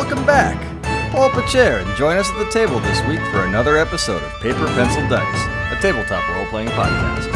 welcome 0.00 0.24
back. 0.24 1.12
Pull 1.12 1.24
up 1.24 1.34
a 1.34 1.46
chair 1.46 1.80
and 1.80 1.94
join 1.94 2.16
us 2.16 2.30
at 2.30 2.38
the 2.38 2.50
table 2.50 2.80
this 2.80 3.06
week 3.06 3.20
for 3.30 3.44
another 3.44 3.76
episode 3.76 4.22
of 4.22 4.32
Paper 4.40 4.64
Pencil 4.68 5.06
Dice, 5.10 5.44
a 5.70 5.78
tabletop 5.82 6.26
role 6.30 6.46
playing 6.46 6.68
podcast. 6.68 7.30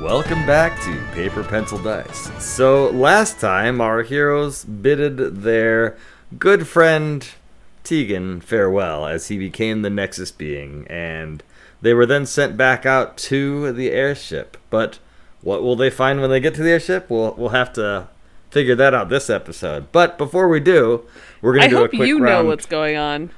Welcome 0.00 0.46
back 0.46 0.80
to 0.82 1.04
Paper 1.14 1.42
Pencil 1.42 1.82
Dice. 1.82 2.30
So, 2.38 2.90
last 2.90 3.40
time 3.40 3.80
our 3.80 4.04
heroes 4.04 4.64
bidded 4.64 5.42
their 5.42 5.96
good 6.38 6.68
friend 6.68 7.28
Tegan 7.82 8.40
farewell 8.40 9.08
as 9.08 9.26
he 9.26 9.36
became 9.36 9.82
the 9.82 9.90
Nexus 9.90 10.30
being, 10.30 10.86
and 10.86 11.42
they 11.80 11.92
were 11.92 12.06
then 12.06 12.24
sent 12.24 12.56
back 12.56 12.86
out 12.86 13.16
to 13.16 13.72
the 13.72 13.90
airship. 13.90 14.56
But 14.70 15.00
what 15.42 15.62
will 15.62 15.76
they 15.76 15.90
find 15.90 16.20
when 16.20 16.30
they 16.30 16.40
get 16.40 16.54
to 16.54 16.62
the 16.62 16.70
airship? 16.70 17.10
We'll, 17.10 17.34
we'll 17.34 17.50
have 17.50 17.72
to 17.74 18.08
figure 18.50 18.74
that 18.76 18.94
out 18.94 19.08
this 19.08 19.28
episode. 19.30 19.92
But 19.92 20.18
before 20.18 20.48
we 20.48 20.60
do, 20.60 21.04
we're 21.40 21.52
going 21.54 21.64
I 21.64 21.68
to 21.68 21.70
do 21.70 21.76
hope 21.76 21.92
a 21.94 21.96
quick 21.96 22.08
you 22.08 22.18
round. 22.20 22.44
know 22.44 22.50
what's 22.50 22.66
going 22.66 22.96
on. 22.96 23.30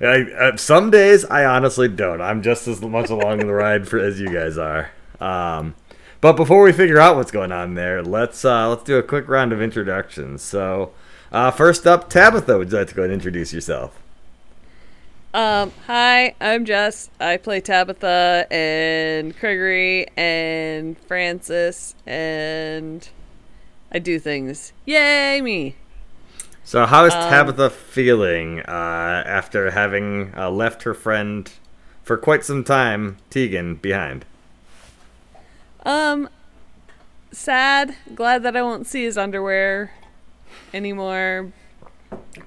I, 0.00 0.22
uh, 0.38 0.56
some 0.56 0.90
days 0.90 1.24
I 1.24 1.44
honestly 1.44 1.88
don't. 1.88 2.20
I'm 2.20 2.42
just 2.42 2.68
as 2.68 2.82
much 2.82 3.08
along 3.08 3.38
the 3.38 3.46
ride 3.52 3.88
for 3.88 3.98
as 3.98 4.20
you 4.20 4.28
guys 4.28 4.58
are. 4.58 4.90
Um, 5.20 5.74
but 6.20 6.34
before 6.34 6.62
we 6.62 6.72
figure 6.72 6.98
out 6.98 7.16
what's 7.16 7.30
going 7.30 7.52
on 7.52 7.74
there, 7.74 8.02
let's 8.02 8.44
uh, 8.44 8.68
let's 8.68 8.82
do 8.82 8.98
a 8.98 9.02
quick 9.02 9.28
round 9.28 9.52
of 9.52 9.62
introductions. 9.62 10.42
So, 10.42 10.92
uh, 11.32 11.50
first 11.50 11.86
up, 11.86 12.10
Tabitha, 12.10 12.58
would 12.58 12.70
you 12.70 12.78
like 12.78 12.88
to 12.88 12.94
go 12.94 13.04
and 13.04 13.12
introduce 13.12 13.52
yourself? 13.54 14.02
Um, 15.36 15.70
hi, 15.86 16.34
I'm 16.40 16.64
Jess. 16.64 17.10
I 17.20 17.36
play 17.36 17.60
Tabitha 17.60 18.46
and 18.50 19.38
Gregory 19.38 20.06
and 20.16 20.96
Francis, 21.00 21.94
and 22.06 23.06
I 23.92 23.98
do 23.98 24.18
things. 24.18 24.72
Yay, 24.86 25.42
me! 25.42 25.74
So, 26.64 26.86
how 26.86 27.04
is 27.04 27.12
Um, 27.12 27.28
Tabitha 27.28 27.68
feeling 27.68 28.60
uh, 28.60 29.24
after 29.26 29.72
having 29.72 30.32
uh, 30.34 30.48
left 30.50 30.84
her 30.84 30.94
friend 30.94 31.52
for 32.02 32.16
quite 32.16 32.42
some 32.42 32.64
time, 32.64 33.18
Tegan, 33.28 33.74
behind? 33.74 34.24
Um, 35.84 36.30
sad. 37.30 37.94
Glad 38.14 38.42
that 38.42 38.56
I 38.56 38.62
won't 38.62 38.86
see 38.86 39.04
his 39.04 39.18
underwear 39.18 39.92
anymore. 40.72 41.52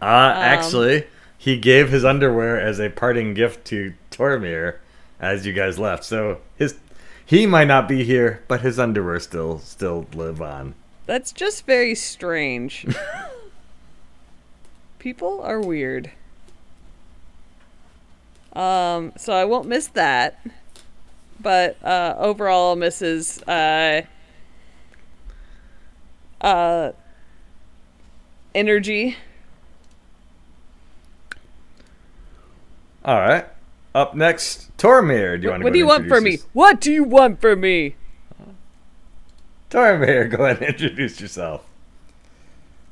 Uh, 0.02 0.34
actually, 0.36 1.06
he 1.40 1.58
gave 1.58 1.90
his 1.90 2.04
underwear 2.04 2.60
as 2.60 2.80
a 2.80 2.90
parting 2.90 3.34
gift 3.34 3.66
to 3.66 3.94
Tormir 4.12 4.80
as 5.22 5.46
you 5.46 5.54
guys 5.54 5.80
left. 5.80 6.04
So 6.04 6.42
his 6.58 6.78
he 7.26 7.48
might 7.48 7.68
not 7.68 7.88
be 7.88 8.04
here, 8.04 8.44
but 8.50 8.60
his 8.60 8.78
underwear 8.78 9.20
still 9.22 9.60
still 9.60 10.06
live 10.14 10.42
on. 10.42 10.76
That's 11.06 11.32
just 11.32 11.66
very 11.66 11.96
strange. 11.96 12.86
People 15.00 15.42
are 15.42 15.62
weird. 15.62 16.12
Um, 18.52 19.14
so 19.16 19.32
I 19.32 19.46
won't 19.46 19.68
miss 19.68 19.88
that. 19.88 20.46
But 21.40 21.82
uh, 21.82 22.16
overall, 22.18 22.76
his 22.76 23.42
uh, 23.44 24.02
uh, 26.42 26.92
energy. 28.54 29.16
All 33.10 33.20
right. 33.20 33.44
Up 33.96 34.14
next, 34.14 34.70
Tormir. 34.78 35.42
Do 35.42 35.46
you 35.46 35.50
want 35.50 35.62
to? 35.62 35.64
What 35.64 35.74
do 35.74 35.80
you 35.80 35.88
want 35.88 36.08
from 36.08 36.24
me? 36.24 36.38
What 36.54 36.80
do 36.80 36.92
you 36.92 37.04
want 37.04 37.42
from 37.42 37.62
me? 37.62 37.96
Tormir, 39.72 40.30
go 40.30 40.46
ahead 40.46 40.58
and 40.58 40.68
introduce 40.68 41.20
yourself. 41.20 41.66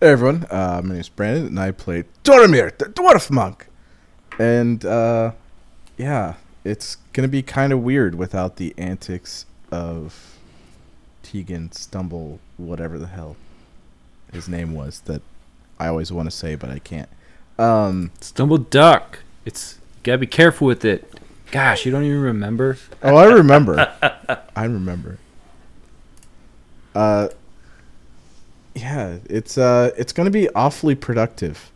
Hey 0.02 0.08
everyone, 0.10 0.48
uh, 0.50 0.82
my 0.84 0.94
name 0.94 1.02
is 1.02 1.10
Brandon, 1.10 1.46
and 1.46 1.60
I 1.60 1.70
play 1.70 2.06
Doromir, 2.24 2.76
the 2.76 2.86
dwarf 2.86 3.30
monk. 3.30 3.68
And 4.40 4.84
uh, 4.84 5.34
yeah, 5.98 6.38
it's 6.64 6.96
gonna 7.14 7.28
be 7.28 7.44
kind 7.44 7.72
of 7.72 7.84
weird 7.84 8.16
without 8.16 8.56
the 8.56 8.74
antics 8.76 9.46
of 9.72 10.40
Tegan 11.22 11.72
Stumble, 11.74 12.40
whatever 12.58 12.98
the 12.98 13.06
hell 13.06 13.36
his 14.34 14.50
name 14.50 14.74
was 14.74 15.02
that 15.02 15.22
I 15.80 15.90
always 15.90 16.12
want 16.12 16.26
to 16.26 16.36
say 16.36 16.56
but 16.56 16.72
I 16.72 16.80
can't. 16.80 17.10
Um, 17.60 18.10
Stumble 18.20 18.58
Duck. 18.58 19.20
It's 19.46 19.78
gotta 20.08 20.18
be 20.18 20.28
careful 20.28 20.68
with 20.68 20.84
it. 20.84 21.14
Gosh, 21.52 21.86
you 21.86 21.92
don't 21.92 22.04
even 22.04 22.22
remember. 22.22 22.78
oh, 23.04 23.16
I 23.16 23.26
remember. 23.26 23.94
I 24.56 24.66
remember. 24.66 25.20
Uh, 26.96 27.30
yeah, 28.74 29.18
it's 29.30 29.58
uh, 29.58 29.92
it's 29.98 30.14
gonna 30.14 30.32
be 30.32 30.50
awfully 30.50 30.96
productive. 30.96 31.72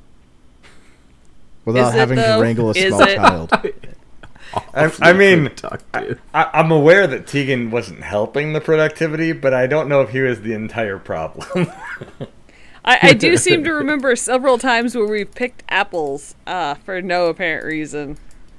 Without 1.65 1.89
Is 1.89 1.95
it, 1.95 1.97
having 1.97 2.17
to 2.17 2.37
wrangle 2.41 2.69
a 2.71 2.73
Is 2.73 2.87
small 2.87 3.01
it? 3.03 3.15
child. 3.15 3.51
I, 4.73 4.91
I 5.01 5.13
mean, 5.13 5.49
Productive. 5.49 6.19
I, 6.33 6.49
I'm 6.53 6.71
aware 6.71 7.07
that 7.07 7.27
Tegan 7.27 7.71
wasn't 7.71 8.01
helping 8.01 8.51
the 8.51 8.59
productivity, 8.59 9.31
but 9.31 9.53
I 9.53 9.67
don't 9.67 9.87
know 9.87 10.01
if 10.01 10.09
he 10.09 10.19
was 10.19 10.41
the 10.41 10.53
entire 10.53 10.99
problem. 10.99 11.71
I, 12.83 12.99
I 13.01 13.13
do 13.13 13.37
seem 13.37 13.63
to 13.63 13.71
remember 13.73 14.15
several 14.15 14.57
times 14.57 14.95
where 14.95 15.07
we've 15.07 15.33
picked 15.33 15.63
apples 15.69 16.35
uh, 16.47 16.75
for 16.75 17.01
no 17.01 17.27
apparent 17.27 17.65
reason. 17.65 18.17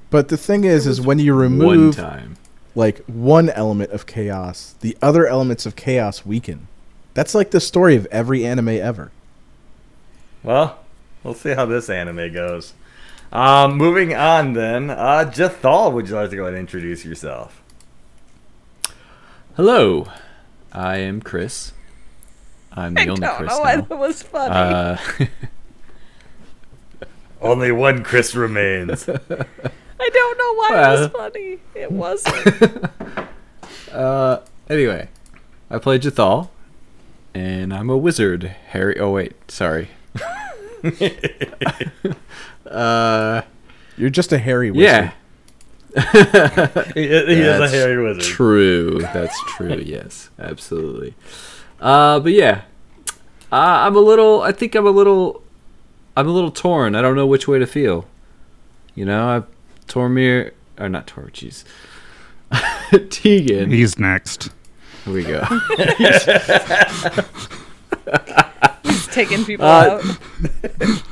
But 0.09 0.29
the 0.29 0.37
thing 0.37 0.63
is, 0.63 0.87
is 0.87 1.01
when 1.01 1.19
you 1.19 1.33
one 1.33 1.41
remove 1.41 1.95
time. 1.95 2.37
like 2.75 3.03
one 3.05 3.49
element 3.49 3.91
of 3.91 4.05
chaos, 4.05 4.75
the 4.81 4.97
other 5.01 5.27
elements 5.27 5.65
of 5.65 5.75
chaos 5.75 6.25
weaken. 6.25 6.67
That's 7.13 7.35
like 7.35 7.51
the 7.51 7.59
story 7.59 7.95
of 7.95 8.05
every 8.07 8.45
anime 8.45 8.69
ever. 8.69 9.11
Well, 10.41 10.79
we'll 11.23 11.33
see 11.33 11.53
how 11.53 11.65
this 11.65 11.89
anime 11.89 12.33
goes. 12.33 12.73
Um, 13.31 13.77
moving 13.77 14.13
on 14.13 14.53
then, 14.53 14.89
uh, 14.89 15.31
Jathal, 15.33 15.91
would 15.91 16.07
you 16.07 16.15
like 16.15 16.29
to 16.29 16.35
go 16.35 16.43
ahead 16.43 16.53
and 16.53 16.61
introduce 16.61 17.03
yourself? 17.03 17.61
Hello, 19.55 20.07
I 20.71 20.97
am 20.97 21.21
Chris. 21.21 21.72
I'm 22.75 22.93
the 22.95 23.01
I 23.01 23.07
only 23.07 23.21
don't 23.21 23.35
Chris 23.37 23.49
know 23.51 23.59
why 23.59 23.75
now. 23.75 23.81
that 23.81 23.97
was 23.97 24.21
funny. 24.23 24.53
Uh, 24.53 24.97
Only 27.41 27.71
one 27.73 28.03
Chris 28.03 28.35
remains. 28.35 29.07
I 29.09 29.15
don't 30.09 30.37
know 30.37 30.53
why 30.55 30.69
it 30.71 30.99
was 30.99 31.09
funny. 31.11 31.59
It 31.75 31.91
wasn't. 31.91 32.85
uh, 33.91 34.39
anyway, 34.69 35.09
I 35.69 35.77
play 35.77 35.99
Jathal, 35.99 36.49
and 37.33 37.73
I'm 37.73 37.89
a 37.89 37.97
wizard. 37.97 38.43
Harry. 38.69 38.97
Oh 38.97 39.11
wait, 39.11 39.33
sorry. 39.51 39.89
uh, 42.65 43.41
You're 43.97 44.09
just 44.09 44.31
a 44.31 44.37
hairy 44.37 44.71
wizard. 44.71 45.11
yeah. 45.95 46.83
he, 46.93 47.01
he 47.01 47.13
is 47.41 47.59
a 47.59 47.69
hairy 47.69 48.01
wizard. 48.03 48.23
True. 48.23 48.99
That's 49.13 49.39
true. 49.55 49.75
yes, 49.85 50.29
absolutely. 50.39 51.13
Uh, 51.83 52.19
but 52.21 52.31
yeah, 52.31 52.61
uh, 53.51 53.85
I'm 53.85 53.95
a 53.95 53.99
little. 53.99 54.41
I 54.41 54.53
think 54.53 54.73
I'm 54.73 54.87
a 54.87 54.91
little. 54.91 55.43
I'm 56.15 56.27
a 56.27 56.31
little 56.31 56.49
torn. 56.51 56.95
I 56.95 57.01
don't 57.01 57.15
know 57.15 57.27
which 57.27 57.47
way 57.47 57.59
to 57.59 57.67
feel. 57.67 58.05
You 58.95 59.03
know, 59.05 59.27
I've 59.27 59.45
Tormir 59.87 60.51
or 60.79 60.87
not 60.87 61.07
Tor. 61.07 61.29
Jeez, 61.33 61.65
Tegan. 63.09 63.69
He's 63.71 63.99
next. 63.99 64.49
Here 65.03 65.13
we 65.13 65.23
go. 65.23 65.43
He's 68.83 69.07
taking 69.07 69.43
people 69.45 69.65
Uh, 69.65 70.01
out. 70.01 70.19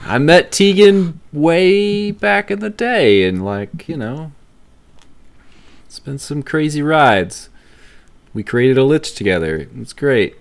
I 0.06 0.18
met 0.18 0.52
Tegan 0.52 1.20
way 1.34 2.12
back 2.12 2.50
in 2.52 2.60
the 2.60 2.70
day, 2.70 3.26
and 3.26 3.44
like 3.44 3.88
you 3.90 3.98
know, 3.98 4.32
it's 5.86 6.00
been 6.00 6.18
some 6.18 6.44
crazy 6.44 6.82
rides. 6.82 7.50
We 8.34 8.44
created 8.44 8.78
a 8.78 8.84
lich 8.86 9.14
together. 9.14 9.68
It's 9.78 9.92
great. 9.94 10.38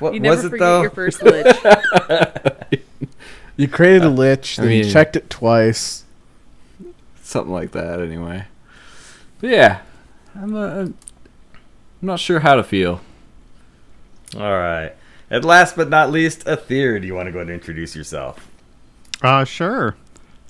What 0.00 0.14
You 0.14 0.20
never 0.20 0.36
was 0.36 0.44
it 0.44 0.50
forget 0.50 0.60
though? 0.60 0.82
your 0.82 0.90
first 0.90 1.22
lich. 1.22 1.56
You 3.56 3.68
created 3.68 4.02
a 4.02 4.08
lich, 4.10 4.58
I 4.58 4.62
then 4.64 4.72
you 4.72 4.90
checked 4.90 5.14
it 5.14 5.30
twice. 5.30 6.02
something 7.22 7.52
like 7.52 7.70
that 7.72 8.00
anyway 8.00 8.46
but 9.40 9.50
yeah 9.50 9.80
i'm 10.34 10.54
uh, 10.56 10.68
i'm 10.80 10.94
not 12.02 12.18
sure 12.20 12.40
how 12.40 12.54
to 12.56 12.64
feel 12.64 13.00
All 14.36 14.40
right. 14.58 14.92
And 15.30 15.44
last 15.44 15.74
but 15.76 15.88
not 15.88 16.10
least, 16.10 16.46
Aether, 16.46 16.98
do 17.00 17.06
you 17.06 17.14
want 17.14 17.26
to 17.26 17.32
go 17.32 17.38
ahead 17.38 17.48
and 17.48 17.54
introduce 17.54 17.94
yourself? 17.96 18.46
Uh, 19.22 19.44
sure. 19.44 19.96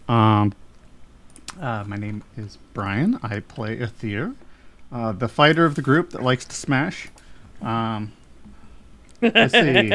Um, 0.08 0.52
uh, 1.60 1.84
my 1.86 1.96
name 1.96 2.22
is 2.36 2.58
Brian. 2.74 3.18
I 3.22 3.40
play 3.40 3.78
Aether, 3.78 4.32
uh, 4.90 5.12
the 5.12 5.28
fighter 5.28 5.64
of 5.64 5.74
the 5.76 5.82
group 5.82 6.10
that 6.10 6.22
likes 6.22 6.44
to 6.46 6.56
smash. 6.56 7.08
Um, 7.62 8.12
let's 9.34 9.52
see. 9.52 9.88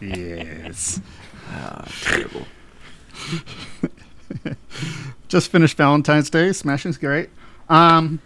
yes. 0.00 1.00
ah, 1.50 1.84
terrible 2.02 2.46
Just 5.28 5.50
finished 5.50 5.76
Valentine's 5.76 6.30
Day. 6.30 6.52
Smashing's 6.52 6.98
great. 6.98 7.30
Um, 7.68 8.20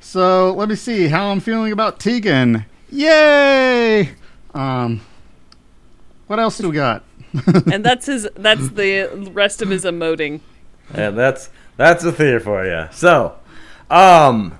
so 0.00 0.52
let 0.54 0.68
me 0.68 0.76
see 0.76 1.08
how 1.08 1.28
I'm 1.28 1.40
feeling 1.40 1.72
about 1.72 1.98
Tegan. 1.98 2.64
Yay! 2.90 4.10
Um, 4.54 5.00
what 6.26 6.38
else 6.38 6.58
do 6.58 6.68
we 6.68 6.76
got? 6.76 7.04
and 7.72 7.84
that's 7.84 8.06
his. 8.06 8.28
That's 8.36 8.68
the 8.70 9.30
rest 9.32 9.62
of 9.62 9.70
his 9.70 9.84
emoting. 9.84 10.40
And 10.92 11.16
that's 11.16 11.48
that's 11.76 12.04
a 12.04 12.12
theater 12.12 12.40
for 12.40 12.64
you. 12.66 12.88
So, 12.92 13.34
um, 13.90 14.58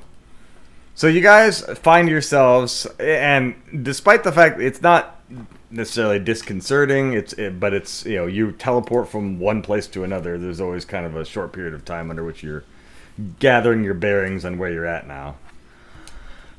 so 0.94 1.06
you 1.06 1.20
guys 1.20 1.62
find 1.78 2.08
yourselves, 2.08 2.86
and 2.98 3.54
despite 3.82 4.24
the 4.24 4.32
fact 4.32 4.60
it's 4.60 4.82
not 4.82 5.20
necessarily 5.70 6.18
disconcerting, 6.18 7.14
it's 7.14 7.32
it, 7.34 7.58
but 7.58 7.72
it's 7.72 8.04
you 8.04 8.16
know 8.16 8.26
you 8.26 8.52
teleport 8.52 9.08
from 9.08 9.38
one 9.38 9.62
place 9.62 9.86
to 9.88 10.04
another. 10.04 10.38
There's 10.38 10.60
always 10.60 10.84
kind 10.84 11.06
of 11.06 11.16
a 11.16 11.24
short 11.24 11.52
period 11.52 11.74
of 11.74 11.84
time 11.84 12.10
under 12.10 12.24
which 12.24 12.42
you're 12.42 12.64
gathering 13.38 13.84
your 13.84 13.94
bearings 13.94 14.44
on 14.44 14.58
where 14.58 14.70
you're 14.70 14.86
at 14.86 15.06
now. 15.06 15.36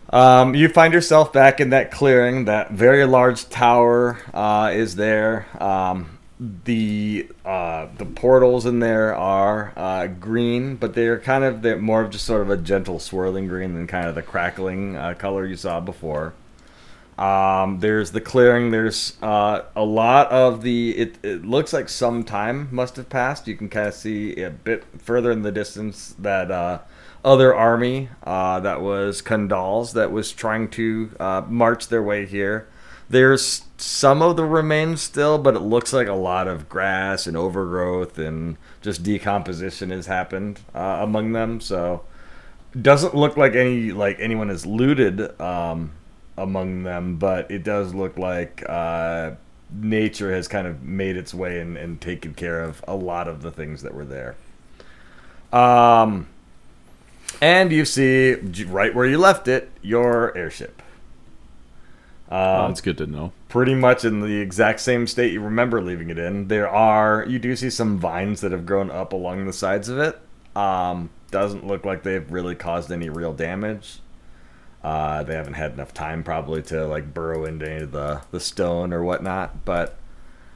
Um, 0.10 0.54
you 0.54 0.70
find 0.70 0.94
yourself 0.94 1.34
back 1.34 1.60
in 1.60 1.70
that 1.72 1.92
clearing. 1.92 2.46
That 2.46 2.72
very 2.72 3.06
large 3.06 3.50
tower 3.50 4.20
uh, 4.34 4.72
is 4.74 4.96
there. 4.96 5.48
Um, 5.60 6.20
the 6.66 7.30
uh, 7.46 7.88
the 7.98 8.06
portals 8.06 8.66
in 8.66 8.80
there 8.80 9.16
are 9.16 9.74
uh, 9.78 10.08
green, 10.08 10.76
but 10.76 10.94
they're 10.94 11.20
kind 11.20 11.44
of 11.44 11.62
they're 11.62 11.78
more 11.78 12.02
of 12.02 12.12
just 12.12 12.26
sort 12.26 12.42
of 12.42 12.50
a 12.50 12.58
gentle 12.58 13.00
swirling 13.00 13.48
green 13.48 13.74
than 13.74 13.88
kind 13.88 14.08
of 14.08 14.16
the 14.16 14.22
crackling 14.22 14.96
uh, 14.96 15.14
color 15.14 15.46
you 15.46 15.56
saw 15.56 15.80
before. 15.80 16.34
Um, 17.18 17.80
there's 17.80 18.12
the 18.12 18.20
clearing. 18.20 18.72
There's 18.72 19.18
uh, 19.22 19.62
a 19.76 19.86
lot 19.86 20.32
of 20.32 20.64
the. 20.64 20.98
It, 20.98 21.18
it 21.24 21.46
looks 21.46 21.72
like 21.72 21.88
some 21.88 22.24
time 22.24 22.68
must 22.72 22.98
have 22.98 23.10
passed. 23.10 23.48
You 23.48 23.56
can 23.56 23.70
kind 23.70 23.88
of 23.88 23.94
see 23.94 24.42
a 24.42 24.50
bit 24.50 24.84
further 24.98 25.32
in 25.32 25.44
the 25.44 25.52
distance 25.52 26.16
that 26.20 26.52
uh, 26.52 26.80
other 27.24 27.56
army 27.56 28.10
uh, 28.24 28.60
that 28.62 28.82
was 28.82 29.22
Kandal's 29.22 29.94
that 29.94 30.12
was 30.12 30.34
trying 30.34 30.70
to 30.72 31.12
march 31.48 31.88
their 31.88 32.04
way 32.04 32.26
here. 32.26 32.68
There's 33.10 33.66
some 33.78 34.22
of 34.22 34.38
the 34.38 34.46
remains 34.46 35.02
still, 35.02 35.38
but 35.38 35.56
it 35.56 35.60
looks 35.60 35.94
like 35.94 36.08
a 36.08 36.14
lot 36.14 36.48
of 36.48 36.70
grass 36.70 37.28
and 37.28 37.36
overgrowth 37.36 38.18
and 38.18 38.58
just 38.82 39.04
decomposition 39.04 39.90
has 39.90 40.08
happened 40.08 40.62
uh, 40.74 41.00
among 41.02 41.34
them. 41.34 41.60
So 41.60 42.04
doesn't 42.80 43.16
look 43.16 43.38
like 43.38 43.56
any 43.56 43.92
like 43.92 44.20
anyone 44.20 44.50
has 44.50 44.66
looted 44.66 45.40
um, 45.40 45.92
among 46.38 46.84
them, 46.84 47.18
but 47.18 47.52
it 47.52 47.64
does 47.64 47.94
look 47.94 48.18
like 48.18 48.64
uh, 48.68 49.32
nature 49.72 50.34
has 50.34 50.48
kind 50.48 50.68
of 50.68 50.84
made 50.84 51.18
its 51.18 51.34
way 51.34 51.60
and, 51.60 51.78
and 51.78 52.00
taken 52.00 52.34
care 52.34 52.62
of 52.62 52.84
a 52.88 52.96
lot 52.96 53.28
of 53.28 53.42
the 53.42 53.52
things 53.52 53.82
that 53.84 53.94
were 53.94 54.06
there. 54.06 54.36
Um, 55.52 56.28
and 57.42 57.72
you 57.72 57.86
see 57.86 58.36
right 58.66 58.94
where 58.94 59.06
you 59.06 59.18
left 59.18 59.48
it 59.48 59.72
your 59.82 60.36
airship. 60.38 60.83
Oh, 62.36 62.62
Um, 62.66 62.72
that's 62.72 62.82
good 62.82 62.98
to 62.98 63.06
know. 63.06 63.32
pretty 63.48 63.76
much 63.76 64.04
in 64.04 64.22
the 64.22 64.40
exact 64.40 64.80
same 64.80 65.06
state 65.06 65.32
you 65.34 65.42
remember 65.42 65.82
leaving 65.82 66.10
it 66.10 66.18
in. 66.18 66.48
There 66.48 66.68
are 66.68 67.26
you 67.28 67.38
do 67.38 67.56
see 67.56 67.70
some 67.70 68.00
vines 68.00 68.42
that 68.42 68.52
have 68.52 68.66
grown 68.66 68.90
up 68.90 69.14
along 69.14 69.46
the 69.46 69.54
sides 69.54 69.88
of 69.90 70.00
it. 70.00 70.20
Um, 70.56 71.10
doesn't 71.32 71.66
look 71.68 71.86
like 71.86 72.04
they've 72.04 72.30
really 72.32 72.56
caused 72.56 72.92
any 72.92 73.10
real 73.10 73.34
damage. 73.34 74.00
Uh, 74.84 75.24
they 75.24 75.34
haven't 75.36 75.54
had 75.54 75.74
enough 75.74 75.94
time 75.94 76.24
probably 76.24 76.62
to 76.64 76.86
like 76.88 77.14
burrow 77.14 77.46
into 77.46 77.70
any 77.70 77.84
of 77.84 77.92
the 77.92 78.22
the 78.32 78.40
stone 78.40 78.92
or 78.94 79.04
whatnot, 79.04 79.64
but 79.64 79.98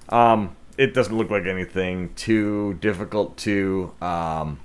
um, 0.10 0.56
it 0.78 0.94
doesn't 0.94 1.16
look 1.18 1.30
like 1.30 1.46
anything 1.46 2.14
too 2.16 2.74
difficult 2.82 3.38
to 3.38 3.94
um, 4.02 4.60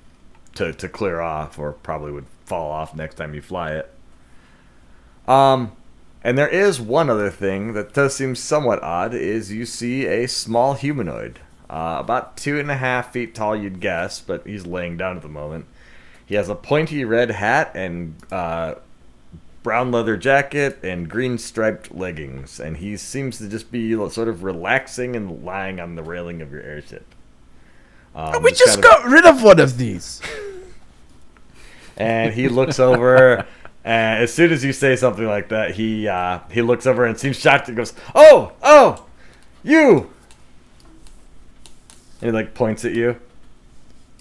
to 0.54 0.72
to 0.72 0.88
clear 0.88 1.20
off, 1.20 1.58
or 1.58 1.72
probably 1.72 2.10
would 2.12 2.26
fall 2.46 2.72
off 2.72 2.94
next 2.96 3.16
time 3.16 3.34
you 3.34 3.42
fly 3.42 3.72
it. 3.72 3.90
Um, 5.28 5.72
and 6.24 6.38
there 6.38 6.48
is 6.48 6.80
one 6.80 7.10
other 7.10 7.30
thing 7.30 7.72
that 7.74 7.92
does 7.92 8.14
seem 8.14 8.34
somewhat 8.34 8.82
odd: 8.82 9.14
is 9.14 9.52
you 9.52 9.66
see 9.66 10.06
a 10.06 10.26
small 10.28 10.74
humanoid, 10.74 11.40
uh, 11.68 11.96
about 12.00 12.36
two 12.36 12.58
and 12.58 12.70
a 12.70 12.76
half 12.76 13.12
feet 13.12 13.34
tall, 13.34 13.56
you'd 13.56 13.80
guess, 13.80 14.20
but 14.20 14.46
he's 14.46 14.66
laying 14.66 14.96
down 14.96 15.16
at 15.16 15.22
the 15.22 15.28
moment. 15.28 15.66
He 16.24 16.34
has 16.36 16.48
a 16.48 16.54
pointy 16.54 17.04
red 17.04 17.30
hat 17.30 17.72
and 17.74 18.14
uh, 18.30 18.76
brown 19.62 19.92
leather 19.92 20.16
jacket 20.16 20.78
and 20.82 21.08
green 21.08 21.38
striped 21.38 21.94
leggings, 21.94 22.58
and 22.60 22.78
he 22.78 22.96
seems 22.96 23.38
to 23.38 23.48
just 23.48 23.70
be 23.70 23.92
sort 24.10 24.28
of 24.28 24.42
relaxing 24.42 25.14
and 25.16 25.44
lying 25.44 25.80
on 25.80 25.94
the 25.94 26.02
railing 26.02 26.40
of 26.40 26.50
your 26.50 26.62
airship. 26.62 27.06
Um, 28.14 28.42
we 28.42 28.50
just 28.52 28.80
kind 28.80 28.84
of- 28.84 28.90
got 28.90 29.04
rid 29.06 29.24
of 29.24 29.42
one 29.42 29.58
of 29.58 29.78
these. 29.78 30.20
and 31.96 32.34
he 32.34 32.48
looks 32.48 32.78
over. 32.78 33.46
And 33.84 34.22
as 34.22 34.32
soon 34.32 34.52
as 34.52 34.62
you 34.64 34.72
say 34.72 34.94
something 34.94 35.26
like 35.26 35.48
that, 35.48 35.72
he 35.72 36.06
uh, 36.06 36.38
he 36.50 36.62
looks 36.62 36.86
over 36.86 37.04
and 37.04 37.18
seems 37.18 37.36
shocked 37.36 37.66
and 37.68 37.76
goes, 37.76 37.92
"Oh, 38.14 38.52
oh, 38.62 39.06
you!" 39.64 40.10
And 42.20 42.30
he 42.30 42.30
like 42.30 42.54
points 42.54 42.84
at 42.84 42.94
you. 42.94 43.16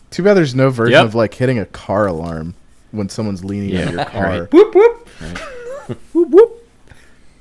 Too 0.09 0.23
bad 0.23 0.33
there's 0.35 0.55
no 0.55 0.69
version 0.69 0.93
Yep. 0.93 1.05
of 1.05 1.15
like 1.15 1.33
hitting 1.35 1.59
a 1.59 1.65
car 1.65 2.07
alarm 2.07 2.55
when 2.91 3.07
someone's 3.07 3.45
leaning 3.45 3.69
Yeah, 3.69 3.87
on 3.87 3.93
your 3.93 4.05
car. 4.09 4.23
right. 4.41 4.51
Whoop 4.53 4.75
whoop. 4.75 5.07
Whoop, 6.13 6.29
whoop. 6.29 6.67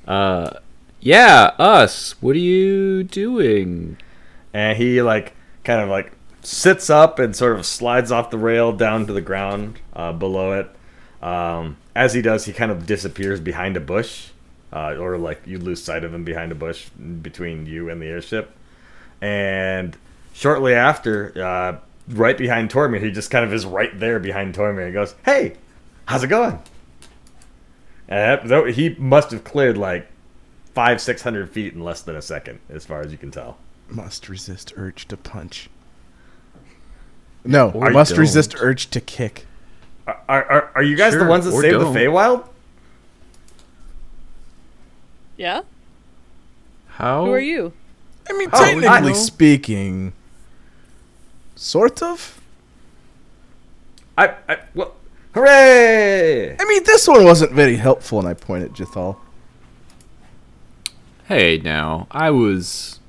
Uh, 0.07 0.51
yeah, 0.99 1.51
us. 1.57 2.15
What 2.21 2.35
are 2.35 2.39
you 2.39 3.03
doing? 3.03 3.97
And 4.53 4.77
he 4.77 5.01
like 5.01 5.33
kind 5.63 5.81
of 5.81 5.89
like 5.89 6.11
sits 6.43 6.89
up 6.89 7.17
and 7.19 7.35
sort 7.35 7.57
of 7.57 7.65
slides 7.65 8.11
off 8.11 8.29
the 8.29 8.37
rail 8.37 8.71
down 8.71 9.07
to 9.07 9.13
the 9.13 9.21
ground 9.21 9.79
uh, 9.93 10.13
below 10.13 10.53
it. 10.53 10.69
Um, 11.21 11.77
as 11.95 12.13
he 12.13 12.21
does, 12.21 12.45
he 12.45 12.53
kind 12.53 12.71
of 12.71 12.85
disappears 12.85 13.39
behind 13.39 13.77
a 13.77 13.79
bush, 13.79 14.29
uh, 14.73 14.95
or 14.97 15.17
like 15.17 15.41
you 15.45 15.59
lose 15.59 15.83
sight 15.83 16.03
of 16.03 16.13
him 16.13 16.23
behind 16.23 16.51
a 16.51 16.55
bush 16.55 16.89
between 17.21 17.65
you 17.65 17.89
and 17.89 18.01
the 18.01 18.07
airship. 18.07 18.51
And 19.21 19.95
shortly 20.33 20.73
after, 20.73 21.31
uh, 21.35 21.77
right 22.07 22.37
behind 22.37 22.71
Tormir, 22.71 22.99
he 23.01 23.11
just 23.11 23.29
kind 23.29 23.45
of 23.45 23.53
is 23.53 23.65
right 23.65 23.97
there 23.99 24.19
behind 24.19 24.55
Tormir. 24.55 24.87
He 24.87 24.93
goes, 24.93 25.13
"Hey, 25.25 25.53
how's 26.05 26.23
it 26.23 26.27
going?" 26.27 26.59
And 28.07 28.49
that- 28.49 28.69
he 28.71 28.95
must 28.97 29.29
have 29.31 29.43
cleared 29.43 29.77
like 29.77 30.07
five, 30.73 30.99
six 30.99 31.21
hundred 31.21 31.49
feet 31.51 31.73
in 31.73 31.81
less 31.81 32.01
than 32.01 32.15
a 32.15 32.21
second, 32.21 32.59
as 32.69 32.83
far 32.85 33.01
as 33.01 33.11
you 33.11 33.17
can 33.17 33.29
tell. 33.29 33.57
Must 33.89 34.27
resist 34.27 34.73
urge 34.75 35.07
to 35.09 35.17
punch. 35.17 35.69
No, 37.43 37.71
Or 37.71 37.89
must 37.91 38.11
don't. 38.11 38.19
resist 38.19 38.55
urge 38.59 38.89
to 38.91 39.01
kick. 39.01 39.45
Are, 40.29 40.43
are, 40.43 40.71
are 40.75 40.83
you 40.83 40.95
guys 40.97 41.13
the 41.15 41.25
ones 41.25 41.45
that 41.45 41.51
saved 41.53 41.79
don't. 41.79 41.93
the 41.93 41.99
Feywild? 41.99 42.47
Yeah. 45.37 45.61
How? 46.87 47.25
Who 47.25 47.31
are 47.31 47.39
you? 47.39 47.73
I 48.29 48.33
mean, 48.33 48.49
Oh, 48.53 48.63
technically 48.63 49.11
I- 49.11 49.13
speaking, 49.13 50.13
sort 51.55 52.01
of. 52.03 52.39
I, 54.17 54.35
I 54.47 54.57
well, 54.75 54.93
hooray! 55.33 56.55
I 56.59 56.65
mean, 56.65 56.83
this 56.83 57.07
one 57.07 57.23
wasn't 57.23 57.53
very 57.53 57.77
helpful, 57.77 58.19
and 58.19 58.27
I 58.27 58.33
point 58.33 58.63
at 58.63 58.73
Jithal. 58.73 59.17
Hey, 61.25 61.57
now 61.57 62.07
I 62.11 62.29
was 62.29 62.99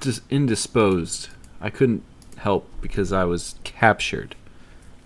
just 0.00 0.20
indisposed. 0.30 1.30
I 1.60 1.70
couldn't 1.70 2.04
help 2.36 2.68
because 2.80 3.12
I 3.12 3.24
was 3.24 3.54
captured. 3.64 4.34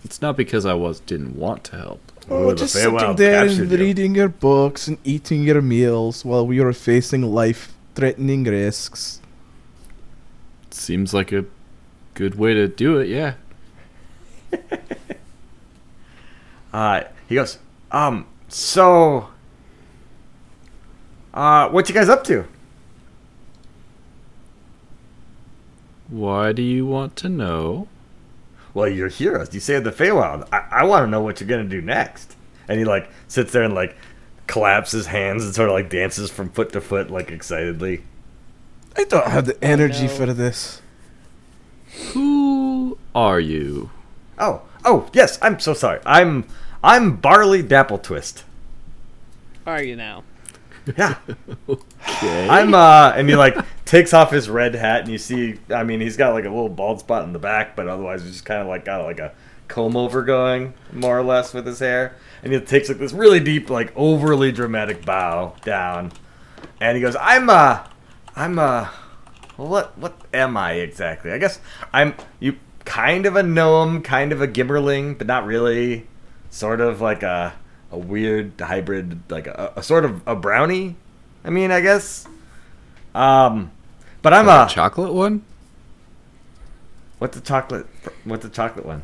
It's 0.07 0.21
not 0.21 0.37
because 0.37 0.65
I 0.65 0.73
was 0.73 1.01
didn't 1.01 1.35
want 1.35 1.65
to 1.65 1.75
help. 1.75 1.99
Oh, 2.29 2.51
the 2.51 2.55
just 2.55 2.77
Feywild 2.77 2.99
sitting 2.99 3.15
there 3.17 3.45
and 3.45 3.69
you. 3.69 3.77
reading 3.77 4.15
your 4.15 4.29
books 4.29 4.87
and 4.87 4.97
eating 5.03 5.43
your 5.43 5.61
meals 5.61 6.23
while 6.23 6.47
we 6.47 6.61
were 6.61 6.71
facing 6.71 7.23
life-threatening 7.23 8.45
risks. 8.45 9.19
Seems 10.71 11.13
like 11.13 11.33
a 11.33 11.43
good 12.13 12.35
way 12.35 12.53
to 12.53 12.69
do 12.69 12.99
it. 12.99 13.09
Yeah. 13.09 13.33
Uh, 16.73 17.01
he 17.27 17.33
goes, 17.35 17.57
um, 17.91 18.27
so, 18.49 19.29
uh, 21.33 21.67
what 21.69 21.87
you 21.89 21.95
guys 21.95 22.09
up 22.09 22.23
to? 22.25 22.45
Why 26.09 26.51
do 26.51 26.61
you 26.61 26.85
want 26.85 27.15
to 27.17 27.29
know? 27.29 27.87
Well, 28.77 28.87
you're 28.87 29.09
heroes. 29.09 29.55
You 29.55 29.59
saved 29.59 29.85
the 29.87 29.91
Feywild. 29.91 30.47
I, 30.53 30.67
I 30.69 30.83
want 30.83 31.03
to 31.03 31.09
know 31.09 31.19
what 31.19 31.41
you're 31.41 31.49
gonna 31.49 31.63
do 31.63 31.81
next. 31.81 32.35
And 32.67 32.77
he 32.77 32.85
like 32.85 33.09
sits 33.27 33.51
there 33.51 33.63
and 33.63 33.73
like 33.73 33.97
claps 34.45 34.91
his 34.91 35.07
hands 35.07 35.43
and 35.43 35.55
sort 35.55 35.69
of 35.69 35.73
like 35.73 35.89
dances 35.89 36.29
from 36.29 36.51
foot 36.51 36.73
to 36.73 36.79
foot, 36.79 37.09
like 37.09 37.31
excitedly. 37.31 38.03
I 38.95 39.05
don't 39.05 39.25
have 39.25 39.47
the 39.47 39.57
energy 39.63 40.07
for 40.07 40.27
this. 40.27 40.83
Who 42.13 42.99
are 43.15 43.39
you? 43.39 43.89
Oh, 44.37 44.61
oh, 44.85 45.09
yes. 45.11 45.39
I'm 45.41 45.59
so 45.59 45.73
sorry. 45.73 45.99
I'm 46.05 46.45
I'm 46.83 47.15
Barley 47.15 47.63
Dapple 47.63 47.97
Twist. 47.97 48.43
Are 49.65 49.81
you 49.81 49.95
now? 49.95 50.23
Yeah. 50.95 51.15
Okay. 51.67 52.47
I'm 52.47 52.73
uh 52.73 53.13
and 53.15 53.27
he 53.27 53.35
like 53.35 53.57
takes 53.87 54.13
off 54.13 54.31
his 54.31 54.49
red 54.49 54.75
hat 54.75 55.01
and 55.01 55.09
you 55.09 55.17
see 55.17 55.59
I 55.73 55.83
mean 55.83 56.01
he's 56.01 56.17
got 56.17 56.33
like 56.33 56.45
a 56.45 56.49
little 56.49 56.69
bald 56.69 56.99
spot 56.99 57.23
in 57.23 57.33
the 57.33 57.39
back, 57.39 57.75
but 57.75 57.87
otherwise 57.87 58.23
he's 58.23 58.33
just 58.33 58.45
kinda 58.45 58.65
like 58.65 58.85
got 58.85 59.03
like 59.03 59.19
a 59.19 59.33
comb 59.67 59.97
over 59.97 60.23
going, 60.23 60.73
more 60.91 61.17
or 61.17 61.23
less, 61.23 61.53
with 61.53 61.65
his 61.65 61.79
hair. 61.79 62.15
And 62.43 62.53
he 62.53 62.59
takes 62.59 62.89
like 62.89 62.99
this 62.99 63.13
really 63.13 63.39
deep, 63.39 63.69
like 63.69 63.91
overly 63.95 64.51
dramatic 64.51 65.05
bow 65.05 65.55
down, 65.63 66.11
and 66.79 66.95
he 66.95 67.01
goes, 67.01 67.15
"I'm 67.19 67.49
uh, 67.49 67.83
I'm 68.35 68.59
uh, 68.59 68.89
well, 69.57 69.67
what 69.67 69.97
what 69.97 70.15
am 70.33 70.57
I 70.57 70.73
exactly? 70.73 71.31
I 71.31 71.37
guess 71.37 71.59
I'm 71.93 72.15
you 72.39 72.57
kind 72.85 73.25
of 73.25 73.35
a 73.35 73.43
gnome, 73.43 74.01
kind 74.01 74.31
of 74.31 74.41
a 74.41 74.47
gimmerling, 74.47 75.17
but 75.17 75.27
not 75.27 75.45
really. 75.45 76.07
Sort 76.49 76.79
of 76.79 77.01
like 77.01 77.23
a 77.23 77.53
a 77.91 77.97
weird 77.97 78.53
hybrid, 78.59 79.19
like 79.29 79.47
a, 79.47 79.73
a 79.75 79.83
sort 79.83 80.05
of 80.05 80.25
a 80.25 80.35
brownie. 80.35 80.95
I 81.43 81.49
mean, 81.49 81.71
I 81.71 81.81
guess. 81.81 82.27
Um, 83.13 83.71
but 84.27 84.33
I'm 84.33 84.45
Like 84.45 84.69
a 84.69 84.73
chocolate 84.73 85.13
one. 85.13 85.41
what's 87.17 87.33
the 87.37 87.41
chocolate? 87.41 87.85
What's 88.25 88.43
the 88.43 88.49
chocolate 88.49 88.85
one? 88.85 89.03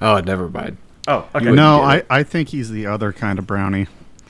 Oh, 0.00 0.20
never 0.20 0.48
mind. 0.48 0.76
Oh, 1.08 1.28
okay. 1.34 1.50
no, 1.50 1.80
I, 1.82 2.04
I 2.08 2.22
think 2.22 2.50
he's 2.50 2.70
the 2.70 2.86
other 2.86 3.12
kind 3.12 3.40
of 3.40 3.46
brownie. 3.48 3.88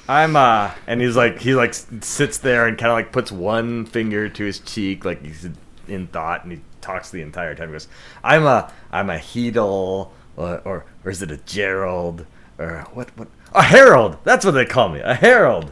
I'm 0.08 0.34
uh, 0.34 0.70
and 0.86 1.02
he's 1.02 1.14
like 1.14 1.40
he 1.40 1.54
like 1.54 1.74
sits 1.74 2.38
there 2.38 2.66
and 2.66 2.78
kind 2.78 2.90
of 2.90 2.96
like 2.96 3.12
puts 3.12 3.30
one 3.30 3.84
finger 3.84 4.30
to 4.30 4.44
his 4.44 4.60
cheek, 4.60 5.04
like 5.04 5.22
he's 5.22 5.46
in 5.88 6.06
thought, 6.06 6.44
and 6.44 6.52
he 6.54 6.60
talks 6.80 7.10
the 7.10 7.20
entire 7.20 7.54
time. 7.54 7.68
He 7.68 7.72
goes, 7.72 7.88
"I'm 8.24 8.46
a 8.46 8.72
I'm 8.90 9.10
a 9.10 9.18
Heedle, 9.18 10.10
or 10.36 10.62
or, 10.64 10.84
or 11.04 11.10
is 11.10 11.20
it 11.20 11.30
a 11.30 11.36
Gerald, 11.38 12.24
or 12.58 12.86
what 12.94 13.10
what 13.18 13.28
a 13.52 13.62
Harold? 13.62 14.16
That's 14.24 14.44
what 14.46 14.52
they 14.52 14.64
call 14.64 14.88
me, 14.88 15.00
a 15.00 15.14
Harold." 15.14 15.70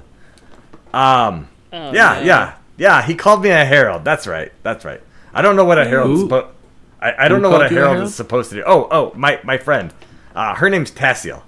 Um, 0.93 1.49
Oh, 1.73 1.93
yeah, 1.93 2.19
no. 2.21 2.23
yeah, 2.23 2.55
yeah. 2.77 3.03
He 3.03 3.15
called 3.15 3.43
me 3.43 3.51
a 3.51 3.65
Herald. 3.65 4.05
That's 4.05 4.27
right. 4.27 4.53
That's 4.63 4.85
right. 4.85 5.01
I 5.33 5.43
don't 5.43 5.57
know 5.57 5.65
what 5.65 5.79
a 5.79 5.85
Herald. 5.85 6.11
Who- 6.11 6.29
Suppo- 6.29 6.49
I, 7.01 7.25
I 7.25 7.29
don't 7.29 7.39
who 7.39 7.43
know 7.43 7.51
what 7.51 7.61
a 7.63 7.65
called 7.65 7.73
you 7.73 7.77
a 7.77 7.81
Herald 7.81 7.95
Herald? 7.97 8.09
is 8.09 8.15
supposed 8.15 8.51
to 8.51 8.57
do. 8.57 8.63
Oh, 8.67 8.89
oh, 8.91 9.13
my 9.15 9.41
my 9.45 9.59
friend. 9.59 9.93
Uh, 10.35 10.55
her 10.55 10.71
name's 10.71 10.91
Tassiel. 10.91 11.43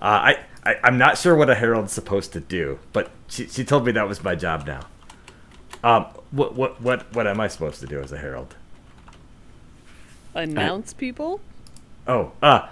Uh, 0.00 0.04
I, 0.04 0.38
I 0.64 0.76
I'm 0.82 0.98
not 0.98 1.18
sure 1.18 1.34
what 1.34 1.48
a 1.48 1.54
Herald's 1.54 1.92
supposed 1.92 2.32
to 2.32 2.40
do, 2.40 2.78
but 2.92 3.10
she 3.28 3.46
she 3.46 3.64
told 3.64 3.86
me 3.86 3.92
that 3.92 4.08
was 4.08 4.22
my 4.22 4.34
job 4.34 4.66
now. 4.66 4.80
Um, 5.84 6.06
what 6.30 6.54
what 6.54 6.80
what 6.80 7.14
what 7.14 7.26
am 7.26 7.40
I 7.40 7.48
supposed 7.48 7.80
to 7.80 7.86
do 7.86 8.00
as 8.00 8.12
a 8.12 8.18
Herald? 8.18 8.56
Announce 10.34 10.92
people? 10.92 11.40
Oh, 12.06 12.32
uh, 12.42 12.68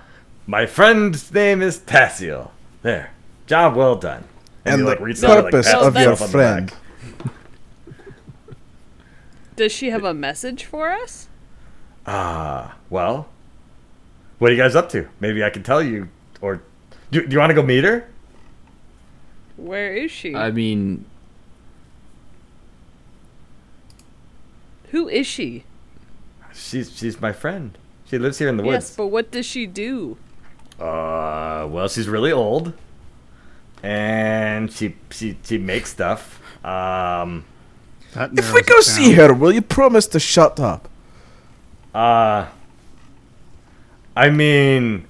my 0.46 0.66
friend's 0.66 1.32
name 1.32 1.62
is 1.62 1.78
Tassiel. 1.80 2.50
There, 2.82 3.12
job 3.46 3.76
well 3.76 3.96
done. 3.96 4.24
And 4.64 4.76
he, 4.76 4.82
the 4.82 4.88
like, 4.90 5.00
reads 5.00 5.24
out, 5.24 5.44
like, 5.44 5.52
purpose 5.52 5.72
of 5.72 5.94
your 5.94 6.10
himself 6.10 6.18
the 6.18 6.28
friend. 6.28 6.72
Back. 9.56 9.64
Does 9.64 9.72
she 9.72 9.90
have 9.90 10.04
a 10.04 10.14
message 10.14 10.64
for 10.64 10.90
us? 10.90 11.28
Ah, 12.06 12.76
well, 12.90 13.28
what 14.38 14.50
are 14.50 14.54
you 14.54 14.60
guys 14.60 14.76
up 14.76 14.88
to? 14.90 15.08
Maybe 15.20 15.42
I 15.42 15.50
can 15.50 15.62
tell 15.62 15.82
you, 15.82 16.08
or 16.40 16.62
do, 17.10 17.26
do 17.26 17.32
you 17.32 17.38
want 17.38 17.50
to 17.50 17.54
go 17.54 17.62
meet 17.62 17.84
her? 17.84 18.08
Where 19.56 19.94
is 19.94 20.10
she? 20.10 20.34
I 20.34 20.50
mean, 20.50 21.04
Who 24.90 25.08
is 25.08 25.26
she? 25.26 25.64
She's 26.54 26.96
she's 26.96 27.20
my 27.20 27.32
friend. 27.32 27.76
She 28.06 28.18
lives 28.18 28.38
here 28.38 28.48
in 28.48 28.56
the 28.56 28.62
Yes, 28.64 28.72
woods. 28.72 28.90
Yes, 28.90 28.96
but 28.96 29.06
what 29.08 29.30
does 29.30 29.44
she 29.46 29.66
do? 29.66 30.16
Uh, 30.78 31.66
well, 31.68 31.88
she's 31.88 32.08
really 32.08 32.32
old, 32.32 32.72
and 33.82 34.70
she 34.72 34.94
she 35.10 35.36
she 35.42 35.58
makes 35.58 35.90
stuff. 35.90 36.40
Um, 36.64 37.44
That 37.46 37.55
If 38.14 38.52
we 38.52 38.62
go 38.62 38.78
it 38.78 38.84
see 38.84 39.12
her, 39.14 39.34
will 39.34 39.52
you 39.52 39.62
promise 39.62 40.06
to 40.08 40.20
shut 40.20 40.58
up? 40.60 40.88
uh, 41.94 42.46
I 44.14 44.30
mean, 44.30 45.06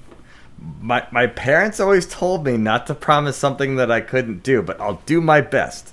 my 0.81 1.07
my 1.12 1.26
parents 1.26 1.79
always 1.81 2.07
told 2.07 2.45
me 2.45 2.57
not 2.57 2.87
to 2.88 2.95
promise 2.95 3.37
something 3.37 3.76
that 3.76 3.91
I 3.91 4.00
couldn't 4.00 4.43
do, 4.43 4.62
but 4.62 4.81
I'll 4.81 5.00
do 5.07 5.21
my 5.21 5.41
best. 5.41 5.93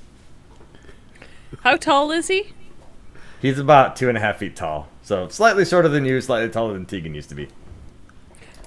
How 1.61 1.77
tall 1.77 2.11
is 2.11 2.27
he? 2.27 2.53
He's 3.41 3.59
about 3.59 3.95
two 3.95 4.09
and 4.09 4.17
a 4.17 4.21
half 4.21 4.37
feet 4.37 4.55
tall, 4.55 4.87
so 5.03 5.27
slightly 5.27 5.65
shorter 5.65 5.89
than 5.89 6.05
you, 6.05 6.21
slightly 6.21 6.49
taller 6.49 6.73
than 6.73 6.85
Tegan 6.85 7.13
used 7.13 7.29
to 7.29 7.35
be. 7.35 7.47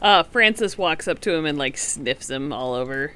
Uh, 0.01 0.23
Francis 0.23 0.77
walks 0.77 1.09
up 1.09 1.21
to 1.21 1.35
him 1.35 1.47
and 1.47 1.57
like 1.59 1.77
sniffs 1.77 2.31
him 2.31 2.53
all 2.53 2.75
over. 2.75 3.13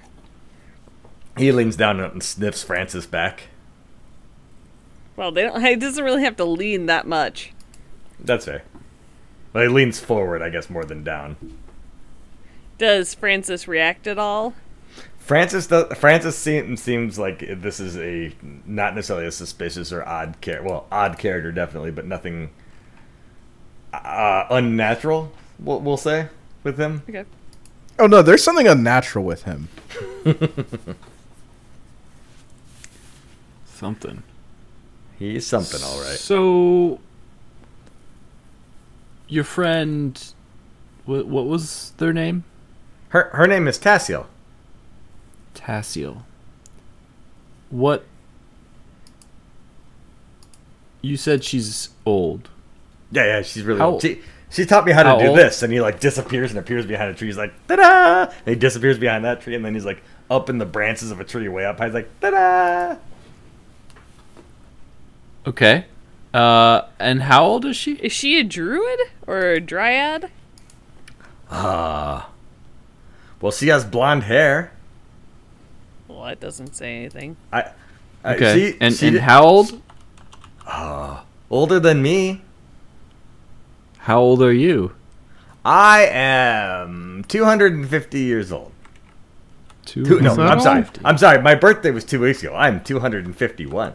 He 1.37 1.53
leans 1.53 1.77
down 1.77 2.01
and 2.01 2.23
sniffs 2.23 2.63
Francis 2.63 3.07
back. 3.07 3.45
Well, 5.21 5.33
they 5.33 5.43
don't. 5.43 5.63
He 5.67 5.77
doesn't 5.77 6.03
really 6.03 6.23
have 6.23 6.37
to 6.37 6.47
lean 6.47 6.87
that 6.87 7.07
much. 7.07 7.53
That's 8.19 8.47
fair. 8.47 8.63
But 9.53 9.65
he 9.65 9.69
leans 9.69 10.01
forward, 10.01 10.41
I 10.41 10.49
guess, 10.49 10.71
more 10.71 10.87
than 10.87 11.05
down. 11.05 11.37
Does 12.79 13.15
Francis 13.15 13.69
react 13.69 14.07
at 14.07 14.19
all? 14.19 14.55
Francis 15.19 15.67
does, 15.67 15.95
Francis 15.99 16.39
seems 16.39 16.83
seems 16.83 17.19
like 17.19 17.41
this 17.61 17.81
is 17.81 17.99
a 17.99 18.33
not 18.65 18.95
necessarily 18.95 19.27
a 19.27 19.31
suspicious 19.31 19.93
or 19.93 20.03
odd 20.09 20.41
character. 20.41 20.67
Well, 20.67 20.87
odd 20.91 21.19
character 21.19 21.53
definitely, 21.53 21.91
but 21.91 22.07
nothing 22.07 22.49
uh, 23.93 24.47
unnatural. 24.49 25.33
We'll, 25.59 25.81
we'll 25.81 25.99
say 25.99 26.29
with 26.65 26.79
him. 26.79 27.03
Okay. 27.07 27.27
Oh 27.99 28.07
no, 28.07 28.23
there's 28.23 28.43
something 28.43 28.67
unnatural 28.67 29.27
with 29.27 29.43
him. 29.43 29.69
something. 33.67 34.23
He's 35.21 35.47
something, 35.47 35.81
all 35.85 36.01
right. 36.01 36.19
So, 36.19 36.99
your 39.29 39.45
friend, 39.45 40.21
what, 41.05 41.27
what 41.27 41.45
was 41.47 41.93
their 41.99 42.13
name? 42.13 42.43
Her 43.11 43.29
her 43.35 43.47
name 43.47 43.69
is 43.69 43.79
Tassiel. 43.79 44.27
Tassiel. 45.55 46.23
What? 47.69 48.07
You 51.03 51.17
said 51.19 51.45
she's 51.45 51.91
old. 52.07 52.49
Yeah, 53.13 53.25
yeah, 53.27 53.43
she's 53.43 53.63
really 53.63 53.81
How- 53.81 53.91
old. 53.91 54.03
She 54.03 54.21
she 54.49 54.65
taught 54.65 54.85
me 54.87 54.93
how 54.93 55.03
to 55.03 55.11
how 55.11 55.19
do 55.19 55.27
old? 55.29 55.39
this, 55.39 55.63
and 55.63 55.71
he 55.73 55.81
like 55.83 56.01
disappears 56.01 56.51
and 56.51 56.59
appears 56.59 56.87
behind 56.87 57.11
a 57.11 57.15
tree. 57.15 57.29
He's 57.29 57.37
like 57.37 57.53
ta 57.69 57.77
da, 57.77 58.23
and 58.47 58.55
he 58.55 58.55
disappears 58.55 58.99
behind 58.99 59.25
that 59.27 59.43
tree, 59.43 59.55
and 59.55 59.63
then 59.65 59.75
he's 59.75 59.85
like 59.85 60.03
up 60.31 60.49
in 60.49 60.57
the 60.59 60.67
branches 60.67 61.11
of 61.11 61.21
a 61.21 61.25
tree 61.25 61.49
way 61.49 61.67
up 61.67 61.79
high. 61.79 61.87
He's 61.87 61.95
like 61.95 62.09
ta 62.21 62.31
da. 62.31 62.97
Okay. 65.51 65.87
Uh, 66.33 66.83
and 67.01 67.23
how 67.23 67.45
old 67.45 67.65
is 67.65 67.77
she? 67.77 67.95
Is 67.95 68.13
she 68.13 68.39
a 68.39 68.45
druid 68.45 69.01
or 69.27 69.41
a 69.51 69.61
dryad? 69.61 70.31
Ah. 71.51 72.31
well, 73.41 73.51
she 73.51 73.67
has 73.67 73.85
blonde 73.85 74.23
hair. 74.25 74.73
Well, 76.07 76.23
that 76.25 76.39
doesn't 76.39 76.77
say 76.77 76.97
anything. 76.97 77.37
I. 77.53 77.63
I- 78.25 78.35
Okay. 78.37 78.55
she- 78.55 78.77
and 78.81 78.95
she 78.95 79.07
and 79.09 79.15
did- 79.15 79.23
how 79.23 79.43
old? 79.45 79.83
older 81.51 81.81
than 81.81 82.01
me. 82.01 82.43
How 83.99 84.21
old 84.21 84.41
are 84.43 84.53
you? 84.53 84.93
I 85.65 86.03
am 86.07 87.25
250 87.27 88.21
years 88.21 88.53
old. 88.53 88.71
Two. 89.85 90.05
Two, 90.05 90.21
no, 90.21 90.35
I'm 90.35 90.61
sorry. 90.61 90.85
I'm 91.05 91.19
sorry. 91.19 91.43
My 91.43 91.57
birthday 91.57 91.91
was 91.91 92.05
two 92.05 92.21
weeks 92.21 92.43
ago. 92.45 92.55
I'm 92.55 92.81
251. 92.85 93.95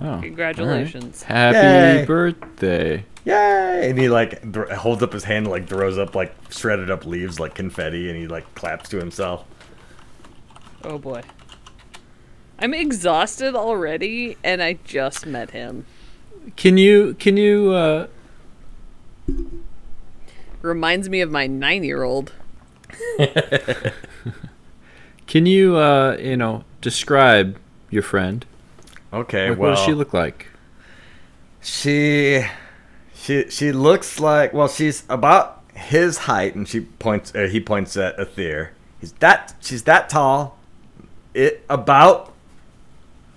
Oh, 0.00 0.18
Congratulations. 0.20 1.24
all 1.28 1.34
right. 1.36 1.54
Happy 1.54 1.98
Yay. 2.00 2.04
birthday. 2.04 3.04
Yay! 3.24 3.88
And 3.90 3.98
he 3.98 4.08
like 4.08 4.40
th- 4.52 4.68
holds 4.70 5.02
up 5.02 5.12
his 5.12 5.24
hand, 5.24 5.46
and, 5.46 5.52
like 5.52 5.66
throws 5.68 5.96
up 5.98 6.14
like 6.14 6.34
shredded 6.50 6.90
up 6.90 7.06
leaves, 7.06 7.40
like 7.40 7.54
confetti, 7.54 8.10
and 8.10 8.18
he 8.18 8.26
like 8.26 8.54
claps 8.54 8.88
to 8.90 8.98
himself. 8.98 9.44
Oh 10.82 10.98
boy. 10.98 11.22
I'm 12.58 12.74
exhausted 12.74 13.54
already, 13.54 14.36
and 14.44 14.62
I 14.62 14.74
just 14.84 15.26
met 15.26 15.52
him. 15.52 15.86
Can 16.56 16.76
you 16.76 17.14
can 17.14 17.36
you 17.36 17.70
uh 17.72 18.06
Reminds 20.60 21.08
me 21.08 21.20
of 21.20 21.30
my 21.30 21.46
nine-year-old. 21.46 22.32
can 25.26 25.46
you 25.46 25.76
uh 25.76 26.16
you 26.18 26.36
know 26.36 26.64
describe 26.80 27.58
your 27.90 28.02
friend? 28.02 28.44
Okay, 29.14 29.50
Like, 29.50 29.58
well, 29.58 29.70
what 29.70 29.76
does 29.76 29.84
she 29.84 29.94
look 29.94 30.12
like? 30.12 30.48
She, 31.60 32.44
she, 33.14 33.48
she 33.48 33.72
looks 33.72 34.20
like 34.20 34.52
well, 34.52 34.68
she's 34.68 35.04
about 35.08 35.62
his 35.74 36.18
height, 36.18 36.54
and 36.54 36.68
she 36.68 36.80
points. 36.80 37.34
Uh, 37.34 37.48
he 37.50 37.60
points 37.60 37.96
at 37.96 38.18
Aether. 38.18 38.72
He's 39.00 39.12
that. 39.14 39.54
She's 39.60 39.84
that 39.84 40.08
tall. 40.08 40.58
It 41.32 41.64
about. 41.70 42.32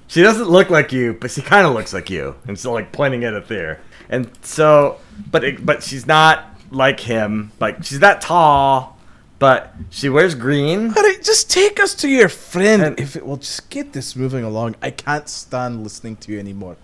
She 0.07 0.21
doesn't 0.21 0.49
look 0.49 0.69
like 0.69 0.91
you, 0.91 1.13
but 1.13 1.31
she 1.31 1.41
kind 1.41 1.67
of 1.67 1.73
looks 1.73 1.93
like 1.93 2.09
you, 2.09 2.35
and 2.47 2.57
so 2.57 2.73
like 2.73 2.91
pointing 2.91 3.23
at 3.23 3.33
Aether. 3.33 3.79
And 4.09 4.29
so, 4.41 4.99
but 5.29 5.43
it, 5.43 5.65
but 5.65 5.83
she's 5.83 6.05
not 6.07 6.45
like 6.71 6.99
him. 6.99 7.51
Like 7.59 7.83
she's 7.83 7.99
that 7.99 8.21
tall, 8.21 8.96
but 9.39 9.73
she 9.89 10.09
wears 10.09 10.35
green. 10.35 10.89
Honey, 10.89 11.15
just 11.21 11.49
take 11.51 11.79
us 11.79 11.93
to 11.95 12.07
your 12.09 12.29
friend. 12.29 12.81
And- 12.81 12.99
if 12.99 13.15
it 13.15 13.25
will 13.25 13.37
just 13.37 13.69
get 13.69 13.93
this 13.93 14.15
moving 14.15 14.43
along, 14.43 14.75
I 14.81 14.91
can't 14.91 15.27
stand 15.29 15.83
listening 15.83 16.15
to 16.17 16.31
you 16.31 16.39
anymore. 16.39 16.77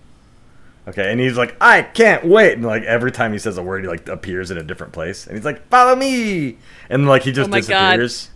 Okay, 0.87 1.09
and 1.11 1.19
he's 1.19 1.37
like, 1.37 1.55
I 1.61 1.81
can't 1.81 2.25
wait, 2.25 2.53
and 2.53 2.65
like 2.65 2.83
every 2.83 3.11
time 3.11 3.31
he 3.31 3.39
says 3.39 3.57
a 3.57 3.63
word, 3.63 3.83
he 3.83 3.87
like 3.87 4.07
appears 4.09 4.51
in 4.51 4.57
a 4.57 4.63
different 4.63 4.91
place, 4.91 5.25
and 5.27 5.37
he's 5.37 5.45
like, 5.45 5.65
follow 5.69 5.95
me, 5.95 6.57
and 6.89 7.07
like 7.07 7.23
he 7.23 7.31
just 7.31 7.47
Oh 7.47 7.51
my 7.51 7.61
God. 7.61 7.91
disappears. 7.97 8.29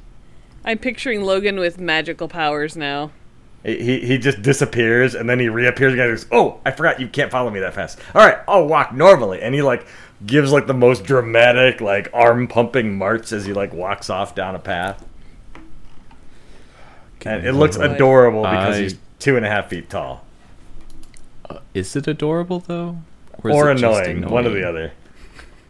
I'm 0.64 0.78
picturing 0.78 1.24
Logan 1.24 1.60
with 1.60 1.78
magical 1.80 2.28
powers 2.30 2.78
now. 2.78 3.12
He, 3.66 3.84
he 3.84 4.00
he 4.08 4.18
just 4.18 4.42
disappears, 4.42 5.14
and 5.14 5.30
then 5.30 5.40
he 5.42 5.50
reappears 5.50 5.92
again. 5.92 6.08
And 6.08 6.16
goes, 6.18 6.26
oh, 6.32 6.62
I 6.66 6.72
forgot 6.72 7.02
you 7.02 7.10
can't 7.10 7.32
follow 7.32 7.50
me 7.50 7.60
that 7.60 7.74
fast. 7.74 8.00
All 8.16 8.26
right, 8.26 8.38
I'll 8.48 8.66
walk 8.66 8.94
normally, 8.94 9.42
and 9.42 9.54
he 9.54 9.62
like 9.62 9.86
gives 10.26 10.52
like 10.52 10.68
the 10.68 10.74
most 10.74 11.04
dramatic 11.04 11.80
like 11.82 12.10
arm 12.14 12.48
pumping 12.48 12.98
march 12.98 13.32
as 13.32 13.46
he 13.46 13.54
like 13.54 13.74
walks 13.74 14.10
off 14.10 14.34
down 14.36 14.56
a 14.56 14.60
path. 14.60 15.06
And 17.26 17.46
it 17.46 17.54
looks 17.54 17.76
adorable 17.76 18.44
because 18.44 18.76
I- 18.78 18.80
he's 18.82 18.96
two 19.20 19.36
and 19.36 19.46
a 19.46 19.50
half 19.50 19.70
feet 19.70 19.90
tall. 19.90 20.24
Uh, 21.50 21.60
is 21.74 21.96
it 21.96 22.08
adorable 22.08 22.60
though, 22.60 23.00
or 23.44 23.70
it 23.72 23.76
just 23.78 24.02
annoying, 24.02 24.30
one 24.30 24.46
or 24.46 24.52
the 24.52 24.68
other. 24.68 24.92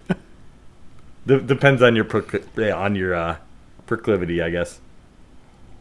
D- 1.27 1.39
depends 1.39 1.81
on 1.81 1.95
your 1.95 2.05
procl- 2.05 2.75
on 2.75 2.95
your 2.95 3.15
uh, 3.15 3.37
proclivity, 3.85 4.41
I 4.41 4.49
guess. 4.49 4.79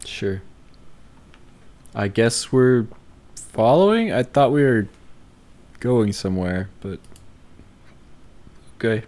Sure. 0.05 0.41
I 1.95 2.07
guess 2.07 2.51
we're 2.51 2.87
following. 3.35 4.11
I 4.11 4.23
thought 4.23 4.51
we 4.51 4.63
were 4.63 4.87
going 5.79 6.11
somewhere, 6.13 6.69
but 6.81 6.99
okay. 8.77 9.03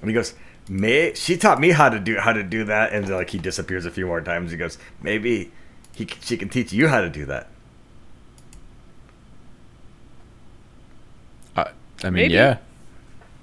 And 0.00 0.10
he 0.10 0.14
goes, 0.14 0.34
"May 0.68 1.14
she 1.14 1.36
taught 1.36 1.60
me 1.60 1.70
how 1.70 1.88
to 1.88 1.98
do 1.98 2.16
how 2.18 2.32
to 2.32 2.42
do 2.42 2.64
that." 2.64 2.92
And 2.92 3.08
like 3.08 3.30
he 3.30 3.38
disappears 3.38 3.84
a 3.86 3.90
few 3.90 4.06
more 4.06 4.20
times. 4.20 4.50
He 4.50 4.56
goes, 4.56 4.78
"Maybe 5.02 5.50
he 5.94 6.06
she 6.20 6.36
can 6.36 6.48
teach 6.48 6.72
you 6.72 6.88
how 6.88 7.00
to 7.00 7.08
do 7.10 7.24
that." 7.26 7.48
I, 11.56 11.70
I 12.04 12.10
mean, 12.10 12.28
Maybe. 12.28 12.34
yeah, 12.34 12.58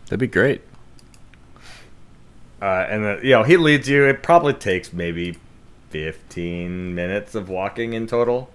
that'd 0.05 0.19
be 0.19 0.27
great. 0.27 0.62
Uh, 2.62 2.85
and 2.89 3.03
then, 3.03 3.19
you 3.23 3.31
know 3.31 3.43
he 3.43 3.57
leads 3.57 3.89
you. 3.89 4.05
It 4.05 4.23
probably 4.23 4.53
takes 4.53 4.93
maybe 4.93 5.38
fifteen 5.89 6.95
minutes 6.95 7.35
of 7.35 7.50
walking 7.50 7.93
in 7.93 8.07
total. 8.07 8.50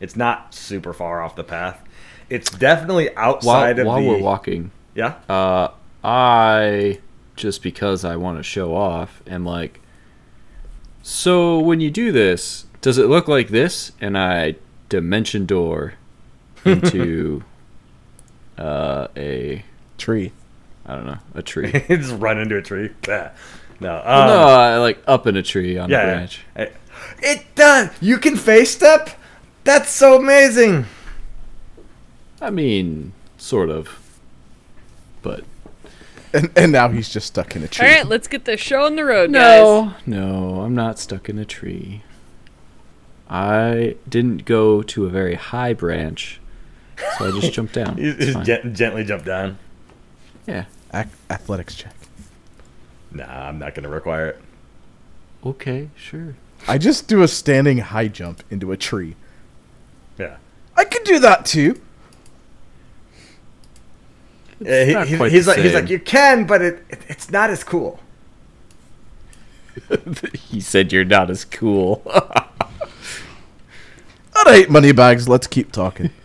It's 0.00 0.14
not 0.14 0.54
super 0.54 0.92
far 0.92 1.22
off 1.22 1.34
the 1.34 1.42
path. 1.44 1.82
It's 2.30 2.50
definitely 2.50 3.14
outside 3.16 3.78
while 3.84 3.98
of 3.98 4.04
the 4.04 4.08
we're 4.10 4.18
walking, 4.22 4.70
yeah. 4.94 5.14
uh, 5.28 5.68
I 6.04 7.00
just 7.36 7.62
because 7.62 8.04
I 8.04 8.16
want 8.16 8.38
to 8.38 8.42
show 8.42 8.74
off 8.74 9.22
am 9.26 9.44
like, 9.46 9.80
so 11.02 11.58
when 11.58 11.80
you 11.80 11.90
do 11.90 12.12
this, 12.12 12.66
does 12.80 12.98
it 12.98 13.06
look 13.06 13.28
like 13.28 13.48
this? 13.48 13.92
And 14.00 14.18
I 14.18 14.56
dimension 14.88 15.46
door 15.46 15.94
into 16.64 17.44
uh, 18.58 19.08
a 19.16 19.64
Tree. 19.98 20.32
I 20.86 20.94
don't 20.94 21.06
know 21.06 21.18
a 21.34 21.42
tree. 21.42 21.70
just 21.88 22.14
run 22.14 22.38
into 22.38 22.56
a 22.56 22.62
tree. 22.62 22.90
Bah. 23.06 23.30
No, 23.80 23.96
um, 23.96 24.04
Well, 24.04 24.28
no, 24.28 24.54
I 24.54 24.78
like 24.78 25.02
up 25.06 25.26
in 25.26 25.36
a 25.36 25.42
tree 25.42 25.78
on 25.78 25.92
a 25.92 25.94
branch. 25.94 26.40
yeah. 26.56 26.70
It 27.20 27.54
does. 27.54 27.90
You 28.00 28.18
can 28.18 28.36
fey 28.36 28.64
step. 28.64 29.10
That's 29.64 29.90
so 29.90 30.18
amazing. 30.18 30.86
I 32.40 32.50
mean, 32.50 33.12
sort 33.36 33.70
of, 33.70 33.98
but 35.22 35.44
And, 36.32 36.50
and 36.56 36.72
now 36.72 36.88
he's 36.88 37.08
just 37.08 37.26
stuck 37.28 37.56
in 37.56 37.62
a 37.62 37.68
tree. 37.68 37.86
All 37.86 37.92
right, 37.92 38.06
let's 38.06 38.28
get 38.28 38.44
the 38.44 38.56
show 38.56 38.84
on 38.84 38.96
the 38.96 39.04
road, 39.04 39.32
guys. 39.32 39.60
no, 39.60 39.94
no, 40.06 40.60
I'm 40.60 40.74
not 40.74 40.98
stuck 40.98 41.28
in 41.28 41.38
a 41.38 41.44
tree. 41.44 42.02
I 43.30 43.96
didn't 44.08 44.44
go 44.44 44.82
to 44.82 45.06
a 45.06 45.08
very 45.10 45.34
high 45.34 45.72
branch, 45.74 46.40
so 47.18 47.28
I 47.28 47.40
just 47.40 47.52
jumped 47.52 47.74
down. 47.74 47.98
You 47.98 48.14
just 48.14 48.32
fine. 48.34 48.44
gen- 48.44 48.74
gently 48.74 49.04
jump 49.04 49.24
down. 49.24 49.58
yeah. 50.46 50.64
Ac- 50.94 51.10
athletics 51.28 51.74
check. 51.74 51.94
Nah, 53.10 53.24
I'm 53.48 53.58
not 53.58 53.74
gonna 53.74 53.90
require 53.90 54.28
it. 54.28 54.40
Okay, 55.44 55.90
sure. 55.96 56.36
I 56.66 56.78
just 56.78 57.06
do 57.08 57.22
a 57.22 57.28
standing 57.28 57.78
high 57.78 58.08
jump 58.08 58.42
into 58.50 58.72
a 58.72 58.76
tree. 58.76 59.14
Yeah. 60.18 60.36
I 60.76 60.84
could 60.84 61.04
do 61.04 61.18
that 61.20 61.44
too. 61.46 61.80
Yeah, 64.60 64.84
he- 64.84 64.92
not 64.94 65.06
he- 65.08 65.16
quite 65.16 65.32
he's 65.32 65.46
like 65.46 65.58
he's 65.58 65.74
like 65.74 65.88
you 65.90 65.98
can, 65.98 66.44
but 66.46 66.60
it, 66.62 66.84
it 66.88 67.00
it's 67.08 67.30
not 67.30 67.50
as 67.50 67.62
cool. 67.64 68.00
he 70.34 70.60
said 70.60 70.92
you're 70.92 71.04
not 71.04 71.30
as 71.30 71.44
cool. 71.44 72.02
All 74.36 74.44
right, 74.44 74.68
money 74.70 74.92
bags. 74.92 75.28
Let's 75.28 75.46
keep 75.46 75.72
talking. 75.72 76.10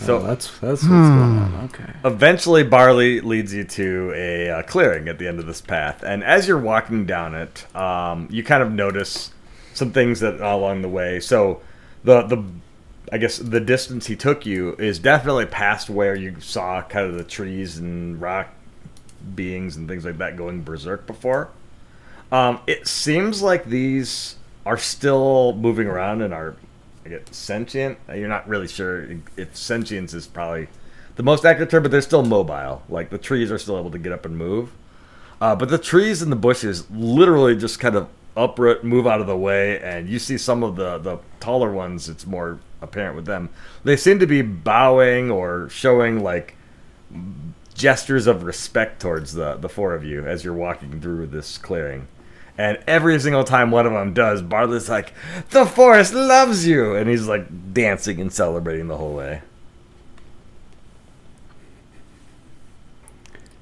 So 0.00 0.18
Oh, 0.18 0.22
that's 0.22 0.46
that's 0.60 0.82
what's 0.82 0.84
going 0.84 1.38
on. 1.38 1.70
Okay. 1.74 1.92
eventually, 2.04 2.62
Barley 2.62 3.20
leads 3.20 3.52
you 3.52 3.64
to 3.64 4.12
a 4.14 4.48
uh, 4.50 4.62
clearing 4.62 5.06
at 5.08 5.18
the 5.18 5.26
end 5.28 5.38
of 5.38 5.46
this 5.46 5.60
path, 5.60 6.02
and 6.02 6.22
as 6.24 6.48
you're 6.48 6.56
walking 6.58 7.04
down 7.04 7.34
it, 7.34 7.66
um, 7.76 8.26
you 8.30 8.42
kind 8.42 8.62
of 8.62 8.72
notice 8.72 9.32
some 9.74 9.90
things 9.92 10.20
that 10.20 10.40
along 10.40 10.80
the 10.82 10.88
way. 10.88 11.20
So 11.20 11.60
the 12.04 12.22
the 12.22 12.42
I 13.10 13.18
guess 13.18 13.38
the 13.38 13.60
distance 13.60 14.06
he 14.06 14.16
took 14.16 14.44
you 14.44 14.74
is 14.74 14.98
definitely 14.98 15.46
past 15.46 15.88
where 15.88 16.14
you 16.14 16.40
saw 16.40 16.82
kind 16.82 17.06
of 17.06 17.14
the 17.16 17.24
trees 17.24 17.78
and 17.78 18.20
rock 18.20 18.48
beings 19.34 19.76
and 19.76 19.88
things 19.88 20.04
like 20.04 20.18
that 20.18 20.36
going 20.36 20.62
berserk 20.62 21.06
before. 21.06 21.50
Um, 22.30 22.60
it 22.66 22.86
seems 22.86 23.40
like 23.40 23.64
these 23.64 24.36
are 24.66 24.76
still 24.76 25.54
moving 25.54 25.86
around 25.86 26.20
and 26.20 26.34
are 26.34 26.56
I 27.06 27.08
guess, 27.10 27.20
sentient. 27.30 27.98
You're 28.14 28.28
not 28.28 28.46
really 28.46 28.68
sure 28.68 29.08
if 29.36 29.56
sentience 29.56 30.12
is 30.12 30.26
probably 30.26 30.68
the 31.16 31.22
most 31.22 31.46
accurate 31.46 31.70
term, 31.70 31.82
but 31.82 31.90
they're 31.90 32.02
still 32.02 32.22
mobile. 32.22 32.82
Like 32.88 33.10
the 33.10 33.18
trees 33.18 33.50
are 33.50 33.58
still 33.58 33.78
able 33.78 33.90
to 33.92 33.98
get 33.98 34.12
up 34.12 34.26
and 34.26 34.36
move. 34.36 34.72
Uh, 35.40 35.56
but 35.56 35.70
the 35.70 35.78
trees 35.78 36.20
and 36.20 36.30
the 36.30 36.36
bushes 36.36 36.90
literally 36.90 37.56
just 37.56 37.80
kind 37.80 37.96
of 37.96 38.08
uproot, 38.36 38.84
move 38.84 39.06
out 39.06 39.20
of 39.20 39.26
the 39.26 39.36
way, 39.36 39.80
and 39.80 40.08
you 40.08 40.18
see 40.18 40.36
some 40.36 40.62
of 40.62 40.76
the, 40.76 40.98
the 40.98 41.18
taller 41.40 41.72
ones, 41.72 42.08
it's 42.08 42.26
more 42.26 42.58
apparent 42.80 43.16
with 43.16 43.26
them. 43.26 43.50
They 43.84 43.96
seem 43.96 44.18
to 44.18 44.26
be 44.26 44.42
bowing 44.42 45.30
or 45.30 45.68
showing 45.70 46.22
like 46.22 46.56
gestures 47.74 48.26
of 48.26 48.42
respect 48.42 49.00
towards 49.00 49.34
the, 49.34 49.54
the 49.54 49.68
four 49.68 49.94
of 49.94 50.04
you 50.04 50.26
as 50.26 50.44
you're 50.44 50.54
walking 50.54 51.00
through 51.00 51.28
this 51.28 51.58
clearing. 51.58 52.08
And 52.58 52.78
every 52.88 53.18
single 53.20 53.44
time 53.44 53.70
one 53.70 53.86
of 53.86 53.92
them 53.92 54.12
does, 54.12 54.42
Barley's 54.42 54.88
like, 54.88 55.12
The 55.50 55.64
forest 55.64 56.12
loves 56.12 56.66
you! 56.66 56.96
And 56.96 57.08
he's 57.08 57.28
like 57.28 57.72
dancing 57.72 58.20
and 58.20 58.32
celebrating 58.32 58.88
the 58.88 58.96
whole 58.96 59.14
way. 59.14 59.42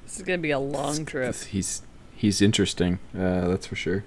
This 0.03 0.17
is 0.17 0.23
gonna 0.23 0.39
be 0.39 0.49
a 0.49 0.57
long 0.57 1.05
trip. 1.05 1.35
He's 1.35 1.83
he's 2.15 2.41
interesting. 2.41 2.97
Uh, 3.15 3.47
that's 3.49 3.67
for 3.67 3.75
sure. 3.75 4.03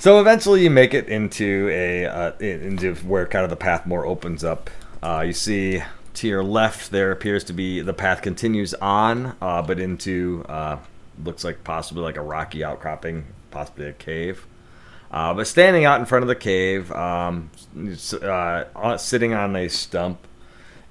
So 0.00 0.18
eventually, 0.18 0.62
you 0.62 0.70
make 0.70 0.94
it 0.94 1.08
into 1.08 1.68
a 1.70 2.06
uh, 2.06 2.32
into 2.38 2.94
where 2.94 3.26
kind 3.26 3.44
of 3.44 3.50
the 3.50 3.56
path 3.56 3.84
more 3.84 4.06
opens 4.06 4.42
up. 4.42 4.70
Uh, 5.02 5.24
you 5.26 5.34
see 5.34 5.82
to 6.14 6.26
your 6.26 6.42
left 6.42 6.90
there 6.90 7.12
appears 7.12 7.44
to 7.44 7.52
be 7.52 7.82
the 7.82 7.92
path 7.92 8.22
continues 8.22 8.72
on, 8.72 9.36
uh, 9.42 9.60
but 9.60 9.78
into 9.78 10.42
uh, 10.48 10.78
looks 11.22 11.44
like 11.44 11.64
possibly 11.64 12.02
like 12.02 12.16
a 12.16 12.22
rocky 12.22 12.64
outcropping, 12.64 13.26
possibly 13.50 13.88
a 13.88 13.92
cave. 13.92 14.46
Uh, 15.10 15.34
but 15.34 15.46
standing 15.46 15.84
out 15.84 16.00
in 16.00 16.06
front 16.06 16.22
of 16.22 16.28
the 16.28 16.34
cave, 16.34 16.90
um, 16.92 17.50
uh, 18.22 18.96
sitting 18.96 19.34
on 19.34 19.54
a 19.54 19.68
stump, 19.68 20.26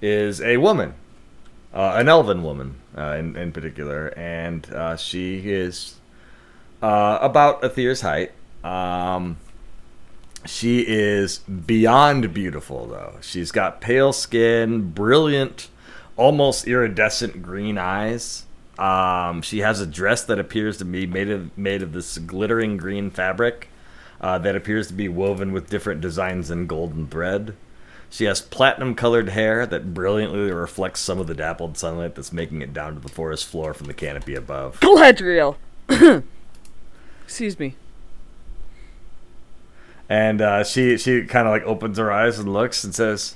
is 0.03 0.39
a 0.39 0.57
woman, 0.57 0.93
an 1.73 2.07
elven 2.07 2.43
woman 2.43 2.75
in, 2.95 3.35
in 3.35 3.51
particular, 3.53 4.13
and 4.15 4.67
she 4.99 5.49
is 5.49 5.95
about 6.79 7.63
Aether's 7.63 8.01
height. 8.01 8.33
Um, 8.63 9.37
she 10.45 10.81
is 10.81 11.39
beyond 11.39 12.33
beautiful, 12.33 12.87
though. 12.87 13.17
She's 13.21 13.51
got 13.51 13.81
pale 13.81 14.13
skin, 14.13 14.91
brilliant, 14.91 15.69
almost 16.15 16.67
iridescent 16.67 17.41
green 17.41 17.77
eyes. 17.77 18.45
Um, 18.77 19.41
she 19.41 19.59
has 19.59 19.81
a 19.81 19.85
dress 19.85 20.23
that 20.23 20.39
appears 20.39 20.77
to 20.77 20.85
be 20.85 21.05
made 21.05 21.29
of 21.29 21.57
made 21.57 21.81
of 21.81 21.91
this 21.91 22.17
glittering 22.17 22.77
green 22.77 23.11
fabric 23.11 23.67
uh, 24.21 24.37
that 24.39 24.55
appears 24.55 24.87
to 24.87 24.93
be 24.93 25.09
woven 25.09 25.51
with 25.51 25.69
different 25.69 25.99
designs 25.99 26.49
in 26.49 26.67
golden 26.67 27.07
thread. 27.07 27.55
She 28.09 28.23
has 28.23 28.41
platinum 28.41 28.95
colored 28.95 29.29
hair 29.29 29.65
that 29.67 29.93
brilliantly 29.93 30.51
reflects 30.51 31.01
some 31.01 31.19
of 31.19 31.27
the 31.27 31.35
dappled 31.35 31.77
sunlight 31.77 32.15
that's 32.15 32.33
making 32.33 32.61
it 32.61 32.73
down 32.73 32.95
to 32.95 32.99
the 32.99 33.09
forest 33.09 33.45
floor 33.45 33.73
from 33.73 33.87
the 33.87 33.93
canopy 33.93 34.33
above. 34.33 34.79
Galadriel. 34.79 35.57
Excuse 37.25 37.59
me. 37.59 37.75
And 40.09 40.41
uh, 40.41 40.63
she 40.63 40.97
she 40.97 41.23
kind 41.25 41.47
of 41.47 41.51
like 41.51 41.63
opens 41.63 41.99
her 41.99 42.11
eyes 42.11 42.39
and 42.39 42.51
looks 42.51 42.83
and 42.83 42.95
says, 42.95 43.35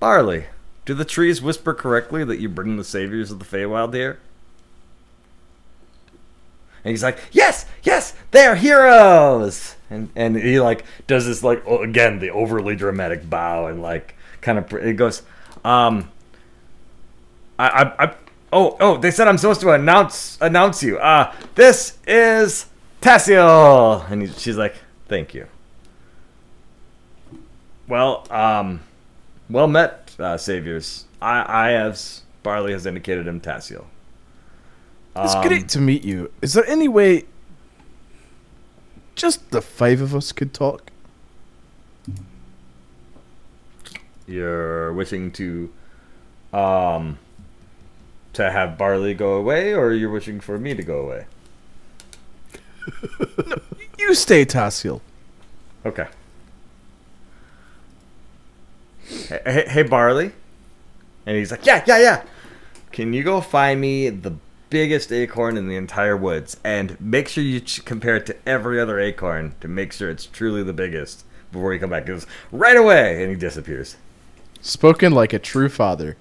"Barley, 0.00 0.46
do 0.84 0.94
the 0.94 1.04
trees 1.04 1.40
whisper 1.40 1.72
correctly 1.72 2.24
that 2.24 2.40
you 2.40 2.48
bring 2.48 2.76
the 2.76 2.84
saviors 2.84 3.30
of 3.30 3.38
the 3.38 3.44
Feywild 3.44 3.94
here?" 3.94 4.18
And 6.82 6.90
he's 6.90 7.04
like, 7.04 7.18
"Yes, 7.30 7.66
yes, 7.84 8.14
they're 8.32 8.56
heroes." 8.56 9.76
And 9.88 10.10
and 10.16 10.36
he 10.36 10.58
like 10.58 10.84
does 11.06 11.26
this 11.26 11.44
like 11.44 11.64
again 11.64 12.18
the 12.18 12.30
overly 12.30 12.74
dramatic 12.74 13.30
bow 13.30 13.68
and 13.68 13.80
like 13.80 14.16
kind 14.40 14.58
of 14.58 14.72
it 14.72 14.94
goes, 14.96 15.22
um, 15.64 16.10
I 17.58 17.68
I. 17.68 18.04
I 18.04 18.14
Oh, 18.52 18.76
oh! 18.78 18.96
They 18.96 19.10
said 19.10 19.26
I'm 19.26 19.38
supposed 19.38 19.60
to 19.62 19.72
announce 19.72 20.38
announce 20.40 20.80
you. 20.80 20.98
Uh, 20.98 21.34
this 21.56 21.98
is 22.06 22.66
Tassiel, 23.02 24.08
and 24.08 24.22
he, 24.22 24.28
she's 24.28 24.56
like, 24.56 24.76
"Thank 25.08 25.34
you." 25.34 25.48
Well, 27.88 28.26
um, 28.30 28.80
well 29.48 29.66
met, 29.68 30.14
uh, 30.18 30.36
saviors. 30.36 31.04
I, 31.22 31.40
I 31.42 31.72
as 31.72 32.22
Barley 32.42 32.72
has 32.72 32.86
indicated 32.86 33.26
him 33.28 33.40
Tassiel. 33.40 33.84
It's 35.16 35.34
Um, 35.34 35.46
great 35.46 35.68
to 35.70 35.80
meet 35.80 36.04
you. 36.04 36.30
Is 36.42 36.52
there 36.52 36.66
any 36.66 36.88
way 36.88 37.24
just 39.14 39.50
the 39.50 39.62
five 39.62 40.00
of 40.00 40.14
us 40.14 40.32
could 40.32 40.52
talk? 40.52 40.90
You're 44.26 44.92
wishing 44.92 45.30
to, 45.32 45.72
um, 46.52 47.18
to 48.32 48.50
have 48.50 48.76
Barley 48.76 49.14
go 49.14 49.34
away, 49.34 49.72
or 49.72 49.92
you're 49.92 50.10
wishing 50.10 50.40
for 50.40 50.58
me 50.58 50.74
to 50.74 50.82
go 50.82 50.98
away? 51.00 51.26
no, 53.46 53.56
You 53.98 54.14
stay, 54.14 54.44
Tassiel. 54.44 55.00
Okay. 55.84 56.08
Hey, 59.08 59.40
hey, 59.44 59.64
hey, 59.68 59.82
Barley. 59.82 60.32
And 61.26 61.36
he's 61.36 61.50
like, 61.50 61.66
yeah, 61.66 61.82
yeah, 61.86 61.98
yeah. 61.98 62.22
Can 62.92 63.12
you 63.12 63.22
go 63.22 63.40
find 63.40 63.80
me 63.80 64.08
the 64.08 64.34
biggest 64.70 65.12
acorn 65.12 65.56
in 65.56 65.68
the 65.68 65.76
entire 65.76 66.16
woods 66.16 66.56
and 66.64 67.00
make 67.00 67.28
sure 67.28 67.44
you 67.44 67.60
ch- 67.60 67.84
compare 67.84 68.16
it 68.16 68.26
to 68.26 68.36
every 68.48 68.80
other 68.80 68.98
acorn 68.98 69.54
to 69.60 69.68
make 69.68 69.92
sure 69.92 70.10
it's 70.10 70.26
truly 70.26 70.62
the 70.62 70.72
biggest 70.72 71.24
before 71.52 71.72
you 71.74 71.80
come 71.80 71.90
back? 71.90 72.04
He 72.04 72.08
goes, 72.08 72.26
right 72.52 72.76
away. 72.76 73.22
And 73.22 73.30
he 73.30 73.36
disappears. 73.36 73.96
Spoken 74.60 75.12
like 75.12 75.32
a 75.32 75.38
true 75.38 75.68
father. 75.68 76.16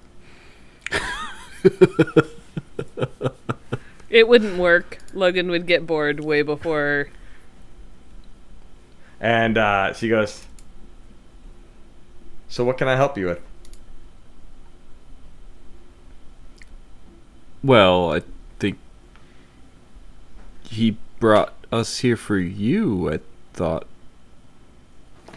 It 4.15 4.29
wouldn't 4.29 4.57
work. 4.57 4.99
Logan 5.13 5.49
would 5.49 5.67
get 5.67 5.85
bored 5.85 6.21
way 6.21 6.41
before. 6.41 7.09
And 9.19 9.57
uh, 9.57 9.91
she 9.93 10.07
goes, 10.07 10.41
so 12.55 12.63
what 12.63 12.77
can 12.77 12.87
I 12.87 12.95
help 12.95 13.17
you 13.17 13.25
with? 13.25 13.41
Well, 17.61 18.13
I 18.13 18.21
think 18.59 18.77
he 20.63 20.95
brought 21.19 21.53
us 21.69 21.97
here 21.97 22.15
for 22.15 22.37
you. 22.37 23.11
I 23.11 23.19
thought. 23.51 23.85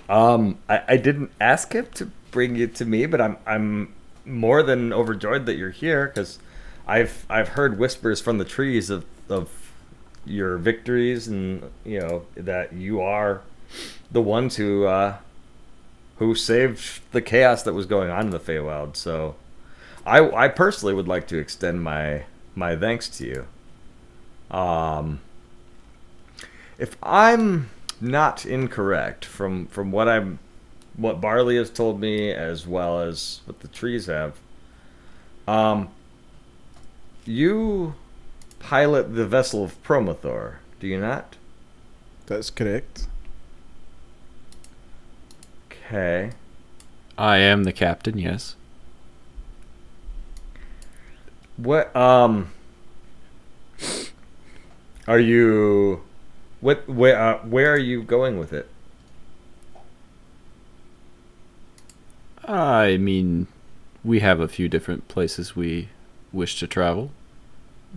Um, 0.08 0.58
I, 0.68 0.82
I 0.86 0.96
didn't 0.96 1.32
ask 1.40 1.72
him 1.72 1.88
to 1.94 2.08
bring 2.30 2.54
you 2.54 2.68
to 2.68 2.84
me, 2.84 3.04
but 3.06 3.20
I'm 3.20 3.36
I'm 3.44 3.92
more 4.24 4.62
than 4.62 4.92
overjoyed 4.92 5.44
that 5.46 5.56
you're 5.56 5.70
here 5.70 6.06
because 6.06 6.38
I've 6.86 7.26
I've 7.28 7.48
heard 7.48 7.80
whispers 7.80 8.20
from 8.20 8.38
the 8.38 8.44
trees 8.44 8.90
of 8.90 9.04
of 9.28 9.72
your 10.24 10.56
victories 10.56 11.26
and 11.26 11.68
you 11.84 11.98
know 11.98 12.26
that 12.36 12.74
you 12.74 13.00
are 13.00 13.42
the 14.12 14.22
ones 14.22 14.54
who 14.54 14.86
uh, 14.86 15.16
who 16.18 16.34
saved 16.34 17.00
the 17.12 17.22
chaos 17.22 17.62
that 17.62 17.74
was 17.74 17.86
going 17.86 18.10
on 18.10 18.26
in 18.26 18.30
the 18.30 18.40
Feywild. 18.40 18.96
So 18.96 19.36
I 20.04 20.28
I 20.30 20.48
personally 20.48 20.94
would 20.94 21.08
like 21.08 21.26
to 21.28 21.38
extend 21.38 21.82
my 21.82 22.24
my 22.54 22.76
thanks 22.76 23.08
to 23.18 23.26
you. 23.26 24.56
Um, 24.56 25.20
if 26.78 26.96
I'm 27.02 27.70
not 28.00 28.46
incorrect 28.46 29.24
from 29.24 29.66
from 29.66 29.90
what 29.90 30.08
I'm 30.08 30.38
what 30.96 31.20
Barley 31.20 31.56
has 31.56 31.70
told 31.70 32.00
me 32.00 32.32
as 32.32 32.66
well 32.66 33.00
as 33.00 33.40
what 33.46 33.60
the 33.60 33.68
trees 33.68 34.06
have, 34.06 34.34
um, 35.46 35.88
you 37.24 37.94
pilot 38.58 39.14
the 39.14 39.26
vessel 39.26 39.62
of 39.62 39.80
Promothor, 39.82 40.56
do 40.80 40.88
you 40.88 40.98
not? 40.98 41.36
That's 42.26 42.50
correct. 42.50 43.07
Okay. 45.88 46.32
I 47.16 47.38
am 47.38 47.64
the 47.64 47.72
captain. 47.72 48.18
Yes. 48.18 48.56
What 51.56 51.94
um 51.96 52.50
are 55.06 55.18
you 55.18 56.02
what 56.60 56.86
where 56.88 57.18
uh, 57.18 57.38
where 57.38 57.72
are 57.72 57.78
you 57.78 58.02
going 58.02 58.38
with 58.38 58.52
it? 58.52 58.68
I 62.44 62.96
mean, 62.98 63.46
we 64.04 64.20
have 64.20 64.40
a 64.40 64.48
few 64.48 64.68
different 64.68 65.08
places 65.08 65.56
we 65.56 65.88
wish 66.32 66.58
to 66.60 66.66
travel. 66.66 67.10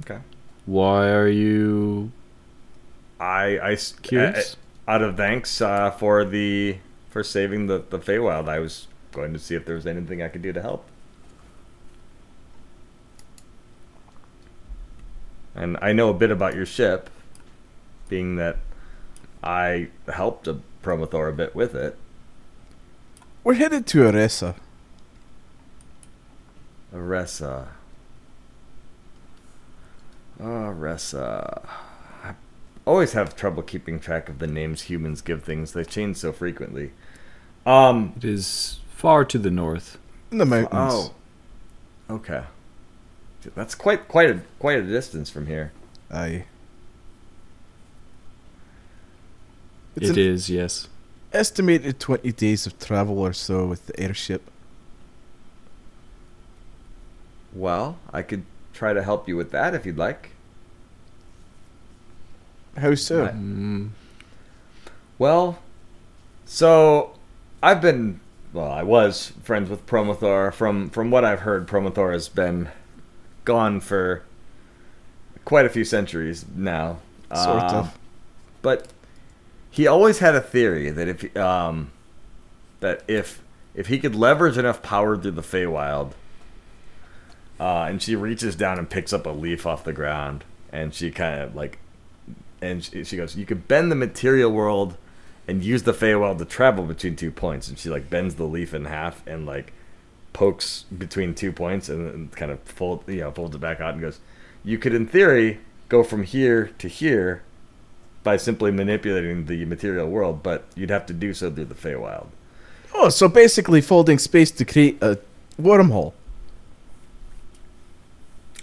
Okay. 0.01 0.19
Why 0.65 1.09
are 1.09 1.27
you 1.27 2.11
I 3.19 3.59
I 3.59 3.75
curious? 4.01 4.57
uh, 4.87 4.91
out 4.91 5.01
of 5.01 5.17
thanks 5.17 5.61
uh, 5.61 5.91
for 5.91 6.25
the 6.25 6.77
for 7.11 7.23
saving 7.23 7.67
the 7.67 7.83
the 7.87 7.99
Feywild. 7.99 8.49
I 8.49 8.57
was 8.57 8.87
going 9.11 9.33
to 9.33 9.39
see 9.39 9.53
if 9.53 9.65
there 9.65 9.75
was 9.75 9.85
anything 9.85 10.23
I 10.23 10.29
could 10.29 10.41
do 10.41 10.51
to 10.53 10.61
help. 10.61 10.85
And 15.53 15.77
I 15.81 15.91
know 15.91 16.09
a 16.09 16.13
bit 16.13 16.31
about 16.31 16.55
your 16.55 16.65
ship, 16.65 17.09
being 18.07 18.37
that 18.37 18.57
I 19.43 19.89
helped 20.11 20.47
a 20.47 20.59
Promothor 20.81 21.29
a 21.29 21.33
bit 21.33 21.53
with 21.53 21.75
it. 21.75 21.97
We're 23.43 23.55
headed 23.55 23.85
to 23.87 24.03
Aresa. 24.03 24.55
Aresa. 26.93 27.67
Aresa. 30.39 31.67
I 32.85 32.89
always 32.89 33.13
have 33.13 33.35
trouble 33.35 33.63
keeping 33.63 33.99
track 33.99 34.27
of 34.29 34.39
the 34.39 34.47
names 34.47 34.83
humans 34.83 35.21
give 35.21 35.43
things. 35.43 35.73
They 35.73 35.83
change 35.83 36.17
so 36.17 36.31
frequently. 36.31 36.91
Um. 37.65 38.13
It 38.17 38.23
is 38.25 38.79
far 38.89 39.23
to 39.25 39.37
the 39.37 39.51
north. 39.51 39.97
In 40.31 40.37
the 40.39 40.45
mountains. 40.45 40.71
Oh. 40.73 41.13
Okay. 42.09 42.43
That's 43.55 43.75
quite 43.75 44.07
quite 44.07 44.29
a 44.29 44.41
quite 44.59 44.79
a 44.79 44.83
distance 44.83 45.29
from 45.29 45.47
here. 45.47 45.71
Aye. 46.11 46.45
It's 49.95 50.09
It 50.09 50.49
yes. 50.49 50.87
estimated 51.33 51.99
20 51.99 52.31
days 52.31 52.65
of 52.65 52.79
travel 52.79 53.19
or 53.19 53.33
so 53.33 53.65
with 53.65 53.87
the 53.87 53.99
airship. 53.99 54.49
Well, 57.53 57.97
I 58.13 58.21
could 58.21 58.43
try 58.73 58.93
to 58.93 59.03
help 59.03 59.27
you 59.27 59.35
with 59.35 59.51
that 59.51 59.73
if 59.73 59.85
you'd 59.85 59.97
like. 59.97 60.29
How 62.77 62.95
so? 62.95 63.27
Mm, 63.27 63.89
Well, 65.17 65.59
so 66.45 67.13
I've 67.61 67.81
been 67.81 68.19
well, 68.53 68.69
I 68.71 68.83
was 68.83 69.31
friends 69.43 69.69
with 69.69 69.85
Promothor. 69.85 70.53
From 70.53 70.89
from 70.89 71.11
what 71.11 71.23
I've 71.23 71.41
heard, 71.41 71.67
Promothor 71.67 72.11
has 72.11 72.27
been 72.29 72.69
gone 73.45 73.79
for 73.79 74.23
quite 75.45 75.65
a 75.65 75.69
few 75.69 75.83
centuries 75.85 76.45
now. 76.55 76.97
Sort 77.33 77.63
Um, 77.63 77.75
of. 77.75 77.97
But 78.61 78.87
he 79.69 79.87
always 79.87 80.19
had 80.19 80.35
a 80.35 80.41
theory 80.41 80.89
that 80.89 81.07
if 81.07 81.37
um 81.37 81.91
that 82.81 83.03
if 83.07 83.41
if 83.73 83.87
he 83.87 83.99
could 83.99 84.15
leverage 84.15 84.57
enough 84.57 84.81
power 84.81 85.15
through 85.17 85.31
the 85.31 85.41
Feywild, 85.41 86.11
uh, 87.59 87.85
and 87.89 88.01
she 88.01 88.15
reaches 88.15 88.55
down 88.55 88.77
and 88.77 88.89
picks 88.89 89.13
up 89.13 89.25
a 89.25 89.29
leaf 89.29 89.65
off 89.65 89.83
the 89.85 89.93
ground, 89.93 90.43
and 90.73 90.93
she 90.93 91.09
kind 91.09 91.39
of 91.41 91.55
like, 91.55 91.77
and 92.61 92.83
she, 92.83 93.03
she 93.03 93.17
goes, 93.17 93.35
"You 93.35 93.45
could 93.45 93.67
bend 93.67 93.91
the 93.91 93.95
material 93.95 94.51
world, 94.51 94.97
and 95.47 95.63
use 95.63 95.83
the 95.83 95.93
Feywild 95.93 96.37
to 96.37 96.45
travel 96.45 96.85
between 96.85 97.15
two 97.15 97.31
points." 97.31 97.67
And 97.67 97.77
she 97.77 97.89
like 97.89 98.09
bends 98.09 98.35
the 98.35 98.45
leaf 98.45 98.73
in 98.73 98.85
half 98.85 99.25
and 99.27 99.45
like 99.45 99.73
pokes 100.33 100.85
between 100.95 101.33
two 101.33 101.51
points, 101.51 101.89
and 101.89 102.07
then 102.07 102.29
kind 102.29 102.51
of 102.51 102.59
fold, 102.61 103.03
you 103.07 103.21
know, 103.21 103.31
folds 103.31 103.55
it 103.55 103.59
back 103.59 103.81
out 103.81 103.93
and 103.93 104.01
goes, 104.01 104.19
"You 104.63 104.77
could, 104.77 104.93
in 104.93 105.07
theory, 105.07 105.59
go 105.89 106.03
from 106.03 106.23
here 106.23 106.71
to 106.77 106.87
here." 106.87 107.43
By 108.23 108.37
simply 108.37 108.69
manipulating 108.69 109.47
the 109.47 109.65
material 109.65 110.07
world, 110.07 110.43
but 110.43 110.65
you'd 110.75 110.91
have 110.91 111.07
to 111.07 111.13
do 111.13 111.33
so 111.33 111.49
through 111.49 111.65
the 111.65 111.73
Feywild. 111.73 112.27
Oh, 112.93 113.09
so 113.09 113.27
basically 113.27 113.81
folding 113.81 114.19
space 114.19 114.51
to 114.51 114.63
create 114.63 115.01
a 115.01 115.17
wormhole. 115.59 116.13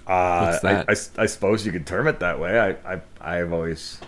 Uh, 0.08 0.50
What's 0.50 0.64
I, 0.64 0.72
that? 0.72 0.86
I 0.88 0.92
s- 0.92 1.10
I 1.18 1.26
suppose 1.26 1.66
you 1.66 1.72
could 1.72 1.86
term 1.86 2.08
it 2.08 2.18
that 2.20 2.40
way. 2.40 2.58
I, 2.58 2.94
I, 2.94 3.00
I've 3.20 3.52
always 3.52 4.00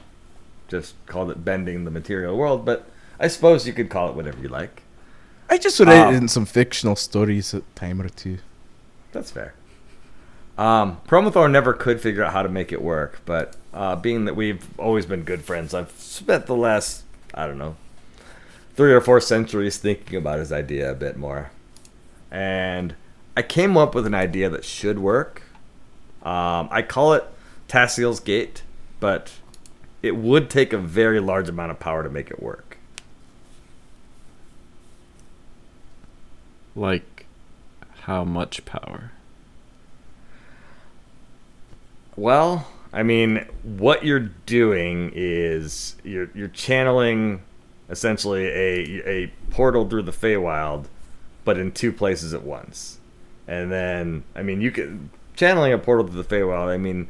just 0.69 0.95
called 1.07 1.31
it 1.31 1.45
bending 1.45 1.85
the 1.85 1.91
material 1.91 2.37
world, 2.37 2.65
but 2.65 2.89
I 3.19 3.29
suppose 3.29 3.67
you 3.67 3.73
could 3.75 3.91
call 3.91 4.09
it 4.09 4.15
whatever 4.17 4.41
you 4.41 4.49
like. 4.49 4.83
I 5.51 5.59
just 5.59 5.79
read 5.81 5.89
Um, 5.89 6.15
it 6.15 6.17
in 6.17 6.29
some 6.29 6.47
fictional 6.47 6.97
stories 6.97 7.53
a 7.53 7.61
time 7.75 8.01
or 8.01 8.09
two. 8.09 8.39
That's 9.13 9.31
fair. 9.31 9.55
Um, 10.57 11.01
Promothor 11.09 11.51
never 11.51 11.73
could 11.73 12.01
figure 12.01 12.23
out 12.23 12.33
how 12.33 12.43
to 12.43 12.49
make 12.49 12.73
it 12.73 12.83
work, 12.83 13.21
but 13.27 13.57
uh, 13.75 13.97
being 13.97 14.27
that 14.27 14.37
we've 14.37 14.67
always 14.79 15.07
been 15.07 15.23
good 15.23 15.43
friends, 15.43 15.75
I've 15.75 15.91
spent 15.93 16.47
the 16.47 16.57
last, 16.57 17.03
I 17.35 17.47
don't 17.47 17.59
know, 17.59 17.77
three 18.75 18.93
or 18.93 19.01
four 19.01 19.21
centuries 19.21 19.79
thinking 19.79 20.17
about 20.17 20.39
his 20.39 20.53
idea 20.53 20.91
a 20.91 20.95
bit 20.95 21.17
more. 21.17 21.51
And 22.31 22.95
I 23.37 23.43
came 23.43 23.77
up 23.77 23.95
with 23.95 24.07
an 24.07 24.15
idea 24.15 24.49
that 24.51 24.65
should 24.65 24.99
work. 24.99 25.43
Um, 26.23 26.69
I 26.71 26.83
call 26.83 27.15
it 27.15 27.25
Tassiel's 27.69 28.21
Gate, 28.21 28.63
but 28.99 29.33
it 30.03 30.17
would 30.17 30.51
take 30.51 30.73
a 30.73 30.79
very 30.79 31.21
large 31.21 31.49
amount 31.49 31.71
of 31.71 31.81
power 31.81 32.03
to 32.03 32.11
make 32.11 32.31
it 32.31 32.43
work. 32.43 32.79
Like, 36.77 37.27
how 38.03 38.25
much 38.25 38.65
power? 38.65 39.13
Well, 42.17 42.67
I 42.93 43.03
mean, 43.03 43.47
what 43.63 44.05
you're 44.05 44.31
doing 44.47 45.13
is 45.15 45.97
you're 46.05 46.31
you're 46.35 46.49
channeling 46.49 47.43
essentially 47.89 48.47
a 48.47 49.09
a 49.09 49.27
portal 49.51 49.89
through 49.89 50.03
the 50.03 50.13
Feywild, 50.13 50.87
but 51.45 51.59
in 51.59 51.73
two 51.73 51.93
places 51.93 52.35
at 52.35 52.43
once. 52.43 52.99
And 53.47 53.73
then, 53.73 54.25
I 54.35 54.43
mean, 54.43 54.61
you 54.61 54.71
can 54.71 55.11
channeling 55.41 55.73
a 55.73 55.79
portal 55.79 56.07
to 56.07 56.13
the 56.13 56.23
Feywild. 56.23 56.69
I 56.69 56.77
mean, 56.77 57.09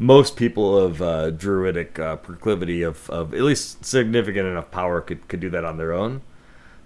most 0.00 0.36
people 0.36 0.76
of 0.76 1.00
uh, 1.00 1.30
druidic 1.30 1.96
uh, 1.96 2.16
proclivity 2.16 2.82
of, 2.82 3.08
of 3.08 3.32
at 3.32 3.42
least 3.42 3.84
significant 3.84 4.48
enough 4.48 4.70
power 4.72 5.00
could 5.00 5.28
could 5.28 5.38
do 5.38 5.48
that 5.50 5.64
on 5.64 5.76
their 5.78 5.92
own. 5.92 6.22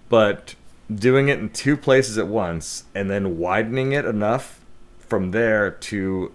But 0.07 0.53
doing 0.93 1.29
it 1.29 1.39
in 1.39 1.49
two 1.49 1.75
places 1.75 2.19
at 2.19 2.27
once 2.27 2.83
and 2.93 3.09
then 3.09 3.39
widening 3.39 3.91
it 3.93 4.05
enough 4.05 4.59
from 4.99 5.31
there 5.31 5.71
to 5.71 6.31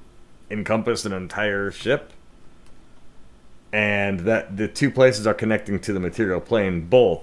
encompass 0.51 1.05
an 1.05 1.13
entire 1.13 1.71
ship 1.71 2.13
and 3.73 4.21
that 4.21 4.57
the 4.57 4.67
two 4.67 4.91
places 4.91 5.27
are 5.27 5.35
connecting 5.35 5.79
to 5.79 5.93
the 5.93 6.01
material 6.01 6.41
plane 6.41 6.81
both 6.89 7.21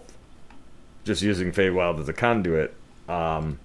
just 1.03 1.21
using 1.21 1.51
Feywild 1.51 1.99
as 1.99 2.07
a 2.07 2.13
conduit 2.13 2.73
um, 3.09 3.59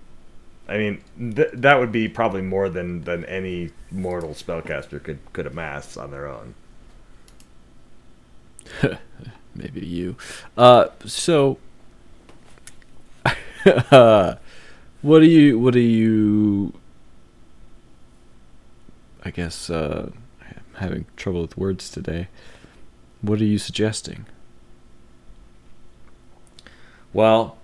I 0.71 0.79
mean 0.79 1.03
th- 1.35 1.51
that 1.53 1.79
would 1.79 1.93
be 1.93 2.09
probably 2.09 2.43
more 2.43 2.69
than 2.69 3.03
than 3.03 3.25
any 3.27 3.71
mortal 3.91 4.31
spellcaster 4.31 5.03
could 5.03 5.19
could 5.33 5.47
amass 5.47 5.97
on 5.97 6.11
their 6.11 6.27
own 6.29 6.55
Maybe 9.55 9.85
you. 9.85 10.17
Uh, 10.57 10.87
so, 11.05 11.59
uh, 13.67 14.37
what 15.03 15.21
do 15.21 15.27
you? 15.27 15.59
What 15.59 15.75
do 15.75 15.81
you? 15.81 16.73
I 19.25 19.31
guess 19.31 19.69
uh, 19.69 20.11
I'm 20.41 20.65
having 20.77 21.07
trouble 21.17 21.43
with 21.43 21.57
words 21.59 21.91
today. 21.91 22.29
What 23.21 23.41
are 23.41 23.45
you 23.45 23.59
suggesting? 23.59 24.27
Well, 27.13 27.59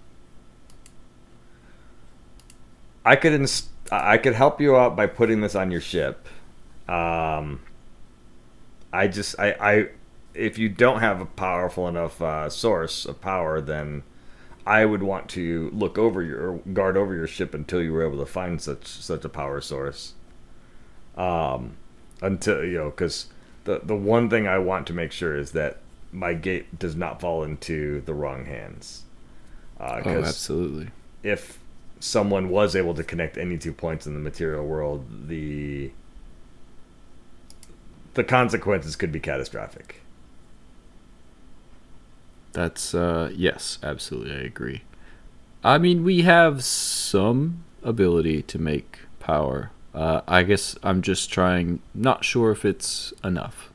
I 3.06 3.16
could 3.16 3.32
inst- 3.32 3.70
I 3.90 4.18
could 4.18 4.34
help 4.34 4.60
you 4.60 4.76
out 4.76 4.96
by 4.96 5.06
putting 5.06 5.40
this 5.40 5.54
on 5.54 5.70
your 5.70 5.80
ship. 5.80 6.28
Um, 6.88 7.62
I 8.92 9.08
just 9.08 9.38
I 9.38 9.52
I 9.60 9.88
if 10.34 10.58
you 10.58 10.68
don't 10.68 11.00
have 11.00 11.20
a 11.20 11.26
powerful 11.26 11.88
enough 11.88 12.20
uh, 12.20 12.50
source 12.50 13.06
of 13.06 13.20
power, 13.20 13.60
then 13.60 14.02
I 14.66 14.84
would 14.84 15.02
want 15.02 15.28
to 15.30 15.70
look 15.72 15.98
over 15.98 16.22
your 16.22 16.58
guard 16.72 16.96
over 16.96 17.14
your 17.14 17.26
ship 17.28 17.54
until 17.54 17.82
you 17.82 17.92
were 17.92 18.04
able 18.06 18.18
to 18.18 18.26
find 18.26 18.60
such 18.60 18.86
such 18.86 19.24
a 19.24 19.28
power 19.28 19.60
source. 19.60 20.14
Um, 21.16 21.76
until 22.20 22.64
you 22.64 22.78
know, 22.78 22.90
because 22.90 23.26
the 23.64 23.80
the 23.82 23.96
one 23.96 24.28
thing 24.30 24.46
I 24.48 24.58
want 24.58 24.86
to 24.88 24.92
make 24.92 25.12
sure 25.12 25.36
is 25.36 25.52
that 25.52 25.78
my 26.12 26.34
gate 26.34 26.78
does 26.78 26.96
not 26.96 27.20
fall 27.20 27.44
into 27.44 28.00
the 28.02 28.14
wrong 28.14 28.46
hands. 28.46 29.04
Uh, 29.78 30.02
Oh, 30.04 30.22
absolutely. 30.28 30.90
if 31.22 31.58
someone 32.06 32.48
was 32.48 32.76
able 32.76 32.94
to 32.94 33.04
connect 33.04 33.36
any 33.36 33.58
two 33.58 33.72
points 33.72 34.06
in 34.06 34.14
the 34.14 34.20
material 34.20 34.64
world, 34.66 35.28
the 35.28 35.90
the 38.14 38.24
consequences 38.24 38.96
could 38.96 39.12
be 39.12 39.20
catastrophic. 39.20 40.00
That's 42.52 42.94
uh, 42.94 43.30
yes, 43.34 43.78
absolutely. 43.82 44.32
I 44.34 44.40
agree. 44.40 44.82
I 45.62 45.78
mean, 45.78 46.04
we 46.04 46.22
have 46.22 46.64
some 46.64 47.64
ability 47.82 48.42
to 48.42 48.58
make 48.58 49.00
power. 49.20 49.70
Uh, 49.94 50.22
I 50.26 50.42
guess 50.42 50.76
I'm 50.82 51.02
just 51.02 51.30
trying. 51.30 51.80
Not 51.94 52.24
sure 52.24 52.50
if 52.50 52.64
it's 52.64 53.12
enough. 53.22 53.70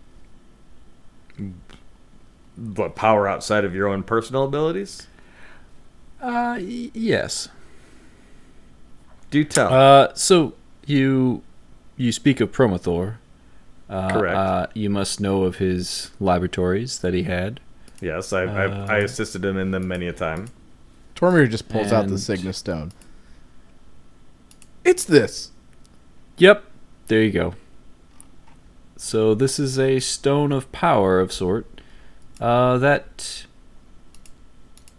But 2.58 2.96
power 2.96 3.28
outside 3.28 3.66
of 3.66 3.74
your 3.76 3.88
own 3.88 4.04
personal 4.04 4.44
abilities? 4.46 5.08
Uh, 6.22 6.58
y- 6.60 6.92
yes. 6.94 7.50
Do 9.32 9.44
tell. 9.44 9.74
Uh, 9.74 10.14
so 10.14 10.54
you 10.86 11.42
you 11.98 12.12
speak 12.12 12.40
of 12.40 12.52
Promothor. 12.52 13.16
Uh, 13.90 14.10
Correct. 14.10 14.36
Uh, 14.36 14.68
you 14.74 14.90
must 14.90 15.20
know 15.20 15.44
of 15.44 15.58
his 15.58 16.12
laboratories 16.20 17.00
that 17.00 17.14
he 17.14 17.24
had. 17.24 17.60
yes, 18.00 18.32
I, 18.32 18.44
I 18.44 18.64
I 18.66 19.02
uh, 19.02 19.04
assisted 19.04 19.44
him 19.44 19.58
in 19.58 19.72
them 19.72 19.88
many 19.88 20.08
a 20.08 20.14
time. 20.14 20.48
Tormir 21.16 21.50
just 21.50 21.68
pulls 21.70 21.92
out 21.92 22.06
the 22.08 22.12
And- 22.14 22.20
Cygnus 22.20 22.58
Stone. 22.58 22.92
It's 24.84 25.04
this. 25.04 25.52
Yep, 26.38 26.64
there 27.08 27.22
you 27.22 27.32
go. 27.32 27.54
So 28.98 29.36
this 29.36 29.60
is 29.60 29.78
a 29.78 30.00
stone 30.00 30.52
of 30.52 30.72
power 30.72 31.20
of 31.20 31.32
sort 31.32 31.82
uh, 32.40 32.78
that 32.80 33.46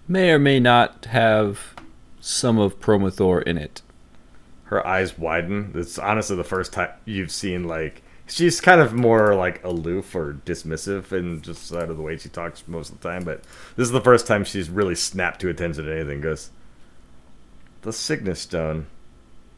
may 0.07 0.31
or 0.31 0.39
may 0.39 0.61
not 0.61 1.07
have 1.07 1.75
some 2.21 2.59
of 2.59 2.79
Promothor 2.81 3.43
in 3.43 3.57
it. 3.59 3.83
Her 4.73 4.87
eyes 4.87 5.19
widen. 5.19 5.73
It's 5.75 5.99
honestly 5.99 6.35
the 6.35 6.45
first 6.45 6.73
time 6.73 6.93
you've 7.05 7.31
seen 7.31 7.65
like 7.65 8.01
she's 8.27 8.59
kind 8.59 8.81
of 8.81 8.95
more 8.95 9.35
like 9.35 9.63
aloof 9.63 10.15
or 10.15 10.41
dismissive 10.47 11.13
and 11.13 11.43
just 11.43 11.71
out 11.75 11.91
of 11.91 11.99
the 11.99 12.03
way 12.03 12.17
she 12.17 12.31
talks 12.31 12.67
most 12.67 12.91
of 12.91 12.99
the 12.99 13.07
time. 13.07 13.23
But 13.23 13.45
this 13.77 13.85
is 13.85 13.91
the 13.91 14.01
first 14.01 14.27
time 14.27 14.45
she's 14.45 14.71
really 14.71 14.95
snapped 14.95 15.43
to 15.43 15.51
attention 15.51 15.85
to 15.85 15.95
anything. 15.95 16.23
Goes 16.23 16.49
the 17.83 17.93
Cygnus 17.93 18.41
Stone. 18.41 18.87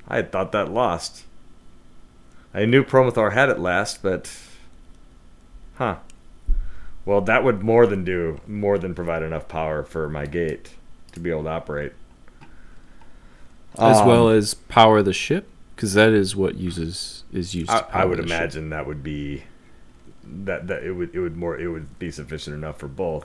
I 0.08 0.16
had 0.16 0.32
thought 0.32 0.50
that 0.50 0.72
lost. 0.72 1.22
I 2.52 2.64
knew 2.64 2.82
Promothor 2.82 3.34
had 3.34 3.50
it 3.50 3.60
last, 3.60 4.02
but 4.02 4.36
huh. 5.76 5.98
Well, 7.04 7.20
that 7.20 7.44
would 7.44 7.62
more 7.62 7.86
than 7.86 8.02
do 8.02 8.40
more 8.48 8.78
than 8.78 8.96
provide 8.96 9.22
enough 9.22 9.46
power 9.46 9.84
for 9.84 10.08
my 10.08 10.26
gate 10.26 10.70
to 11.12 11.20
be 11.20 11.30
able 11.30 11.44
to 11.44 11.50
operate. 11.50 11.92
As 13.78 14.00
Um, 14.00 14.06
well 14.08 14.28
as 14.28 14.54
power 14.54 15.02
the 15.02 15.12
ship, 15.12 15.48
because 15.74 15.94
that 15.94 16.10
is 16.12 16.36
what 16.36 16.56
uses 16.56 17.24
is 17.32 17.54
used. 17.54 17.70
I, 17.70 17.80
to 17.80 17.96
I 17.96 18.04
would 18.04 18.18
the 18.18 18.22
ship. 18.28 18.30
imagine 18.30 18.70
that 18.70 18.86
would 18.86 19.02
be 19.02 19.44
that 20.44 20.66
that 20.68 20.82
it 20.84 20.92
would 20.92 21.14
it 21.14 21.20
would 21.20 21.36
more 21.36 21.58
it 21.58 21.68
would 21.68 21.98
be 21.98 22.10
sufficient 22.10 22.54
enough 22.56 22.78
for 22.78 22.88
both. 22.88 23.24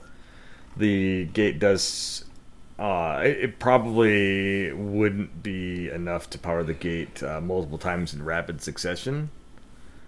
The 0.77 1.25
gate 1.25 1.59
does. 1.59 2.25
Uh, 2.79 3.21
it, 3.25 3.37
it 3.43 3.59
probably 3.59 4.71
wouldn't 4.71 5.43
be 5.43 5.89
enough 5.89 6.29
to 6.29 6.37
power 6.39 6.63
the 6.63 6.73
gate 6.73 7.21
uh, 7.21 7.41
multiple 7.41 7.77
times 7.77 8.13
in 8.13 8.23
rapid 8.23 8.61
succession. 8.61 9.29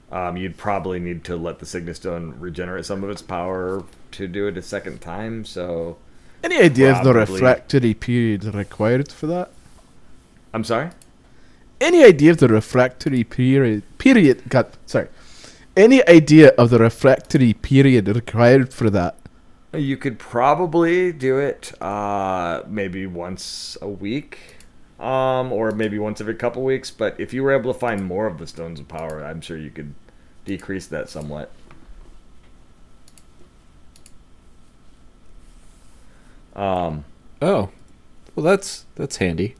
Um, 0.09 0.37
you'd 0.37 0.57
probably 0.57 0.99
need 0.99 1.23
to 1.25 1.35
let 1.35 1.59
the 1.59 1.65
Cygnus 1.65 1.97
Stone 1.97 2.35
regenerate 2.39 2.85
some 2.85 3.03
of 3.03 3.09
its 3.09 3.21
power 3.21 3.83
to 4.11 4.27
do 4.27 4.47
it 4.47 4.57
a 4.57 4.61
second 4.61 5.01
time. 5.01 5.43
So, 5.45 5.97
Any 6.43 6.57
idea 6.59 6.93
of 6.97 7.03
the 7.03 7.13
refractory 7.13 7.93
period 7.93 8.43
required 8.55 9.11
for 9.11 9.27
that? 9.27 9.51
I'm 10.53 10.63
sorry. 10.63 10.89
Any 11.79 12.03
idea 12.03 12.31
of 12.31 12.37
the 12.37 12.47
refractory 12.47 13.23
period? 13.23 13.83
Period. 13.97 14.43
God, 14.49 14.67
sorry. 14.85 15.07
Any 15.75 16.05
idea 16.07 16.49
of 16.57 16.69
the 16.69 16.79
refractory 16.79 17.53
period 17.53 18.07
required 18.07 18.73
for 18.73 18.89
that? 18.89 19.15
You 19.73 19.95
could 19.95 20.19
probably 20.19 21.13
do 21.13 21.37
it 21.37 21.71
uh, 21.81 22.63
maybe 22.67 23.05
once 23.07 23.77
a 23.81 23.87
week, 23.87 24.57
um, 24.99 25.53
or 25.53 25.71
maybe 25.71 25.97
once 25.97 26.19
every 26.19 26.35
couple 26.35 26.61
weeks. 26.63 26.91
But 26.91 27.17
if 27.19 27.33
you 27.33 27.41
were 27.41 27.53
able 27.53 27.73
to 27.73 27.79
find 27.79 28.03
more 28.05 28.27
of 28.27 28.37
the 28.37 28.47
stones 28.47 28.79
of 28.81 28.89
power, 28.89 29.23
I'm 29.23 29.39
sure 29.39 29.57
you 29.57 29.71
could 29.71 29.93
decrease 30.43 30.87
that 30.87 31.09
somewhat. 31.09 31.51
Um, 36.53 37.05
Oh, 37.41 37.69
well, 38.35 38.43
that's 38.43 38.85
that's 38.95 39.17
handy. 39.17 39.55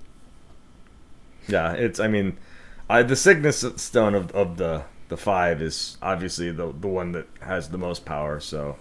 Yeah, 1.48 1.74
it's. 1.74 2.00
I 2.00 2.08
mean, 2.08 2.38
I, 2.90 3.04
the 3.04 3.16
Cygnus 3.16 3.66
stone 3.78 4.16
of, 4.16 4.32
of 4.32 4.58
the 4.58 4.84
the 5.10 5.18
five 5.18 5.62
is 5.62 5.98
obviously 6.02 6.52
the 6.52 6.72
the 6.72 6.88
one 6.88 7.12
that 7.14 7.28
has 7.42 7.70
the 7.70 7.78
most 7.78 8.06
power. 8.06 8.40
So 8.40 8.78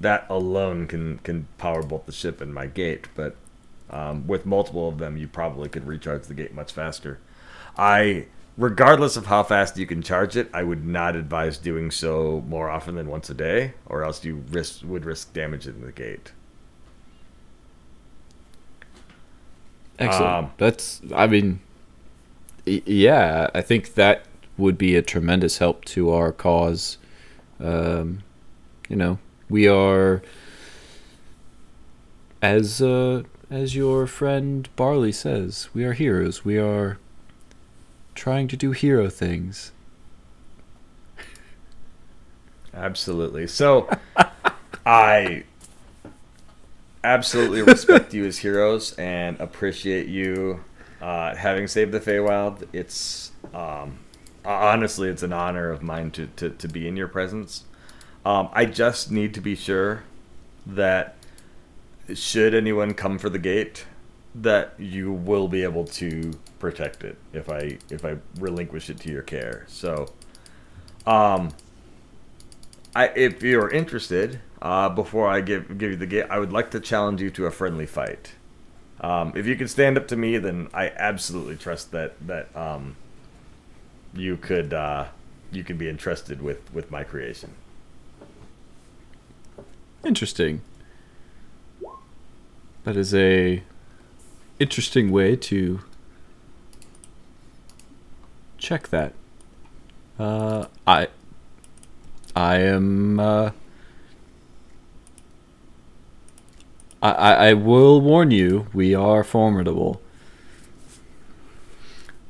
that 0.00 0.26
alone 0.28 0.86
can 0.86 1.18
can 1.18 1.48
power 1.58 1.82
both 1.82 2.06
the 2.06 2.12
ship 2.12 2.40
and 2.40 2.52
my 2.54 2.66
gate. 2.66 3.08
But 3.14 3.36
um, 3.90 4.26
with 4.26 4.46
multiple 4.46 4.88
of 4.88 4.98
them, 4.98 5.16
you 5.16 5.28
probably 5.28 5.68
could 5.68 5.86
recharge 5.86 6.24
the 6.24 6.34
gate 6.34 6.54
much 6.54 6.72
faster. 6.72 7.18
I 7.76 8.26
regardless 8.56 9.16
of 9.16 9.26
how 9.26 9.42
fast 9.42 9.76
you 9.76 9.86
can 9.86 10.02
charge 10.02 10.36
it, 10.36 10.48
I 10.52 10.62
would 10.62 10.86
not 10.86 11.14
advise 11.16 11.58
doing 11.58 11.90
so 11.90 12.42
more 12.48 12.70
often 12.70 12.94
than 12.94 13.08
once 13.08 13.28
a 13.30 13.34
day, 13.34 13.74
or 13.86 14.02
else 14.02 14.24
you 14.24 14.44
risk 14.50 14.82
would 14.84 15.04
risk 15.04 15.32
damaging 15.32 15.82
the 15.84 15.92
gate. 15.92 16.32
Excellent. 19.98 20.32
Um, 20.32 20.52
That's, 20.58 21.00
I 21.14 21.26
mean, 21.26 21.60
yeah, 22.66 23.48
I 23.54 23.62
think 23.62 23.94
that 23.94 24.24
would 24.58 24.76
be 24.76 24.96
a 24.96 25.02
tremendous 25.02 25.58
help 25.58 25.84
to 25.86 26.10
our 26.10 26.32
cause. 26.32 26.98
Um, 27.60 28.22
you 28.88 28.96
know, 28.96 29.18
we 29.48 29.68
are, 29.68 30.22
as 32.42 32.82
uh, 32.82 33.22
as 33.50 33.76
your 33.76 34.06
friend 34.06 34.68
Barley 34.76 35.12
says, 35.12 35.68
we 35.72 35.84
are 35.84 35.92
heroes. 35.92 36.44
We 36.44 36.58
are 36.58 36.98
trying 38.14 38.48
to 38.48 38.56
do 38.56 38.72
hero 38.72 39.08
things. 39.08 39.72
Absolutely. 42.74 43.46
So, 43.46 43.88
I 44.86 45.44
absolutely 47.04 47.62
respect 47.62 48.12
you 48.12 48.26
as 48.26 48.38
heroes 48.38 48.92
and 48.94 49.38
appreciate 49.40 50.08
you 50.08 50.64
uh, 51.00 51.34
having 51.34 51.66
saved 51.66 51.92
the 51.92 52.00
Feywild. 52.00 52.66
It's 52.72 53.32
um, 53.52 53.98
honestly, 54.44 55.08
it's 55.08 55.22
an 55.22 55.32
honor 55.32 55.70
of 55.70 55.82
mine 55.82 56.10
to, 56.12 56.26
to, 56.36 56.50
to 56.50 56.68
be 56.68 56.86
in 56.86 56.96
your 56.96 57.08
presence. 57.08 57.64
Um, 58.24 58.48
I 58.52 58.64
just 58.64 59.10
need 59.10 59.34
to 59.34 59.40
be 59.40 59.54
sure 59.54 60.04
that 60.66 61.16
should 62.14 62.54
anyone 62.54 62.94
come 62.94 63.18
for 63.18 63.28
the 63.28 63.38
gate, 63.38 63.84
that 64.34 64.74
you 64.78 65.12
will 65.12 65.48
be 65.48 65.62
able 65.62 65.84
to 65.84 66.32
protect 66.58 67.04
it 67.04 67.16
if 67.32 67.48
I 67.48 67.78
if 67.90 68.04
I 68.04 68.16
relinquish 68.38 68.90
it 68.90 69.00
to 69.00 69.10
your 69.10 69.22
care. 69.22 69.64
So, 69.68 70.12
um, 71.06 71.50
I 72.94 73.08
if 73.08 73.42
you're 73.42 73.70
interested, 73.70 74.40
uh, 74.62 74.88
before 74.88 75.28
I 75.28 75.40
give 75.40 75.78
give 75.78 75.90
you 75.92 75.96
the 75.96 76.06
gate, 76.06 76.26
I 76.30 76.38
would 76.38 76.52
like 76.52 76.70
to 76.72 76.80
challenge 76.80 77.20
you 77.20 77.30
to 77.30 77.46
a 77.46 77.50
friendly 77.50 77.86
fight. 77.86 78.32
Um, 79.00 79.32
if 79.36 79.46
you 79.46 79.56
can 79.56 79.68
stand 79.68 79.98
up 79.98 80.08
to 80.08 80.16
me, 80.16 80.38
then 80.38 80.68
I 80.72 80.88
absolutely 80.88 81.56
trust 81.56 81.90
that 81.92 82.14
that 82.26 82.54
um, 82.56 82.96
you 84.14 84.36
could 84.36 84.72
uh, 84.72 85.06
you 85.52 85.64
could 85.64 85.78
be 85.78 85.88
entrusted 85.88 86.40
with 86.40 86.72
with 86.72 86.90
my 86.90 87.04
creation. 87.04 87.52
Interesting. 90.04 90.62
That 92.84 92.96
is 92.96 93.14
a 93.14 93.62
interesting 94.58 95.10
way 95.10 95.36
to 95.36 95.80
check 98.58 98.88
that. 98.88 99.12
Uh, 100.18 100.66
I 100.86 101.08
I 102.34 102.56
am. 102.58 103.20
Uh, 103.20 103.50
I, 107.02 107.10
I 107.12 107.48
I 107.48 107.54
will 107.54 108.00
warn 108.00 108.30
you. 108.30 108.66
We 108.72 108.94
are 108.94 109.22
formidable. 109.24 110.00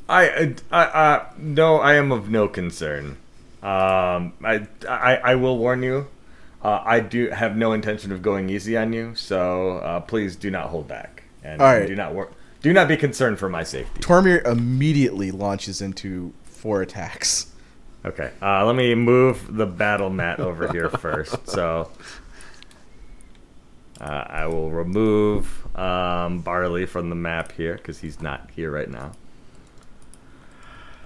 I, 0.08 0.54
I, 0.70 0.84
I, 0.84 1.26
no, 1.36 1.78
I 1.78 1.94
am 1.94 2.12
of 2.12 2.30
no 2.30 2.46
concern. 2.46 3.16
Um, 3.62 4.34
I, 4.44 4.66
I, 4.88 5.16
I 5.16 5.34
will 5.34 5.58
warn 5.58 5.82
you. 5.82 6.06
Uh, 6.62 6.80
I 6.84 7.00
do 7.00 7.30
have 7.30 7.56
no 7.56 7.72
intention 7.72 8.12
of 8.12 8.22
going 8.22 8.48
easy 8.48 8.76
on 8.76 8.92
you, 8.92 9.14
so 9.14 9.78
uh, 9.78 10.00
please 10.00 10.36
do 10.36 10.50
not 10.50 10.68
hold 10.68 10.86
back 10.88 11.24
and 11.42 11.60
All 11.60 11.66
right. 11.68 11.86
do 11.86 11.94
not 11.96 12.14
wor- 12.14 12.30
do 12.62 12.72
not 12.72 12.88
be 12.88 12.96
concerned 12.96 13.38
for 13.38 13.48
my 13.48 13.62
safety. 13.62 14.00
Tormir 14.00 14.44
immediately 14.46 15.30
launches 15.30 15.80
into 15.80 16.32
four 16.44 16.82
attacks. 16.82 17.52
Okay, 18.04 18.30
uh, 18.40 18.64
let 18.64 18.76
me 18.76 18.94
move 18.94 19.56
the 19.56 19.66
battle 19.66 20.10
mat 20.10 20.38
over 20.38 20.70
here 20.72 20.88
first. 20.88 21.48
So 21.48 21.90
uh, 24.00 24.24
I 24.26 24.46
will 24.46 24.70
remove 24.70 25.66
um, 25.76 26.40
Barley 26.40 26.86
from 26.86 27.08
the 27.08 27.14
map 27.14 27.52
here 27.52 27.74
because 27.74 27.98
he's 27.98 28.20
not 28.20 28.50
here 28.54 28.70
right 28.70 28.88
now. 28.90 29.12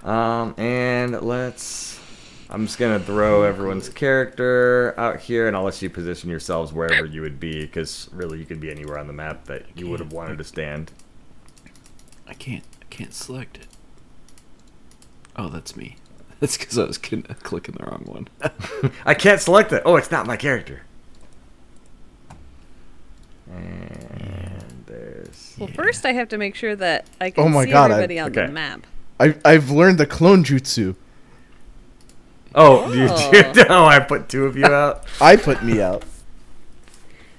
Um, 0.03 0.55
and 0.57 1.21
let's. 1.21 1.99
I'm 2.49 2.65
just 2.65 2.77
gonna 2.77 2.99
throw 2.99 3.43
everyone's 3.43 3.87
character 3.87 4.93
out 4.97 5.21
here, 5.21 5.47
and 5.47 5.55
I'll 5.55 5.63
let 5.63 5.81
you 5.81 5.89
position 5.89 6.29
yourselves 6.29 6.73
wherever 6.73 7.05
you 7.05 7.21
would 7.21 7.39
be, 7.39 7.61
because 7.61 8.09
really 8.11 8.39
you 8.39 8.45
could 8.45 8.59
be 8.59 8.69
anywhere 8.69 8.97
on 8.97 9.07
the 9.07 9.13
map 9.13 9.45
that 9.45 9.65
you 9.75 9.87
would 9.87 10.01
have 10.01 10.11
wanted 10.11 10.37
to 10.39 10.43
stand. 10.43 10.91
I 12.27 12.33
can't. 12.33 12.65
I 12.81 12.85
can't 12.89 13.13
select 13.13 13.57
it. 13.57 13.67
Oh, 15.37 15.47
that's 15.47 15.75
me. 15.77 15.95
That's 16.41 16.57
because 16.57 16.77
I 16.77 16.85
was 16.85 16.97
clicking 17.43 17.75
the 17.75 17.85
wrong 17.85 18.03
one. 18.05 18.91
I 19.05 19.13
can't 19.13 19.39
select 19.39 19.71
it. 19.71 19.83
Oh, 19.85 19.95
it's 19.95 20.09
not 20.09 20.25
my 20.25 20.35
character. 20.37 20.81
And 23.55 24.83
there's. 24.87 25.55
Well, 25.59 25.67
first 25.69 26.05
I 26.05 26.13
have 26.13 26.29
to 26.29 26.37
make 26.37 26.55
sure 26.55 26.75
that 26.75 27.05
I 27.19 27.29
can 27.31 27.43
Oh 27.43 27.49
my 27.49 27.65
see 27.65 27.71
God, 27.71 27.91
I- 27.91 27.95
everybody 27.95 28.19
on 28.19 28.29
Okay. 28.31 28.45
the 28.47 28.51
map. 28.51 28.87
I, 29.19 29.35
I've 29.45 29.69
learned 29.69 29.97
the 29.99 30.05
clone 30.07 30.43
jutsu. 30.43 30.95
Oh, 32.55 32.91
you 32.93 33.07
Oh. 33.09 33.31
did? 33.31 33.57
Oh, 33.69 33.85
I 33.85 33.99
put 33.99 34.27
two 34.29 34.45
of 34.45 34.57
you 34.57 34.65
out. 34.83 35.05
I 35.21 35.35
put 35.35 35.63
me 35.63 35.81
out. 35.81 36.03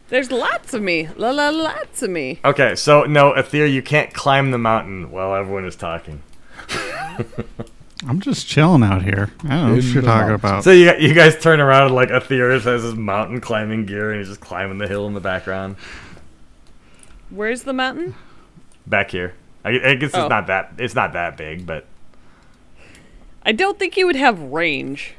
There's 0.08 0.30
lots 0.30 0.74
of 0.74 0.82
me. 0.82 1.08
La 1.16 1.30
la 1.30 1.48
lots 1.48 2.02
of 2.02 2.10
me. 2.10 2.38
Okay, 2.44 2.74
so 2.76 3.04
no, 3.04 3.32
Aether, 3.32 3.66
you 3.66 3.80
can't 3.82 4.12
climb 4.12 4.50
the 4.50 4.58
mountain 4.58 5.10
while 5.10 5.34
everyone 5.34 5.64
is 5.64 5.74
talking. 5.76 6.22
I'm 8.08 8.20
just 8.20 8.46
chilling 8.48 8.82
out 8.82 9.02
here. 9.02 9.30
I 9.44 9.48
don't 9.48 9.68
know 9.68 9.74
what 9.76 9.84
In 9.84 9.90
you're 9.92 10.02
talking 10.02 10.18
mountains. 10.28 10.40
about. 10.40 10.64
So 10.64 10.72
you 10.72 10.92
you 10.98 11.14
guys 11.14 11.38
turn 11.38 11.60
around 11.60 11.86
and 11.86 11.94
like 11.94 12.10
Aether 12.10 12.50
has 12.52 12.64
his 12.64 12.94
mountain 12.94 13.40
climbing 13.40 13.86
gear 13.86 14.10
and 14.10 14.18
he's 14.18 14.28
just 14.28 14.40
climbing 14.40 14.78
the 14.78 14.88
hill 14.88 15.06
in 15.06 15.14
the 15.14 15.20
background. 15.20 15.76
Where's 17.30 17.62
the 17.62 17.72
mountain? 17.72 18.14
Back 18.86 19.10
here. 19.12 19.34
I, 19.64 19.70
I 19.70 19.94
guess 19.94 20.08
it's 20.10 20.16
Oh. 20.16 20.26
not 20.28 20.48
that 20.48 20.72
it's 20.78 20.94
not 20.94 21.12
that 21.12 21.36
big, 21.36 21.64
but 21.64 21.86
I 23.44 23.52
don't 23.52 23.78
think 23.78 23.94
he 23.94 24.02
would 24.04 24.16
have 24.16 24.40
range. 24.40 25.14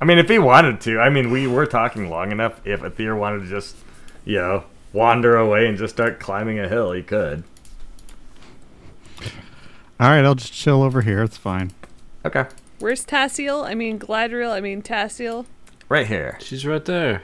I 0.00 0.04
mean, 0.04 0.18
if 0.18 0.28
he 0.28 0.38
wanted 0.38 0.80
to, 0.82 0.98
I 0.98 1.10
mean, 1.10 1.30
we 1.30 1.46
were 1.46 1.66
talking 1.66 2.08
long 2.08 2.32
enough. 2.32 2.60
If 2.66 2.82
Aether 2.82 3.14
wanted 3.16 3.40
to 3.40 3.48
just, 3.48 3.76
you 4.24 4.36
know, 4.36 4.64
wander 4.94 5.36
away 5.36 5.66
and 5.66 5.76
just 5.76 5.94
start 5.94 6.20
climbing 6.20 6.58
a 6.58 6.68
hill, 6.68 6.92
he 6.92 7.02
could. 7.02 7.44
All 9.98 10.08
right, 10.08 10.24
I'll 10.24 10.34
just 10.34 10.52
chill 10.54 10.82
over 10.82 11.02
here. 11.02 11.22
It's 11.22 11.36
fine. 11.36 11.72
Okay, 12.24 12.46
Where's 12.78 13.04
Tassiel? 13.04 13.64
I 13.64 13.74
mean 13.74 13.98
Gladriel. 13.98 14.50
I 14.52 14.60
mean 14.60 14.82
Tassiel. 14.82 15.46
right 15.88 16.06
here. 16.06 16.38
She's 16.42 16.66
right 16.66 16.84
there. 16.84 17.22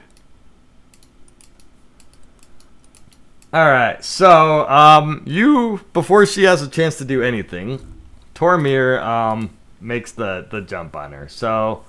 All 3.52 3.70
right. 3.70 4.02
So, 4.04 4.68
um, 4.68 5.22
you 5.26 5.80
before 5.92 6.26
she 6.26 6.44
has 6.44 6.62
a 6.62 6.68
chance 6.68 6.98
to 6.98 7.04
do 7.04 7.22
anything, 7.22 7.80
Tormir 8.34 9.02
um 9.02 9.50
makes 9.80 10.12
the 10.12 10.46
the 10.50 10.60
jump 10.60 10.96
on 10.96 11.12
her. 11.12 11.28
So, 11.28 11.84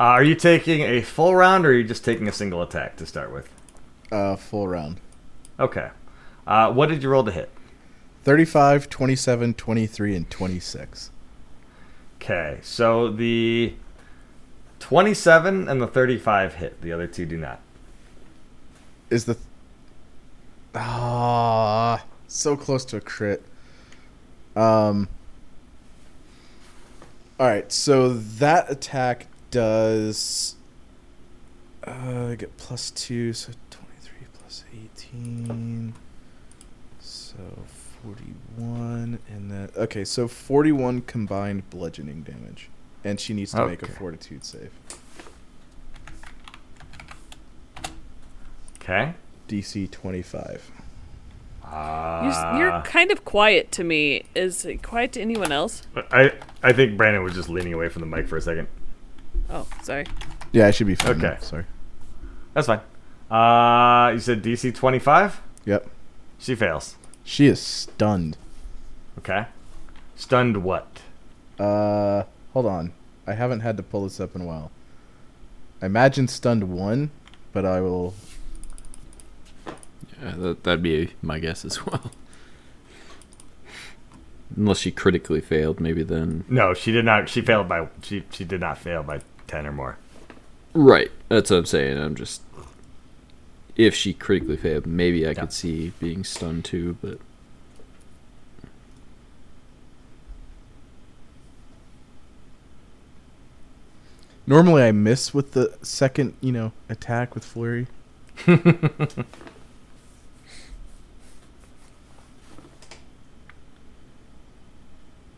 uh, 0.00 0.04
are 0.04 0.22
you 0.24 0.34
taking 0.34 0.82
a 0.82 1.02
full 1.02 1.34
round 1.34 1.66
or 1.66 1.70
are 1.70 1.74
you 1.74 1.84
just 1.84 2.04
taking 2.04 2.28
a 2.28 2.32
single 2.32 2.62
attack 2.62 2.96
to 2.96 3.06
start 3.06 3.32
with? 3.32 3.48
Uh, 4.10 4.36
full 4.36 4.68
round. 4.68 5.00
Okay. 5.58 5.90
Uh, 6.46 6.72
what 6.72 6.88
did 6.88 7.02
you 7.02 7.08
roll 7.08 7.24
to 7.24 7.30
hit? 7.32 7.50
35, 8.22 8.88
27, 8.88 9.54
23, 9.54 10.16
and 10.16 10.30
26. 10.30 11.10
Okay. 12.26 12.58
So 12.62 13.08
the 13.08 13.74
27 14.80 15.68
and 15.68 15.80
the 15.80 15.86
35 15.86 16.54
hit. 16.54 16.82
The 16.82 16.90
other 16.92 17.06
two 17.06 17.24
do 17.24 17.36
not. 17.36 17.60
Is 19.10 19.26
the. 19.26 19.36
Ah, 20.74 22.04
so 22.26 22.56
close 22.56 22.84
to 22.86 22.96
a 22.96 23.00
crit. 23.00 23.44
Um. 24.56 25.08
Alright, 27.38 27.70
so 27.70 28.14
that 28.14 28.72
attack 28.72 29.28
does. 29.52 30.56
Uh, 31.86 32.30
I 32.30 32.34
get 32.34 32.56
plus 32.56 32.90
2, 32.90 33.34
so 33.34 33.52
23 33.70 34.26
plus 34.32 34.64
18. 34.72 35.94
So 36.98 37.36
41, 38.02 38.34
and 38.58 39.50
that. 39.50 39.76
Okay, 39.76 40.04
so 40.04 40.26
41 40.28 41.02
combined 41.02 41.68
bludgeoning 41.70 42.22
damage. 42.22 42.68
And 43.04 43.20
she 43.20 43.34
needs 43.34 43.52
to 43.52 43.66
make 43.66 43.82
a 43.82 43.86
fortitude 43.86 44.44
save. 44.44 44.70
Okay. 48.80 49.14
DC 49.48 49.90
25. 49.90 50.70
Uh, 51.64 52.20
You, 52.24 52.30
s- 52.30 52.58
you're 52.58 52.80
kind 52.82 53.10
of 53.10 53.24
quiet 53.24 53.72
to 53.72 53.84
me. 53.84 54.24
Is 54.34 54.64
it 54.64 54.82
quiet 54.82 55.12
to 55.12 55.20
anyone 55.20 55.50
else? 55.52 55.82
I 56.12 56.32
I 56.62 56.72
think 56.72 56.96
Brandon 56.96 57.22
was 57.22 57.34
just 57.34 57.48
leaning 57.48 57.72
away 57.72 57.88
from 57.88 58.00
the 58.00 58.06
mic 58.06 58.28
for 58.28 58.36
a 58.36 58.40
second. 58.40 58.68
Oh, 59.50 59.66
sorry. 59.82 60.06
Yeah, 60.52 60.66
I 60.66 60.70
should 60.70 60.86
be 60.86 60.94
fine. 60.94 61.18
now, 61.18 61.32
Okay. 61.32 61.38
Sorry. 61.44 61.64
That's 62.54 62.66
fine. 62.68 62.80
Uh, 63.30 64.12
you 64.12 64.20
said 64.20 64.42
DC 64.42 64.74
25. 64.74 65.40
Yep. 65.64 65.88
She 66.38 66.54
fails. 66.54 66.96
She 67.24 67.46
is 67.46 67.60
stunned. 67.60 68.36
Okay. 69.18 69.46
Stunned 70.14 70.62
what? 70.62 71.02
Uh, 71.58 72.24
hold 72.52 72.66
on. 72.66 72.92
I 73.26 73.32
haven't 73.34 73.60
had 73.60 73.76
to 73.76 73.82
pull 73.82 74.04
this 74.04 74.20
up 74.20 74.34
in 74.34 74.42
a 74.42 74.44
while. 74.44 74.70
I 75.82 75.86
imagine 75.86 76.28
stunned 76.28 76.64
one, 76.70 77.10
but 77.52 77.64
I 77.66 77.80
will. 77.80 78.14
Yeah, 80.22 80.34
that, 80.36 80.64
that'd 80.64 80.82
be 80.82 81.10
my 81.22 81.38
guess 81.38 81.64
as 81.64 81.84
well. 81.84 82.10
Unless 84.56 84.78
she 84.78 84.90
critically 84.90 85.40
failed, 85.40 85.80
maybe 85.80 86.02
then. 86.02 86.44
No, 86.48 86.72
she 86.72 86.92
did 86.92 87.04
not. 87.04 87.28
She 87.28 87.42
failed 87.42 87.68
by. 87.68 87.88
She 88.02 88.24
she 88.30 88.44
did 88.44 88.60
not 88.60 88.78
fail 88.78 89.02
by 89.02 89.20
ten 89.46 89.66
or 89.66 89.72
more. 89.72 89.98
Right. 90.72 91.10
That's 91.28 91.50
what 91.50 91.58
I'm 91.58 91.66
saying. 91.66 91.98
I'm 91.98 92.14
just. 92.14 92.42
If 93.74 93.94
she 93.94 94.14
critically 94.14 94.56
failed, 94.56 94.86
maybe 94.86 95.26
I 95.26 95.30
Yeah. 95.30 95.34
could 95.40 95.52
see 95.52 95.92
being 95.98 96.22
stunned 96.24 96.64
too, 96.64 96.96
but. 97.02 97.18
Normally, 104.46 104.84
I 104.84 104.92
miss 104.92 105.34
with 105.34 105.52
the 105.52 105.76
second, 105.82 106.34
you 106.40 106.52
know, 106.52 106.70
attack 106.88 107.34
with 107.34 107.44
flurry. 107.44 107.88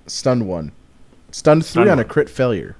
Stunned 0.07 0.47
one. 0.47 0.73
Stunned 1.31 1.65
three 1.65 1.83
Stunned 1.83 1.91
on 1.91 1.99
a 1.99 2.05
crit 2.05 2.29
failure. 2.29 2.77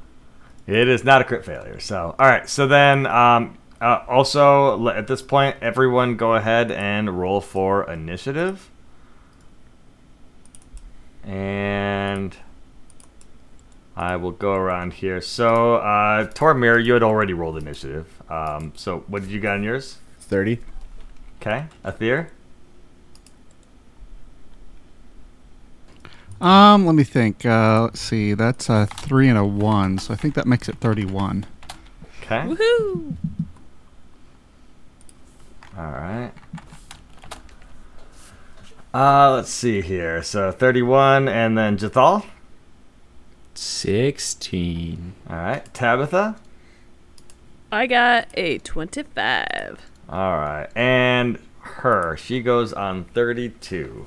It 0.67 0.89
is 0.89 1.03
not 1.05 1.23
a 1.23 1.25
crit 1.25 1.47
failure. 1.47 1.81
So, 1.81 2.15
all 2.19 2.27
right. 2.27 2.49
So 2.49 2.67
then, 2.67 3.07
um, 3.07 3.57
uh, 3.81 4.01
also 4.09 4.89
at 4.89 5.07
this 5.07 5.23
point, 5.23 5.57
everyone 5.63 6.17
go 6.17 6.35
ahead 6.35 6.71
and 6.71 7.19
roll 7.19 7.41
for 7.41 7.91
initiative. 7.91 8.69
And 11.23 12.37
I 13.99 14.15
will 14.15 14.31
go 14.31 14.53
around 14.53 14.93
here. 14.93 15.21
So, 15.21 15.75
uh, 15.75 16.29
Tormir, 16.29 16.83
you 16.83 16.93
had 16.93 17.03
already 17.03 17.33
rolled 17.33 17.59
initiative. 17.59 18.07
Um, 18.31 18.73
so 18.77 19.01
what 19.09 19.23
did 19.23 19.33
you 19.33 19.41
get 19.41 19.55
on 19.55 19.65
yours? 19.65 19.99
30. 20.21 20.61
Okay, 21.41 21.65
Athir. 21.85 22.29
Um, 26.41 26.87
let 26.87 26.95
me 26.95 27.03
think. 27.03 27.45
Uh, 27.45 27.83
let's 27.83 28.01
see. 28.01 28.35
That's 28.35 28.69
a 28.69 28.87
three 28.87 29.29
and 29.29 29.37
a 29.37 29.45
one, 29.45 29.99
so 29.99 30.15
I 30.15 30.17
think 30.17 30.35
that 30.35 30.47
makes 30.47 30.69
it 30.69 30.77
thirty-one. 30.77 31.47
Okay. 32.23 32.43
Woohoo! 32.43 33.17
All 35.77 35.91
right. 35.91 36.31
Uh, 38.95 39.33
let's 39.33 39.51
see 39.51 39.81
here. 39.81 40.23
So 40.23 40.53
31, 40.53 41.29
and 41.29 41.59
then 41.59 41.77
Jathal. 41.77 42.25
16. 43.59 45.15
All 45.29 45.37
right, 45.37 45.75
Tabitha. 45.75 46.37
I 47.73 47.87
got 47.87 48.29
a 48.35 48.59
25. 48.59 49.81
All 50.09 50.37
right, 50.39 50.69
and 50.77 51.39
her. 51.61 52.17
She 52.17 52.41
goes 52.41 52.73
on 52.73 53.05
32. 53.05 54.07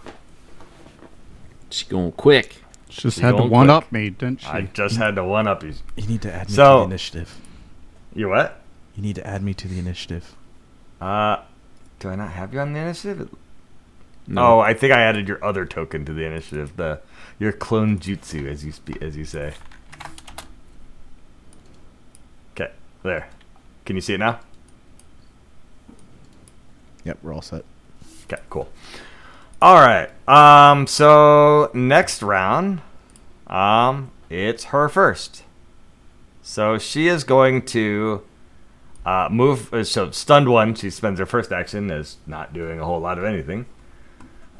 She 1.70 1.86
going 1.86 2.14
quick. 2.14 2.64
She 2.89 3.02
just 3.02 3.18
She's 3.18 3.22
had 3.22 3.38
to 3.38 3.43
one 3.43 3.68
quick. 3.68 3.70
up 3.70 3.91
me, 3.91 4.10
didn't 4.10 4.41
she? 4.41 4.47
I 4.47 4.62
just 4.62 4.97
had 4.97 5.16
to 5.16 5.24
one 5.24 5.47
up 5.47 5.64
you. 5.64 5.74
You 5.95 6.08
need 6.08 6.22
to 6.24 6.34
add 6.34 6.49
me 6.49 6.56
to 6.56 6.62
the 6.62 6.82
initiative. 6.84 7.39
You 8.16 8.30
what? 8.30 8.62
You 8.95 9.04
need 9.04 9.16
to 9.16 9.28
add 9.28 9.43
me 9.43 9.54
to 9.54 9.68
the 9.68 9.80
initiative. 9.80 10.36
Uh, 10.99 11.38
do 11.99 12.10
I 12.10 12.16
not 12.16 12.32
have 12.32 12.54
you 12.54 12.60
on 12.62 12.74
the 12.74 12.80
initiative? 12.80 13.30
No. 14.28 14.41
Oh, 14.41 14.60
I 14.60 14.74
think 14.74 14.93
I 14.93 15.02
added 15.02 15.28
your 15.28 15.43
other 15.43 15.66
token 15.66 16.06
to 16.06 16.14
the 16.14 16.24
initiative. 16.26 16.78
The 16.78 17.02
your 17.42 17.52
clone 17.52 17.98
jutsu, 17.98 18.48
as 18.48 18.64
you 18.64 18.72
speak, 18.72 19.02
as 19.02 19.18
you 19.18 19.26
say. 19.26 19.56
Okay, 22.54 22.72
there. 23.02 23.30
Can 23.84 23.96
you 23.96 24.02
see 24.02 24.14
it 24.14 24.20
now? 24.20 24.39
Yep, 27.04 27.18
we're 27.24 27.34
all 27.34 27.42
set. 27.42 27.66
Okay, 28.26 28.39
cool. 28.52 28.70
All 29.60 29.76
right. 29.82 30.10
Um. 30.28 30.86
So 30.86 31.72
next 31.74 32.22
round, 32.22 32.82
um, 33.48 34.12
it's 34.30 34.66
her 34.66 34.88
first. 34.88 35.44
So 36.44 36.78
she 36.78 37.08
is 37.08 37.24
going 37.24 37.64
to 37.68 38.22
uh, 39.04 39.30
move. 39.32 39.74
uh, 39.74 39.84
So 39.84 40.12
stunned 40.12 40.48
one. 40.48 40.76
She 40.76 40.92
spends 40.92 41.18
her 41.18 41.26
first 41.26 41.52
action 41.52 41.89
as 41.89 42.18
not 42.28 42.54
doing 42.54 42.80
a 42.80 42.86
whole 42.86 43.00
lot 43.00 43.18
of 43.18 43.24
anything. 43.24 43.66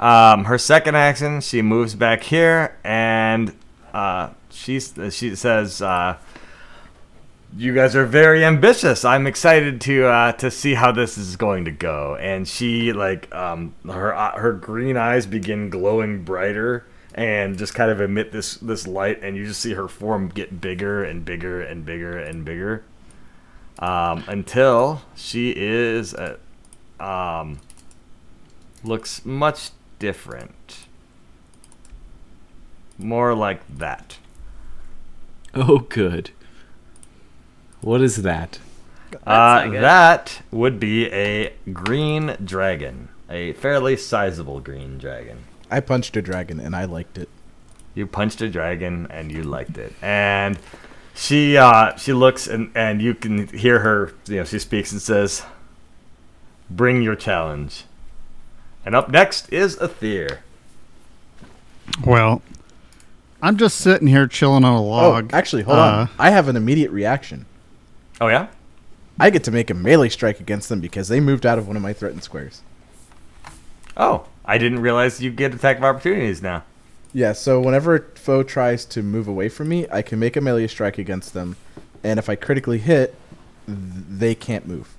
Um, 0.02 0.46
her 0.46 0.58
second 0.58 0.96
action, 0.96 1.42
she 1.42 1.62
moves 1.62 1.96
back 1.96 2.24
here 2.24 2.78
and 2.84 3.56
uh, 3.94 4.32
she 4.50 4.80
she 4.80 5.36
says. 5.36 5.82
Uh, 5.82 6.18
you 7.58 7.74
guys 7.74 7.96
are 7.96 8.06
very 8.06 8.46
ambitious. 8.46 9.04
I'm 9.04 9.28
excited 9.28 9.82
to 9.82 10.06
uh, 10.06 10.32
to 10.34 10.50
see 10.50 10.74
how 10.74 10.92
this 10.92 11.18
is 11.18 11.36
going 11.36 11.66
to 11.66 11.72
go. 11.72 12.16
And 12.16 12.48
she 12.48 12.94
like 12.94 13.34
um, 13.36 13.76
her 13.86 14.16
uh, 14.16 14.40
her 14.40 14.54
green 14.54 14.96
eyes 14.98 15.26
begin 15.26 15.70
glowing 15.70 16.24
brighter 16.24 16.86
and 17.14 17.58
just 17.58 17.74
kind 17.76 17.92
of 17.92 18.00
emit 18.00 18.32
this 18.32 18.56
this 18.56 18.88
light, 18.88 19.22
and 19.22 19.36
you 19.36 19.46
just 19.46 19.62
see 19.62 19.74
her 19.74 19.88
form 19.88 20.30
get 20.30 20.62
bigger 20.62 21.04
and 21.04 21.26
bigger 21.26 21.62
and 21.62 21.86
bigger 21.86 22.18
and 22.18 22.46
bigger 22.46 22.84
um, 23.80 24.24
until 24.28 25.02
she 25.16 25.54
is 25.56 26.14
uh 26.14 26.38
um, 27.00 27.60
looks 28.84 29.26
much 29.26 29.72
different, 30.02 30.88
more 32.98 33.36
like 33.36 33.62
that. 33.78 34.18
Oh, 35.54 35.78
good. 35.80 36.32
What 37.82 38.02
is 38.02 38.24
that? 38.24 38.58
Uh, 39.28 39.70
that 39.70 40.42
would 40.50 40.80
be 40.80 41.06
a 41.12 41.54
green 41.72 42.36
dragon, 42.44 43.10
a 43.30 43.54
fairly 43.54 43.96
sizable 43.96 44.60
green 44.60 44.98
dragon. 44.98 45.44
I 45.70 45.82
punched 45.82 46.18
a 46.18 46.22
dragon 46.22 46.60
and 46.60 46.76
I 46.76 46.86
liked 46.86 47.20
it. 47.20 47.30
You 47.94 48.08
punched 48.08 48.42
a 48.42 48.50
dragon 48.50 49.06
and 49.12 49.32
you 49.32 49.44
liked 49.44 49.78
it, 49.78 49.94
and 50.02 50.58
she 51.14 51.58
uh, 51.58 51.96
she 51.98 52.14
looks 52.14 52.48
and 52.48 52.72
and 52.74 53.02
you 53.02 53.14
can 53.14 53.48
hear 53.50 53.80
her. 53.80 54.14
You 54.26 54.38
know, 54.38 54.46
she 54.46 54.58
speaks 54.58 54.92
and 54.94 55.02
says, 55.02 55.44
"Bring 56.70 57.02
your 57.04 57.16
challenge." 57.16 57.84
And 58.86 58.96
up 58.96 59.10
next 59.10 59.52
is 59.54 59.78
Athir. 59.78 60.40
well, 62.06 62.42
I'm 63.42 63.58
just 63.58 63.78
sitting 63.78 64.08
here 64.08 64.28
chilling 64.28 64.64
on 64.64 64.74
a 64.74 64.82
log. 64.82 65.32
Oh, 65.34 65.38
actually, 65.38 65.64
hold 65.64 65.78
Uh, 65.78 65.82
on. 65.82 66.10
I 66.20 66.30
have 66.32 66.48
an 66.48 66.56
immediate 66.56 66.92
reaction. 66.92 67.46
Oh 68.20 68.28
yeah. 68.28 68.48
I 69.20 69.30
get 69.30 69.44
to 69.46 69.52
make 69.52 69.70
a 69.70 69.74
melee 69.74 70.10
strike 70.10 70.40
against 70.40 70.70
them 70.70 70.80
because 70.80 71.08
they 71.08 71.20
moved 71.20 71.46
out 71.46 71.58
of 71.60 71.68
one 71.68 71.76
of 71.76 71.82
my 71.84 71.94
threatened 71.94 72.24
squares. 72.24 72.62
Oh, 73.98 74.26
I 74.46 74.58
didn't 74.58 74.80
realize 74.80 75.22
you 75.22 75.32
get 75.32 75.54
attack 75.54 75.78
of 75.78 75.84
opportunities 75.84 76.42
now. 76.42 76.64
Yeah, 77.14 77.34
so 77.34 77.60
whenever 77.60 77.96
a 77.96 78.02
foe 78.16 78.42
tries 78.42 78.86
to 78.86 79.04
move 79.04 79.28
away 79.28 79.50
from 79.50 79.68
me, 79.68 79.86
I 79.92 80.02
can 80.02 80.18
make 80.18 80.36
a 80.38 80.42
melee 80.42 80.68
strike 80.68 80.98
against 80.98 81.34
them, 81.34 81.58
and 82.04 82.18
if 82.18 82.30
I 82.30 82.36
critically 82.36 82.78
hit, 82.78 83.14
they 83.68 84.34
can't 84.34 84.66
move. 84.66 84.96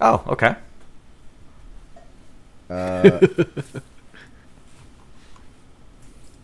Oh, 0.00 0.24
okay. 0.26 0.56
Uh, 2.70 3.26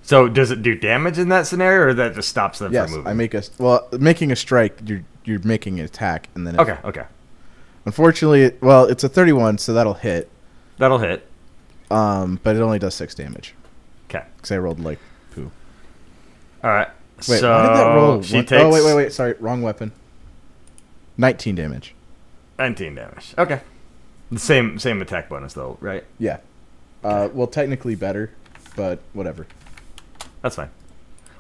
So 0.07 0.29
does 0.29 0.53
it 0.53 0.63
do 0.63 0.77
damage 0.77 1.19
in 1.19 1.31
that 1.31 1.49
scenario, 1.49 1.89
or 1.89 1.95
that 1.95 2.15
just 2.15 2.29
stops 2.29 2.61
them 2.61 2.73
yes, 2.73 2.85
from 2.89 2.99
moving? 2.99 3.11
I 3.11 3.13
make 3.15 3.35
a 3.35 3.43
well, 3.59 3.89
making 3.99 4.31
a 4.31 4.37
strike. 4.37 4.79
You're 4.87 5.03
you're 5.25 5.41
making 5.41 5.81
an 5.81 5.85
attack, 5.85 6.29
and 6.37 6.47
then 6.47 6.61
Okay, 6.61 6.79
okay, 6.85 7.07
Unfortunately, 7.85 8.43
it, 8.43 8.63
well, 8.63 8.85
it's 8.85 9.03
a 9.03 9.09
31, 9.09 9.59
so 9.59 9.73
that'll 9.75 9.95
hit. 9.95 10.31
that'll 10.79 10.99
hit. 10.99 11.27
Um, 11.91 12.39
but 12.45 12.55
it 12.55 12.63
only 12.63 12.79
does 12.79 12.95
six 12.95 13.17
damage 13.17 13.55
Okay. 14.09 14.25
because 14.37 14.53
I 14.53 14.59
rolled 14.59 14.79
like 14.79 15.01
poo. 15.33 15.51
All 16.63 16.71
right. 16.71 16.89
Wait, 17.29 17.41
so 17.41 17.51
why 17.51 17.63
did 17.63 17.77
that 17.77 17.95
roll? 17.97 18.23
She 18.23 18.37
one- 18.37 18.47
takes 18.47 18.63
oh 18.63 18.71
wait, 18.71 18.85
wait, 18.85 18.95
wait. 18.95 19.13
Sorry, 19.13 19.35
wrong 19.41 19.61
weapon. 19.61 19.91
19 21.19 21.57
damage. 21.57 21.97
19 22.61 22.95
damage. 22.95 23.35
Okay. 23.37 23.61
The 24.31 24.39
same 24.41 24.79
same 24.79 25.01
attack 25.03 25.29
bonus 25.29 25.53
though, 25.55 25.79
right? 25.81 26.05
Yeah. 26.19 26.39
Uh, 27.05 27.29
well, 27.33 27.47
technically 27.47 27.95
better, 27.95 28.33
but 28.75 28.99
whatever. 29.13 29.47
That's 30.43 30.57
fine. 30.57 30.71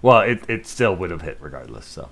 Well, 0.02 0.20
it, 0.20 0.48
it 0.48 0.66
still 0.66 0.94
would 0.94 1.10
have 1.10 1.22
hit 1.22 1.38
regardless. 1.40 1.86
So, 1.86 2.02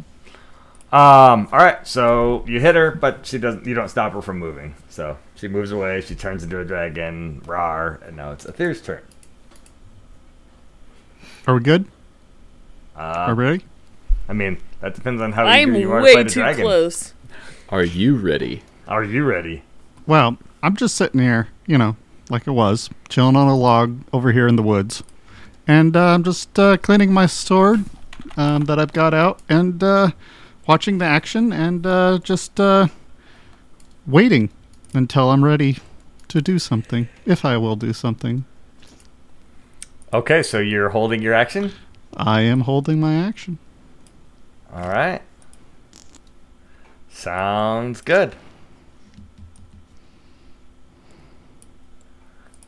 um, 0.91 1.49
all 1.53 1.59
right. 1.59 1.87
So 1.87 2.45
you 2.49 2.59
hit 2.59 2.75
her, 2.75 2.91
but 2.91 3.25
she 3.27 3.39
doesn't. 3.39 3.67
You 3.67 3.75
don't 3.75 3.89
stop 3.89 4.13
her 4.15 4.23
from 4.23 4.39
moving. 4.41 4.75
So 4.89 5.17
she 5.37 5.47
moves 5.47 5.71
away. 5.71 6.01
She 6.01 6.17
turns 6.17 6.43
into 6.43 6.59
a 6.59 6.65
dragon. 6.65 7.43
Rar, 7.47 8.01
and 8.05 8.17
now 8.17 8.33
it's 8.33 8.45
Athir's 8.47 8.83
turn. 8.83 9.03
Are 11.47 11.55
we 11.55 11.61
good? 11.61 11.87
Uh, 12.97 13.01
Are 13.29 13.35
we 13.35 13.45
ready? 13.45 13.65
I 14.29 14.33
mean, 14.33 14.59
that 14.81 14.95
depends 14.95 15.21
on 15.21 15.33
how 15.33 15.45
I'm 15.45 15.71
eager 15.71 15.79
you 15.81 15.93
are 15.93 15.99
to 15.99 16.05
way 16.05 16.15
fight 16.15 16.27
a 16.27 16.31
too 16.31 16.41
dragon. 16.41 16.65
close. 16.65 17.13
Are 17.69 17.85
you 17.85 18.17
ready? 18.17 18.63
Are 18.89 19.05
you 19.05 19.25
ready? 19.25 19.63
Well, 20.07 20.39
I'm 20.65 20.77
just 20.77 20.97
sitting 20.97 21.21
here, 21.21 21.49
you 21.67 21.77
know, 21.77 21.95
like 22.31 22.49
I 22.49 22.51
was, 22.51 22.89
chilling 23.11 23.37
on 23.37 23.49
a 23.49 23.55
log 23.55 24.01
over 24.15 24.33
here 24.33 24.49
in 24.49 24.57
the 24.57 24.63
woods. 24.63 25.03
And 25.67 25.95
uh, 25.95 26.15
I'm 26.15 26.25
just 26.25 26.59
uh, 26.59 26.79
cleaning 26.79 27.13
my 27.13 27.27
sword, 27.27 27.85
um, 28.39 28.65
that 28.65 28.79
I've 28.79 28.95
got 28.95 29.13
out 29.13 29.41
and 29.47 29.83
uh, 29.83 30.13
watching 30.67 30.97
the 30.97 31.05
action 31.05 31.53
and 31.53 31.87
uh, 31.87 32.19
just 32.23 32.59
uh, 32.59 32.87
waiting 34.07 34.49
until 34.95 35.31
I'm 35.31 35.45
ready 35.45 35.81
to 36.29 36.41
do 36.41 36.59
something, 36.59 37.11
if 37.27 37.45
I 37.45 37.59
will 37.59 37.77
do 37.77 37.93
something. 37.93 38.47
Okay, 40.15 40.43
so 40.43 40.61
you're 40.61 40.89
holding 40.89 41.21
your 41.21 41.35
action. 41.35 41.73
I 42.17 42.41
am 42.41 42.61
holding 42.61 42.99
my 43.01 43.17
action. 43.17 43.59
All 44.73 44.89
right. 44.89 45.21
Sounds 47.11 48.01
good. 48.01 48.35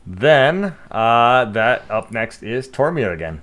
Then, 0.09 0.73
uh, 0.89 1.43
that 1.51 1.83
up 1.91 2.11
next 2.11 2.41
is 2.41 2.69
Tormir 2.69 3.13
again. 3.13 3.41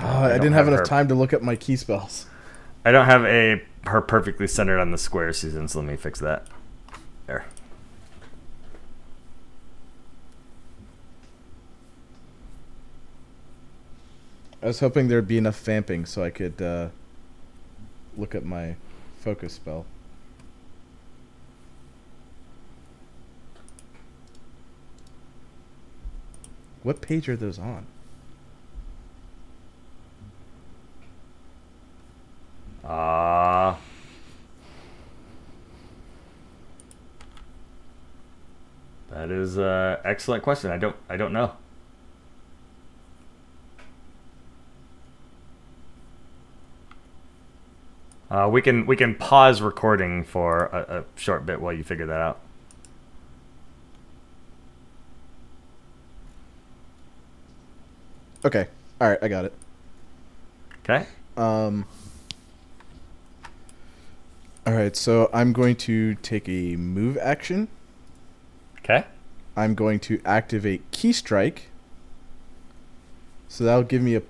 Oh, 0.00 0.04
I 0.04 0.30
don't 0.30 0.40
didn't 0.40 0.52
have 0.54 0.66
have 0.66 0.68
enough 0.68 0.80
her. 0.80 0.84
time 0.84 1.06
to 1.08 1.14
look 1.14 1.32
up 1.32 1.42
my 1.42 1.54
ki 1.54 1.76
spells. 1.76 2.26
I 2.84 2.90
don't 2.90 3.06
have 3.06 3.24
a 3.24 3.62
her 3.84 4.00
perfectly 4.00 4.48
centered 4.48 4.80
on 4.80 4.90
the 4.90 4.98
square, 4.98 5.32
Susan. 5.32 5.68
So 5.68 5.78
let 5.78 5.88
me 5.88 5.96
fix 5.96 6.18
that. 6.18 6.48
There. 7.28 7.44
I 14.60 14.66
was 14.66 14.80
hoping 14.80 15.06
there'd 15.06 15.28
be 15.28 15.38
enough 15.38 15.58
vamping 15.60 16.04
so 16.04 16.24
I 16.24 16.30
could 16.30 16.60
uh, 16.60 16.88
look 18.16 18.34
at 18.34 18.44
my 18.44 18.74
focus 19.20 19.52
spell. 19.52 19.86
What 26.82 27.00
page 27.00 27.28
are 27.28 27.36
those 27.36 27.58
on? 27.58 27.86
Uh 32.84 33.76
That 39.10 39.30
is 39.30 39.58
an 39.58 39.98
excellent 40.04 40.42
question. 40.42 40.70
I 40.70 40.78
don't 40.78 40.96
I 41.08 41.16
don't 41.16 41.32
know. 41.32 41.52
Uh, 48.30 48.48
we 48.50 48.62
can 48.62 48.86
we 48.86 48.96
can 48.96 49.16
pause 49.16 49.60
recording 49.60 50.22
for 50.22 50.66
a, 50.66 51.00
a 51.00 51.04
short 51.16 51.44
bit 51.44 51.60
while 51.60 51.72
you 51.72 51.82
figure 51.82 52.06
that 52.06 52.20
out. 52.20 52.38
Okay. 58.44 58.68
All 59.00 59.08
right, 59.08 59.18
I 59.22 59.28
got 59.28 59.44
it. 59.44 59.52
Okay. 60.84 61.06
Um. 61.36 61.86
All 64.66 64.74
right, 64.74 64.94
so 64.94 65.30
I'm 65.32 65.52
going 65.52 65.76
to 65.76 66.14
take 66.16 66.48
a 66.48 66.76
move 66.76 67.16
action. 67.18 67.68
Okay. 68.78 69.04
I'm 69.56 69.74
going 69.74 70.00
to 70.00 70.20
activate 70.24 70.90
Ki 70.90 71.12
Strike. 71.12 71.68
So 73.48 73.64
that'll 73.64 73.82
give 73.82 74.00
me 74.02 74.14
a 74.14 74.22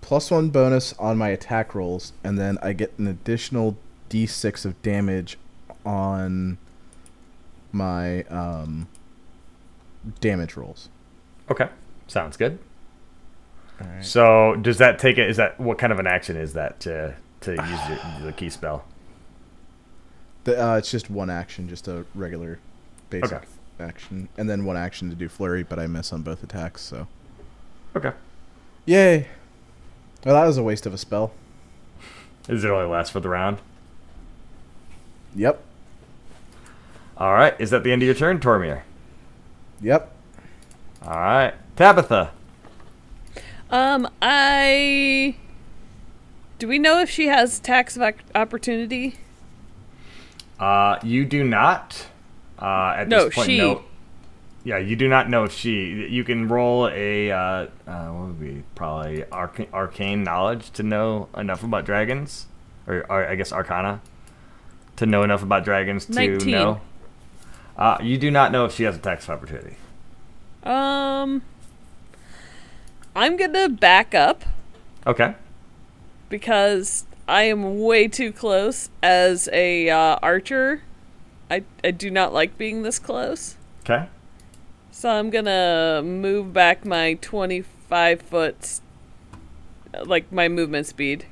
plus 0.00 0.30
one 0.30 0.50
bonus 0.50 0.92
on 0.94 1.18
my 1.18 1.28
attack 1.28 1.74
rolls, 1.74 2.12
and 2.24 2.38
then 2.38 2.58
I 2.62 2.72
get 2.72 2.92
an 2.98 3.06
additional 3.06 3.76
d6 4.10 4.64
of 4.64 4.80
damage 4.82 5.38
on 5.84 6.58
my 7.72 8.22
um, 8.24 8.88
damage 10.20 10.56
rolls. 10.56 10.88
Okay. 11.50 11.68
Sounds 12.06 12.36
good. 12.36 12.58
All 13.80 13.86
right. 13.86 14.04
So 14.04 14.56
does 14.56 14.78
that 14.78 14.98
take 14.98 15.18
it? 15.18 15.28
Is 15.28 15.36
that 15.36 15.58
what 15.60 15.78
kind 15.78 15.92
of 15.92 15.98
an 15.98 16.06
action 16.06 16.36
is 16.36 16.54
that 16.54 16.80
to 16.80 17.14
to 17.42 17.52
use 17.52 17.88
your, 17.88 17.98
the 18.26 18.32
ki 18.32 18.48
spell? 18.50 18.84
The, 20.44 20.62
uh, 20.62 20.76
it's 20.76 20.90
just 20.90 21.10
one 21.10 21.28
action, 21.30 21.68
just 21.68 21.88
a 21.88 22.04
regular 22.14 22.58
basic 23.10 23.32
Okay. 23.32 23.46
action, 23.80 24.28
and 24.38 24.48
then 24.48 24.64
one 24.64 24.76
action 24.76 25.10
to 25.10 25.16
do 25.16 25.28
flurry, 25.28 25.62
but 25.64 25.78
I 25.78 25.86
miss 25.88 26.12
on 26.12 26.22
both 26.22 26.42
attacks. 26.42 26.82
So 26.82 27.06
Okay. 27.96 28.12
yay! 28.84 29.28
Well, 30.24 30.34
that 30.34 30.46
was 30.46 30.56
a 30.56 30.62
waste 30.62 30.86
of 30.86 30.94
a 30.94 30.98
spell. 30.98 31.32
Does 32.44 32.64
it 32.64 32.70
only 32.70 32.86
last 32.86 33.10
for 33.12 33.20
the 33.20 33.28
round? 33.28 33.58
Yep. 35.34 35.62
All 37.18 37.32
right. 37.32 37.54
Is 37.58 37.70
that 37.70 37.82
the 37.82 37.92
end 37.92 38.02
of 38.02 38.06
your 38.06 38.14
turn, 38.14 38.38
Tormir? 38.40 38.82
Yep. 39.80 40.12
All 41.02 41.10
right. 41.18 41.54
Tabitha. 41.76 42.30
Um, 43.70 44.08
I. 44.22 45.36
Do 46.58 46.68
we 46.68 46.78
know 46.78 47.00
if 47.00 47.10
she 47.10 47.26
has 47.26 47.58
attacks 47.58 47.96
of 47.96 48.14
opportunity? 48.34 49.16
Uh, 50.58 50.98
you 51.02 51.24
do 51.24 51.44
not. 51.44 52.06
Uh, 52.58 52.94
at 52.96 53.08
No, 53.08 53.24
this 53.26 53.34
point, 53.34 53.46
she. 53.46 53.58
no. 53.58 53.82
Yeah, 54.64 54.78
you 54.78 54.96
do 54.96 55.08
not 55.08 55.28
know 55.30 55.44
if 55.44 55.52
she. 55.52 56.08
You 56.10 56.24
can 56.24 56.48
roll 56.48 56.88
a 56.88 57.30
uh, 57.30 57.36
uh, 57.38 57.68
what 58.08 58.26
would 58.28 58.40
be 58.40 58.62
probably 58.74 59.24
arc- 59.30 59.68
arcane 59.72 60.22
knowledge 60.24 60.70
to 60.72 60.82
know 60.82 61.28
enough 61.36 61.62
about 61.62 61.84
dragons, 61.84 62.46
or, 62.86 63.04
or 63.08 63.26
I 63.28 63.34
guess 63.36 63.52
arcana, 63.52 64.00
to 64.96 65.06
know 65.06 65.22
enough 65.22 65.42
about 65.42 65.64
dragons 65.64 66.06
to 66.06 66.12
19. 66.14 66.50
know. 66.50 66.80
Uh, 67.76 67.98
you 68.02 68.16
do 68.18 68.30
not 68.30 68.50
know 68.50 68.64
if 68.64 68.74
she 68.74 68.84
has 68.84 68.96
attack 68.96 69.20
of 69.20 69.30
opportunity. 69.30 69.76
Um, 70.64 71.42
I'm 73.16 73.36
gonna 73.38 73.68
back 73.70 74.14
up 74.14 74.44
Okay. 75.06 75.34
because 76.28 77.06
I 77.26 77.42
am 77.44 77.80
way 77.82 78.08
too 78.08 78.30
close 78.30 78.90
as 79.02 79.48
a 79.52 79.88
uh, 79.88 80.18
archer. 80.22 80.82
I 81.50 81.62
I 81.82 81.92
do 81.92 82.10
not 82.10 82.32
like 82.34 82.58
being 82.58 82.82
this 82.82 82.98
close, 82.98 83.56
Okay. 83.84 84.06
so 84.90 85.08
I'm 85.10 85.30
gonna 85.30 86.02
move 86.04 86.52
back 86.52 86.84
my 86.84 87.14
25 87.22 88.20
foot, 88.20 88.80
like 90.04 90.30
my 90.30 90.48
movement 90.48 90.86
speed. 90.86 91.24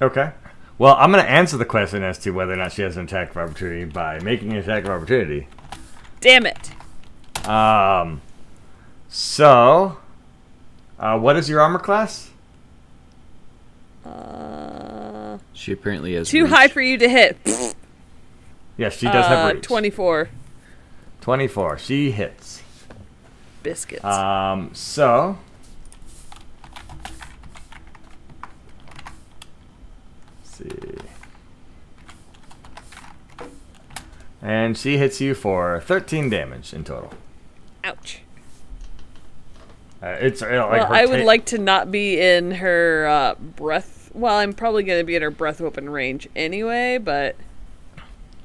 Okay. 0.00 0.30
Well, 0.78 0.96
I'm 0.98 1.12
going 1.12 1.22
to 1.24 1.30
answer 1.30 1.56
the 1.56 1.64
question 1.66 2.02
as 2.02 2.18
to 2.20 2.30
whether 2.32 2.54
or 2.54 2.56
not 2.56 2.72
she 2.72 2.82
has 2.82 2.96
an 2.96 3.04
attack 3.04 3.30
of 3.30 3.36
opportunity 3.36 3.84
by 3.84 4.18
making 4.20 4.50
an 4.52 4.56
attack 4.58 4.82
of 4.84 4.90
opportunity. 4.90 5.46
Damn 6.20 6.44
it! 6.46 6.72
Um. 7.46 8.20
So, 9.08 9.98
uh, 11.02 11.18
what 11.18 11.36
is 11.36 11.48
your 11.48 11.60
armor 11.60 11.78
class? 11.78 12.30
Uh, 14.04 15.38
She 15.52 15.72
apparently 15.72 16.14
is 16.14 16.28
too 16.28 16.44
reach. 16.44 16.52
high 16.52 16.68
for 16.68 16.80
you 16.80 16.96
to 16.98 17.08
hit. 17.08 17.36
Yes, 18.76 18.96
she 18.96 19.06
does 19.06 19.26
uh, 19.26 19.28
have 19.28 19.54
reach. 19.56 19.62
24 19.64 20.28
24. 21.20 21.78
She 21.78 22.10
hits. 22.10 22.62
biscuits. 23.62 24.04
Um. 24.04 24.70
So. 24.74 25.38
let's 30.40 30.56
see. 30.56 30.98
And 34.40 34.76
she 34.76 34.98
hits 34.98 35.20
you 35.20 35.34
for 35.34 35.80
13 35.80 36.28
damage 36.28 36.74
in 36.74 36.82
total. 36.82 37.12
Ouch. 37.84 38.21
Uh, 40.02 40.16
it's 40.20 40.42
uh, 40.42 40.46
like 40.68 40.82
well, 40.82 40.92
I 40.92 41.06
would 41.06 41.18
ta- 41.20 41.24
like 41.24 41.44
to 41.46 41.58
not 41.58 41.92
be 41.92 42.20
in 42.20 42.50
her 42.52 43.06
uh, 43.06 43.34
breath. 43.36 44.10
Well, 44.12 44.34
I'm 44.34 44.52
probably 44.52 44.82
going 44.82 45.00
to 45.00 45.04
be 45.04 45.14
in 45.14 45.22
her 45.22 45.30
breath 45.30 45.60
weapon 45.60 45.88
range 45.88 46.28
anyway, 46.34 46.98
but 46.98 47.36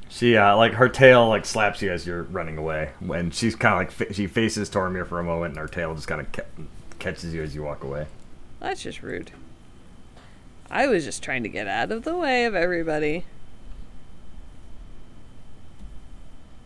She 0.08 0.38
uh, 0.38 0.55
like 0.55 0.74
her 0.74 0.88
tail 0.88 1.28
like 1.30 1.45
slaps 1.45 1.82
you 1.82 1.91
as 1.91 2.05
you're 2.05 2.24
running 2.24 2.58
away, 2.58 2.91
and 3.12 3.34
she's 3.34 3.55
kind 3.55 3.74
of 3.74 3.80
like 3.80 3.91
fa- 3.91 4.14
she 4.14 4.28
faces 4.28 4.70
Tormir 4.70 5.05
for 5.08 5.20
a 5.20 5.24
moment, 5.24 5.51
and 5.53 5.60
her 5.60 5.68
tail 5.68 5.95
just 5.95 6.08
kind 6.08 6.22
of 6.22 6.32
ca- 6.32 6.43
catches 6.99 7.34
you 7.34 7.41
as 7.41 7.55
you 7.55 7.64
walk 7.64 7.84
away. 7.84 8.05
that's 8.60 8.84
just 8.84 9.01
rude. 9.01 9.32
I 10.70 10.86
was 10.88 11.05
just 11.05 11.24
trying 11.24 11.43
to 11.43 11.49
get 11.49 11.68
out 11.68 11.91
of 11.91 12.03
the 12.03 12.16
way 12.16 12.45
of 12.45 12.53
everybody. 12.53 13.26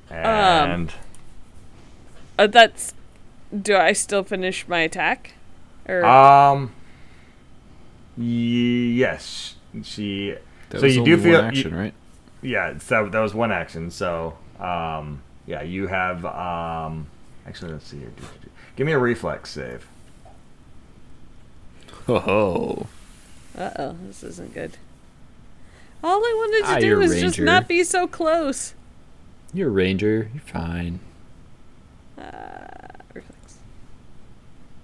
And 0.09 0.91
Uh, 2.37 2.47
that's. 2.47 2.93
Do 3.59 3.75
I 3.75 3.93
still 3.93 4.23
finish 4.23 4.67
my 4.67 4.79
attack? 4.79 5.33
Or 5.87 6.05
um, 6.05 6.71
yes, 8.17 9.55
she. 9.83 10.35
That 10.69 10.79
so 10.79 10.85
was 10.85 10.95
you 10.95 11.01
only 11.01 11.15
do 11.17 11.21
feel 11.21 11.41
action, 11.41 11.71
you- 11.71 11.77
right? 11.77 11.93
Yeah, 12.41 12.77
so 12.79 13.07
that 13.09 13.19
was 13.19 13.33
one 13.33 13.51
action. 13.51 13.91
So 13.91 14.37
um, 14.59 15.21
yeah, 15.45 15.61
you 15.63 15.87
have 15.87 16.23
um. 16.25 17.07
Actually, 17.47 17.73
let's 17.73 17.87
see 17.87 17.97
here. 17.99 18.11
Give 18.75 18.85
me 18.87 18.93
a 18.93 18.99
reflex 18.99 19.49
save. 19.49 19.87
Oh, 22.07 22.87
uh 23.57 23.69
oh, 23.77 23.95
this 24.07 24.23
isn't 24.23 24.53
good. 24.53 24.77
All 26.03 26.17
I 26.19 26.33
wanted 26.37 26.65
to 26.67 26.71
Ah, 26.73 26.79
do 26.79 26.85
you're 26.87 26.95
a 26.97 26.99
was 26.99 27.19
just 27.19 27.39
not 27.39 27.67
be 27.67 27.83
so 27.83 28.07
close. 28.07 28.73
you're 29.53 29.67
a 29.67 29.71
ranger. 29.71 30.29
You're 30.33 30.41
fine. 30.43 30.99
Reflex. 32.17 32.80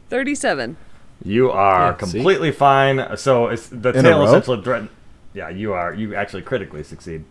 Thirty-seven. 0.09 0.77
You 1.23 1.51
are 1.51 1.89
Yeah, 1.99 2.05
see? 2.05 2.11
completely 2.13 2.51
fine. 2.51 3.17
So 3.17 3.47
it's 3.47 3.67
the 3.67 3.89
In 3.89 4.03
tail 4.03 4.19
row? 4.19 4.25
essentially 4.25 4.61
threaten. 4.63 4.89
Yeah, 5.33 5.49
you 5.49 5.73
are. 5.73 5.93
You 5.93 6.15
actually 6.15 6.43
critically 6.43 6.83
succeed. 6.83 7.25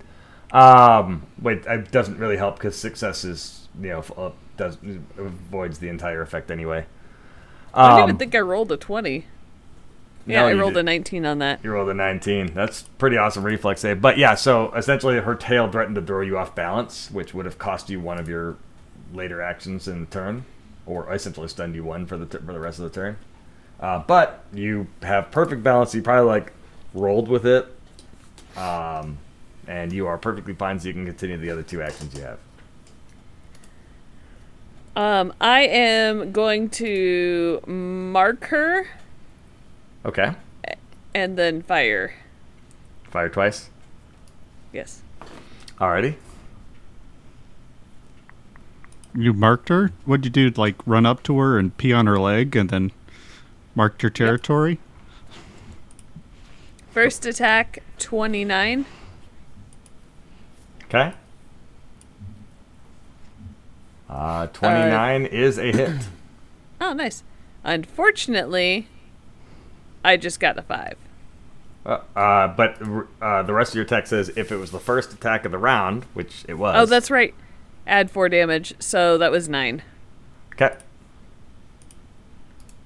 Um, 0.53 1.22
wait, 1.41 1.64
it 1.66 1.91
doesn't 1.91 2.18
really 2.18 2.37
help 2.37 2.57
because 2.57 2.77
success 2.77 3.24
is 3.24 3.68
you 3.81 3.89
know 3.91 4.05
uh, 4.16 4.31
does 4.57 4.79
avoids 5.18 5.79
the 5.79 5.89
entire 5.89 6.22
effect 6.22 6.51
anyway. 6.51 6.87
I 7.74 7.89
don't 7.91 7.99
Um, 8.01 8.09
even 8.09 8.16
think 8.16 8.35
I 8.35 8.41
rolled 8.41 8.72
a 8.72 8.77
20. 8.77 9.27
no, 10.27 10.33
Yeah, 10.35 10.45
I 10.47 10.53
rolled 10.55 10.74
did- 10.74 10.81
a 10.81 10.83
19 10.85 11.27
on 11.27 11.39
that. 11.41 11.61
You 11.62 11.72
rolled 11.72 11.91
a 11.91 11.95
19. 11.95 12.53
That's 12.55 12.83
pretty 12.99 13.16
awesome 13.18 13.45
reflex 13.45 13.83
save. 13.83 14.01
But 14.01 14.16
yeah, 14.18 14.35
so 14.35 14.72
essentially 14.74 15.20
her 15.20 15.35
tail 15.35 15.70
threatened 15.70 15.97
to 15.97 16.03
throw 16.03 16.22
you 16.22 16.39
off 16.39 16.55
balance, 16.55 17.11
which 17.11 17.35
would 17.35 17.45
have 17.45 17.59
cost 17.59 17.91
you 17.91 18.01
one 18.01 18.18
of 18.18 18.29
your 18.29 18.57
later 19.12 19.43
actions 19.43 19.87
in 19.89 20.01
the 20.01 20.07
turn, 20.07 20.45
or 20.87 21.12
essentially 21.12 21.49
stunned 21.49 21.74
you 21.74 21.84
one 21.84 22.07
for 22.07 22.16
the 22.16 22.26
t- 22.26 22.39
for 22.45 22.53
the 22.53 22.61
rest 22.61 22.78
of 22.78 22.84
the 22.84 22.91
turn. 22.91 23.16
Uh, 23.80 23.99
but 24.07 24.45
you 24.53 24.87
have 25.03 25.30
perfect 25.30 25.62
balance. 25.62 25.95
You 25.95 26.03
probably 26.03 26.26
like 26.26 26.53
rolled 26.95 27.28
with 27.28 27.45
it, 27.47 27.66
um, 28.57 29.18
and 29.66 29.93
you 29.93 30.07
are 30.07 30.16
perfectly 30.16 30.55
fine. 30.55 30.80
So 30.80 30.89
you 30.89 30.95
can 30.95 31.05
continue 31.05 31.37
the 31.37 31.51
other 31.51 31.62
two 31.62 31.82
actions 31.82 32.14
you 32.14 32.22
have. 32.22 32.39
Um, 34.95 35.34
I 35.43 35.61
am 35.66 36.32
going 36.32 36.70
to 36.70 37.61
mark 37.66 38.47
her 38.47 38.87
Okay, 40.07 40.32
and 41.14 41.37
then 41.37 41.61
fire. 41.62 42.14
fire 43.11 43.28
twice. 43.28 43.68
Yes. 44.72 45.03
Alrighty. 45.78 46.14
You 49.17 49.33
marked 49.33 49.71
her? 49.71 49.93
What'd 50.05 50.27
you 50.27 50.31
do? 50.31 50.51
Like 50.51 50.77
run 50.87 51.07
up 51.07 51.23
to 51.25 51.39
her 51.39 51.59
and 51.59 51.77
pee 51.77 51.93
on 51.93 52.07
her 52.07 52.19
leg 52.19 52.55
and 52.55 52.69
then 52.69 52.93
marked 53.75 54.03
your 54.03 54.11
territory? 54.11 54.79
First 56.91 57.25
attack, 57.27 57.83
29. 57.99 58.85
Okay. 60.85 61.12
Uh, 64.09 64.47
29 64.49 65.27
is 65.27 65.59
a 65.59 65.73
hit. 65.73 65.91
Oh, 66.79 66.93
nice. 66.93 67.25
Unfortunately, 67.64 68.87
I 70.05 70.19
just 70.19 70.39
got 70.39 70.59
a 70.59 70.62
5. 70.62 70.95
Uh, 71.87 72.01
uh, 72.14 72.49
but 72.49 72.77
uh, 73.23 73.43
the 73.45 73.55
rest 73.55 73.71
of 73.71 73.77
your 73.77 73.87
text 73.87 74.11
says 74.11 74.31
if 74.37 74.53
it 74.53 74.57
was 74.57 74.73
the 74.73 74.79
first 74.79 75.11
attack 75.14 75.47
of 75.47 75.53
the 75.53 75.59
round, 75.59 76.05
which 76.12 76.45
it 76.47 76.55
was. 76.59 76.75
Oh, 76.77 76.85
that's 76.85 77.11
right. 77.11 77.35
Add 77.87 78.11
4 78.11 78.28
damage, 78.28 78.74
so 78.78 79.16
that 79.18 79.30
was 79.30 79.49
9. 79.49 79.82
okay. 80.55 80.76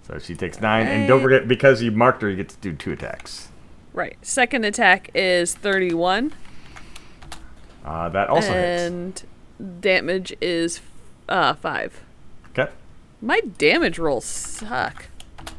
So 0.06 0.18
she 0.18 0.34
takes 0.34 0.60
nine, 0.60 0.88
and 0.88 1.06
don't 1.06 1.22
forget 1.22 1.46
because 1.46 1.82
you 1.82 1.92
marked 1.92 2.22
her, 2.22 2.28
you 2.30 2.36
get 2.36 2.48
to 2.48 2.56
do 2.56 2.72
two 2.72 2.90
attacks. 2.92 3.48
Right. 3.92 4.16
Second 4.22 4.64
attack 4.64 5.08
is 5.14 5.54
31. 5.54 6.32
Uh, 7.84 8.08
that 8.08 8.28
also 8.28 8.52
hits. 8.52 8.82
and 8.90 9.80
damage 9.80 10.34
is 10.40 10.80
uh, 11.28 11.54
5. 11.54 12.02
Okay. 12.50 12.70
My 13.22 13.40
damage 13.58 13.98
rolls 14.00 14.24
suck. 14.24 15.06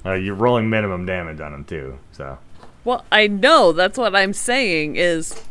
Uh, 0.05 0.13
you're 0.13 0.35
rolling 0.35 0.69
minimum 0.69 1.05
damage 1.05 1.39
on 1.39 1.51
them 1.53 1.63
too, 1.63 1.99
so 2.11 2.37
Well, 2.83 3.05
I 3.11 3.27
know. 3.27 3.71
That's 3.71 3.97
what 3.97 4.15
I'm 4.15 4.33
saying 4.33 4.95
is 4.97 5.41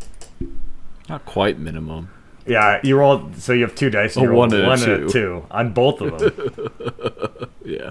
Not 1.09 1.25
quite 1.25 1.59
minimum. 1.59 2.11
Yeah, 2.47 2.81
you 2.83 2.97
roll. 2.97 3.31
So 3.39 3.53
you 3.53 3.63
have 3.63 3.75
two 3.75 3.91
dice. 3.91 4.17
And 4.17 4.25
A 4.25 4.27
you 4.27 4.31
roll 4.31 4.41
one 4.41 4.53
and 4.53 4.65
a 4.65 4.67
one 4.67 4.83
and 4.83 4.93
a 4.93 4.99
two. 4.99 5.09
two 5.09 5.47
on 5.51 5.73
both 5.73 6.01
of 6.01 6.19
them. 6.19 7.51
Yeah. 7.65 7.91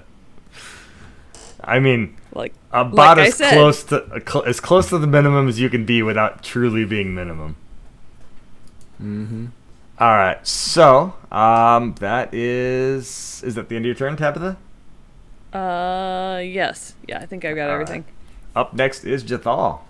I 1.62 1.78
mean, 1.80 2.16
like 2.34 2.54
about 2.72 3.18
Like 3.18 3.18
as 3.18 3.34
said. 3.36 3.52
close 3.52 3.84
to 3.84 4.02
uh, 4.04 4.40
as 4.40 4.60
close 4.60 4.88
to 4.90 4.98
the 4.98 5.06
minimum 5.06 5.48
as 5.48 5.60
you 5.60 5.68
can 5.70 5.84
be 5.84 6.02
without 6.02 6.42
truly 6.42 6.84
being 6.84 7.14
minimum. 7.14 7.56
Mm-hmm. 9.02 9.46
All 9.98 10.08
right, 10.16 10.46
so 10.46 11.14
um, 11.30 11.94
that 12.00 12.32
is 12.32 13.42
is 13.44 13.54
that 13.54 13.68
the 13.68 13.76
end 13.76 13.84
of 13.84 13.88
your 13.88 13.94
turn, 13.94 14.16
Tabitha? 14.16 14.56
uh 15.52 16.40
yes. 16.42 16.94
Yeah, 17.08 17.18
I 17.18 17.26
think 17.26 17.44
I've 17.44 17.56
got 17.56 17.68
All 17.68 17.74
everything. 17.74 18.04
Up 18.54 18.72
next 18.74 19.04
is 19.04 19.22
Jathal. 19.24 19.80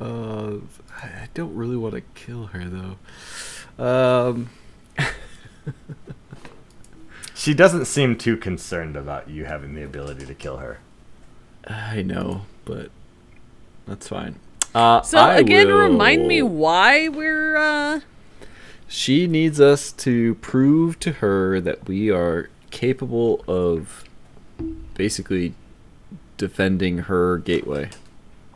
Uh, 0.00 0.56
I 0.98 1.28
don't 1.34 1.54
really 1.54 1.76
want 1.76 1.94
to 1.94 2.00
kill 2.14 2.46
her 2.46 2.64
though. 2.64 3.82
Um, 3.82 4.50
She 7.34 7.54
doesn't 7.54 7.84
seem 7.84 8.16
too 8.16 8.36
concerned 8.36 8.96
about 8.96 9.30
you 9.30 9.44
having 9.44 9.74
the 9.74 9.84
ability 9.84 10.26
to 10.26 10.34
kill 10.34 10.56
her. 10.56 10.80
I 11.66 12.02
know, 12.02 12.42
but 12.64 12.90
that's 13.86 14.08
fine. 14.08 14.40
Uh, 14.74 15.02
So 15.02 15.18
I 15.18 15.36
again, 15.36 15.68
remind 15.68 16.26
me 16.26 16.42
why 16.42 17.08
we're 17.08 17.56
uh 17.56 18.00
She 18.88 19.26
needs 19.28 19.60
us 19.60 19.92
to 19.92 20.34
prove 20.36 20.98
to 21.00 21.12
her 21.12 21.60
that 21.60 21.86
we 21.86 22.10
are 22.10 22.50
capable 22.70 23.44
of 23.46 24.04
basically 24.94 25.54
defending 26.36 26.98
her 26.98 27.38
gateway. 27.38 27.90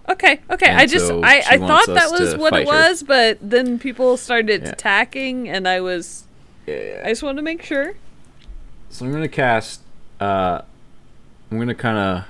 Okay, 0.08 0.40
okay. 0.50 0.66
And 0.66 0.78
I 0.80 0.86
just 0.86 1.06
so 1.06 1.22
I, 1.22 1.42
I 1.48 1.58
thought 1.58 1.86
that 1.86 2.10
was 2.10 2.34
what 2.36 2.52
it 2.54 2.60
her. 2.60 2.64
was, 2.66 3.02
but 3.02 3.38
then 3.40 3.78
people 3.78 4.16
started 4.16 4.62
Yeah. 4.62 4.70
attacking 4.70 5.48
and 5.48 5.66
I 5.68 5.80
was 5.80 6.24
I 6.66 7.04
just 7.06 7.22
wanted 7.22 7.36
to 7.36 7.42
make 7.42 7.62
sure. 7.62 7.94
So 8.90 9.04
I'm 9.06 9.12
gonna 9.12 9.28
cast. 9.28 9.80
Uh, 10.20 10.62
I'm 11.50 11.58
gonna 11.58 11.74
kind 11.74 11.98
of 11.98 12.24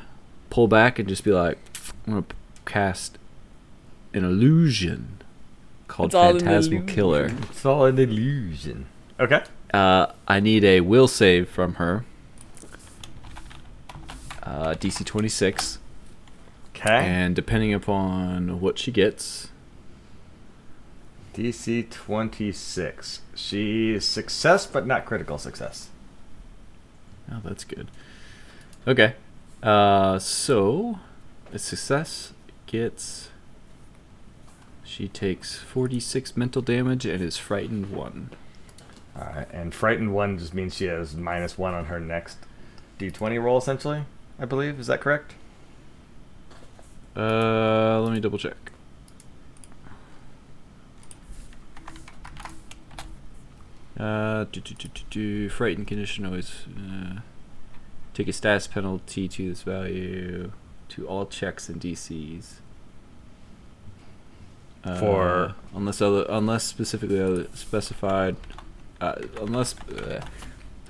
pull 0.50 0.68
back 0.68 0.98
and 0.98 1.08
just 1.08 1.24
be 1.24 1.32
like, 1.32 1.58
I'm 2.06 2.12
gonna 2.14 2.26
cast 2.66 3.18
an 4.14 4.24
illusion 4.24 5.22
called 5.88 6.08
It's 6.08 6.14
Phantasmal 6.14 6.78
illusion. 6.78 6.86
Killer. 6.94 7.32
It's 7.50 7.64
all 7.64 7.86
an 7.86 7.98
illusion. 7.98 8.86
Okay. 9.18 9.42
Uh, 9.72 10.06
I 10.28 10.40
need 10.40 10.64
a 10.64 10.80
will 10.82 11.08
save 11.08 11.48
from 11.48 11.74
her. 11.74 12.04
Uh, 14.42 14.74
DC 14.74 15.04
26, 15.04 15.78
Okay. 16.84 17.06
and 17.06 17.36
depending 17.36 17.72
upon 17.72 18.60
what 18.60 18.76
she 18.76 18.90
gets, 18.90 19.48
DC 21.34 21.88
26. 21.90 23.20
She 23.36 23.92
is 23.94 24.04
success, 24.04 24.66
but 24.66 24.86
not 24.86 25.06
critical 25.06 25.38
success. 25.38 25.88
oh, 27.30 27.40
that's 27.44 27.62
good. 27.64 27.88
Okay, 28.86 29.14
uh, 29.62 30.18
so 30.18 30.98
a 31.52 31.58
success 31.58 32.32
gets. 32.66 33.28
She 34.84 35.08
takes 35.08 35.56
46 35.56 36.36
mental 36.36 36.60
damage 36.60 37.06
and 37.06 37.22
is 37.22 37.38
frightened 37.38 37.90
one. 37.92 38.30
All 39.16 39.24
right. 39.24 39.48
And 39.52 39.74
frightened 39.74 40.14
one 40.14 40.38
just 40.38 40.52
means 40.52 40.74
she 40.74 40.86
has 40.86 41.14
minus 41.14 41.56
one 41.56 41.74
on 41.74 41.86
her 41.86 42.00
next 42.00 42.38
D20 42.98 43.42
roll, 43.42 43.58
essentially. 43.58 44.04
I 44.38 44.44
believe. 44.44 44.80
Is 44.80 44.86
that 44.88 45.00
correct? 45.00 45.34
Uh, 47.16 48.00
let 48.00 48.12
me 48.12 48.20
double 48.20 48.38
check. 48.38 48.56
Uh, 53.98 54.44
do, 54.50 54.60
do, 54.60 54.74
do, 54.74 54.88
do, 54.88 55.02
do. 55.10 55.48
frightened 55.48 55.86
condition 55.86 56.24
always 56.24 56.64
uh, 56.76 57.20
take 58.14 58.26
a 58.26 58.32
status 58.32 58.66
penalty 58.66 59.28
to 59.28 59.48
this 59.50 59.62
value 59.62 60.50
to 60.88 61.06
all 61.06 61.26
checks 61.26 61.68
and 61.68 61.80
DCs. 61.80 62.54
Uh, 64.82 64.98
For- 64.98 65.54
unless 65.74 66.00
other 66.00 66.24
unless 66.28 66.64
specifically 66.64 67.20
other 67.20 67.46
specified, 67.54 68.36
uh, 69.00 69.16
unless 69.40 69.78
uh, 69.80 70.24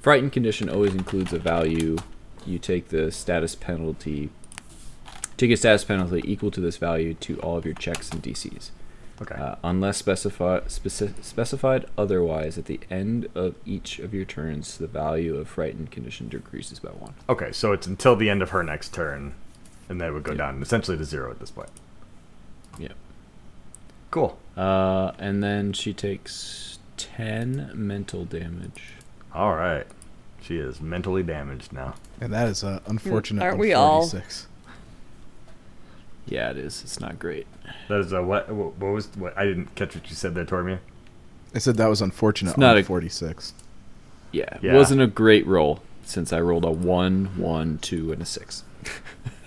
frightened 0.01 0.33
condition 0.33 0.71
always 0.71 0.95
includes 0.95 1.33
a 1.33 1.39
value. 1.39 1.99
You 2.47 2.59
take 2.59 2.89
the 2.89 3.13
status 3.13 3.55
penalty 3.55 4.31
Take 5.43 5.51
a 5.51 5.57
status 5.57 5.83
penalty 5.83 6.23
equal 6.25 6.53
to 6.53 6.61
this 6.61 6.77
value 6.77 7.15
to 7.15 7.37
all 7.41 7.57
of 7.57 7.65
your 7.65 7.75
checks 7.75 8.11
and 8.11 8.23
DCs. 8.23 8.71
Okay. 9.21 9.35
Uh, 9.35 9.57
unless 9.65 9.97
specified 9.97 10.67
speci- 10.67 11.21
specified 11.21 11.85
otherwise, 11.99 12.59
at 12.59 12.67
the 12.67 12.79
end 12.89 13.29
of 13.35 13.57
each 13.67 13.99
of 13.99 14.15
your 14.15 14.25
turns, 14.25 14.79
the 14.79 14.87
value 14.87 15.35
of 15.37 15.49
frightened 15.49 15.91
condition 15.91 16.29
decreases 16.29 16.79
by 16.79 16.91
one. 16.91 17.15
okay. 17.29 17.51
So 17.51 17.73
it's 17.73 17.89
until 17.89 18.15
the 18.15 18.31
end 18.31 18.41
of 18.41 18.51
her 18.51 18.63
next 18.63 18.95
turn, 18.95 19.35
and 19.89 20.01
then 20.01 20.11
it 20.11 20.13
would 20.13 20.23
go 20.23 20.31
Yeah. 20.31 20.39
down 20.39 20.63
essentially 20.63 20.97
to 20.97 21.05
zero 21.05 21.33
at 21.33 21.41
this 21.41 21.51
point. 21.51 21.71
Yeah. 22.79 22.93
Cool. 24.13 24.39
Uh, 24.57 25.11
and 25.19 25.43
then 25.43 25.73
she 25.73 25.93
takes 25.93 26.79
ten 26.97 27.73
mental 27.75 28.25
damage. 28.25 28.93
All 29.35 29.57
right. 29.57 29.89
She 30.41 30.59
is 30.59 30.81
mentally 30.81 31.25
damaged 31.25 31.73
now. 31.73 31.95
And 32.21 32.33
that 32.33 32.47
is 32.47 32.63
uh, 32.63 32.79
unfortunate. 32.87 33.43
aren't 33.43 33.55
on 33.55 33.59
we 33.61 33.73
all? 33.73 34.09
46. 36.27 36.33
Yeah, 36.33 36.51
it 36.51 36.57
is. 36.59 36.83
It's 36.83 37.01
not 37.01 37.19
great. 37.19 37.47
That 37.89 38.01
is 38.01 38.13
a 38.13 38.23
what? 38.23 38.49
What 38.51 38.77
what 38.79 38.93
was? 38.93 39.09
What 39.17 39.37
I 39.37 39.45
didn't 39.45 39.75
catch 39.75 39.95
what 39.95 40.09
you 40.09 40.17
said 40.17 40.35
there, 40.35 40.45
Tormir. 40.45 40.79
I 41.55 41.59
said 41.59 41.77
that 41.77 41.89
was 41.89 42.01
unfortunate 42.01 42.51
It's 42.53 42.59
not 42.59 42.77
on 42.77 42.83
a- 42.83 42.85
46. 42.85 43.53
Yeah, 44.31 44.45
Yeah. 44.63 44.73
it 44.73 44.77
wasn't 44.77 45.03
a 45.03 45.07
great 45.07 45.47
roll. 45.47 45.83
since 46.05 46.33
I 46.33 46.41
rolled 46.41 46.65
a 46.65 46.71
one, 46.71 47.27
one, 47.37 47.79
two, 47.79 48.11
and 48.13 48.21
a 48.21 48.25
six. 48.25 48.65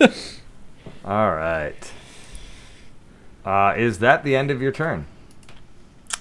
All 1.04 1.30
right. 1.34 1.92
Uh, 3.44 3.74
is 3.76 3.98
that 3.98 4.24
the 4.24 4.34
end 4.34 4.50
of 4.50 4.62
your 4.62 4.72
turn? 4.72 5.06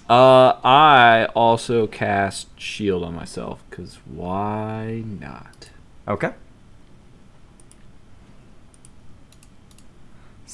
Uh, 0.09 0.53
I 0.63 1.27
also 1.33 1.87
cast 1.87 2.47
shield 2.59 3.03
on 3.03 3.15
myself 3.15 3.63
because 3.69 3.97
why 4.05 5.03
not? 5.05 5.69
Okay. 6.07 6.33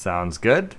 Sounds 0.02 0.36
good. 0.36 0.74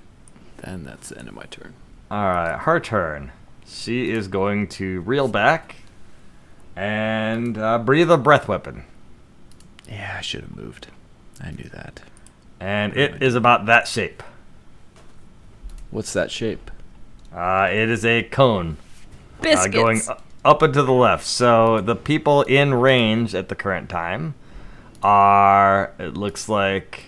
Then 0.57 0.83
that's 0.83 1.07
the 1.07 1.17
end 1.17 1.29
of 1.29 1.33
my 1.33 1.45
turn. 1.45 1.73
All 2.11 2.25
right, 2.25 2.59
her 2.59 2.81
turn. 2.81 3.31
She 3.65 4.11
is 4.11 4.27
going 4.27 4.67
to 4.67 4.99
reel 4.99 5.29
back 5.29 5.77
and 6.75 7.57
uh, 7.57 7.79
breathe 7.79 8.11
a 8.11 8.17
breath 8.17 8.49
weapon. 8.49 8.83
Yeah, 9.87 10.17
I 10.17 10.21
should 10.21 10.41
have 10.41 10.53
moved. 10.53 10.87
I 11.41 11.51
knew 11.51 11.69
that. 11.69 12.01
And 12.59 12.97
it 12.97 13.23
is 13.23 13.33
about 13.33 13.65
that 13.67 13.87
shape. 13.87 14.21
What's 15.89 16.11
that 16.11 16.29
shape? 16.29 16.69
Uh, 17.33 17.69
it 17.71 17.89
is 17.89 18.03
a 18.03 18.23
cone 18.23 18.75
uh, 19.39 19.43
Biscuits. 19.43 19.73
going 19.73 20.01
up 20.43 20.61
and 20.61 20.73
to 20.73 20.83
the 20.83 20.91
left. 20.91 21.25
So 21.25 21.79
the 21.79 21.95
people 21.95 22.41
in 22.41 22.73
range 22.73 23.33
at 23.33 23.47
the 23.47 23.55
current 23.55 23.87
time 23.87 24.33
are, 25.01 25.93
it 25.97 26.17
looks 26.17 26.49
like, 26.49 27.05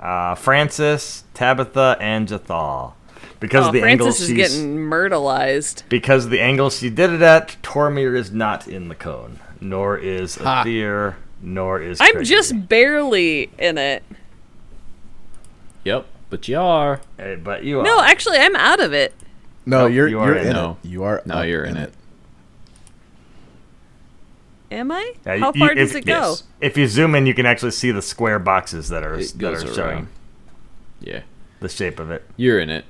uh, 0.00 0.34
Francis, 0.34 1.24
Tabitha, 1.34 1.96
and 2.00 2.28
Jathal. 2.28 2.92
Because 3.40 3.64
oh, 3.64 3.68
of 3.68 3.72
the 3.74 3.82
angle 3.82 4.06
Francis 4.06 4.22
is 4.22 4.28
she's 4.36 4.36
getting 4.36 4.76
myrtleized. 4.78 5.82
because 5.88 6.24
of 6.24 6.30
the 6.32 6.40
angle 6.40 6.70
she 6.70 6.90
did 6.90 7.10
it 7.12 7.22
at, 7.22 7.56
Tormir 7.62 8.16
is 8.16 8.32
not 8.32 8.66
in 8.66 8.88
the 8.88 8.94
cone, 8.96 9.38
nor 9.60 9.96
is 9.96 10.34
Ha. 10.36 10.62
Aether, 10.62 11.16
nor 11.40 11.80
is. 11.80 12.00
I'm 12.00 12.14
Craigie. 12.14 12.34
just 12.34 12.68
barely 12.68 13.50
in 13.58 13.78
it. 13.78 14.02
Yep, 15.84 16.06
but 16.30 16.48
you 16.48 16.58
are. 16.58 17.00
Hey, 17.16 17.36
but 17.36 17.62
you 17.64 17.80
are. 17.80 17.84
No, 17.84 18.00
actually, 18.02 18.38
I'm 18.38 18.56
out 18.56 18.80
of 18.80 18.92
it. 18.92 19.14
No, 19.64 19.82
Nope, 19.84 19.92
you're 19.92 20.08
you 20.08 20.16
you 20.16 20.22
are 20.22 20.32
are 20.32 20.36
in 20.36 20.46
in 20.48 20.56
it. 20.56 20.70
it. 20.70 20.76
You 20.82 21.04
are. 21.04 21.22
No, 21.24 21.42
you're 21.42 21.64
in 21.64 21.76
it. 21.76 21.92
Am 24.70 24.90
I? 24.92 25.14
Yeah, 25.24 25.38
How 25.38 25.52
you- 25.54 25.60
far 25.60 25.70
if- 25.72 25.78
does 25.78 25.94
it 25.94 26.04
go? 26.06 26.12
yes. 26.30 26.42
If 26.60 26.76
you 26.76 26.86
zoom 26.86 27.14
in, 27.14 27.24
you 27.26 27.34
can 27.34 27.46
actually 27.46 27.70
see 27.70 27.90
the 27.90 28.02
square 28.02 28.38
boxes 28.38 28.88
that 28.90 29.02
are 29.02 29.14
It 29.14 29.32
that 29.38 29.54
are 29.54 29.56
around. 29.64 29.74
showing 29.74 30.08
Yeah, 31.00 31.22
the 31.60 31.68
shape 31.68 31.98
of 31.98 32.10
it. 32.10 32.24
you're 32.36 32.60
in 32.60 32.68
it. 32.68 32.84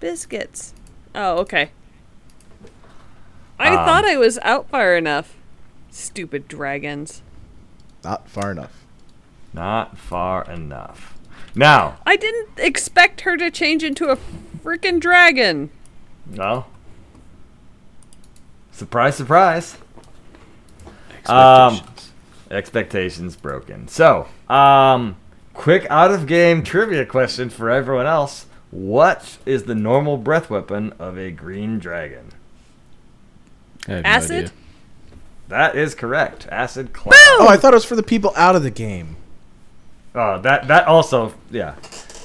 Biscuits. 0.00 0.74
Oh, 1.14 1.38
okay. 1.38 1.70
I 3.58 3.68
Um, 3.68 3.86
thought 3.86 4.04
I 4.04 4.16
was 4.16 4.38
out 4.42 4.68
far 4.68 4.96
enough. 4.96 5.34
Stupid 5.90 6.46
dragons. 6.48 7.22
Not 8.04 8.28
far 8.28 8.50
enough. 8.50 8.84
Not 9.54 9.96
far 9.96 10.44
enough. 10.50 11.14
Now, 11.54 11.96
I 12.04 12.16
didn't 12.16 12.50
expect 12.58 13.22
her 13.22 13.36
to 13.38 13.50
change 13.50 13.82
into 13.82 14.08
a 14.10 14.18
freaking 14.62 15.00
dragon. 15.00 15.70
no. 16.26 16.66
Surprise, 18.72 19.16
surprise. 19.16 19.78
Um, 21.30 21.72
Expectations. 21.74 22.12
Expectations 22.50 23.36
broken. 23.36 23.88
So, 23.88 24.28
um, 24.48 25.16
quick 25.54 25.86
out 25.90 26.10
of 26.12 26.26
game 26.26 26.62
trivia 26.62 27.04
question 27.06 27.50
for 27.50 27.70
everyone 27.70 28.06
else. 28.06 28.46
What 28.70 29.38
is 29.46 29.64
the 29.64 29.74
normal 29.74 30.16
breath 30.16 30.50
weapon 30.50 30.92
of 30.98 31.18
a 31.18 31.30
green 31.30 31.78
dragon? 31.78 32.30
I 33.88 33.92
no 33.92 34.02
acid? 34.04 34.36
idea. 34.36 34.50
That 35.48 35.76
is 35.76 35.94
correct. 35.94 36.46
Acid 36.50 36.92
cloud. 36.92 37.14
Oh, 37.16 37.46
I 37.48 37.56
thought 37.56 37.72
it 37.72 37.76
was 37.76 37.84
for 37.84 37.96
the 37.96 38.02
people 38.02 38.32
out 38.36 38.56
of 38.56 38.62
the 38.64 38.70
game. 38.70 39.16
Oh, 40.14 40.40
that 40.40 40.66
that 40.68 40.86
also 40.86 41.34
yeah. 41.50 41.74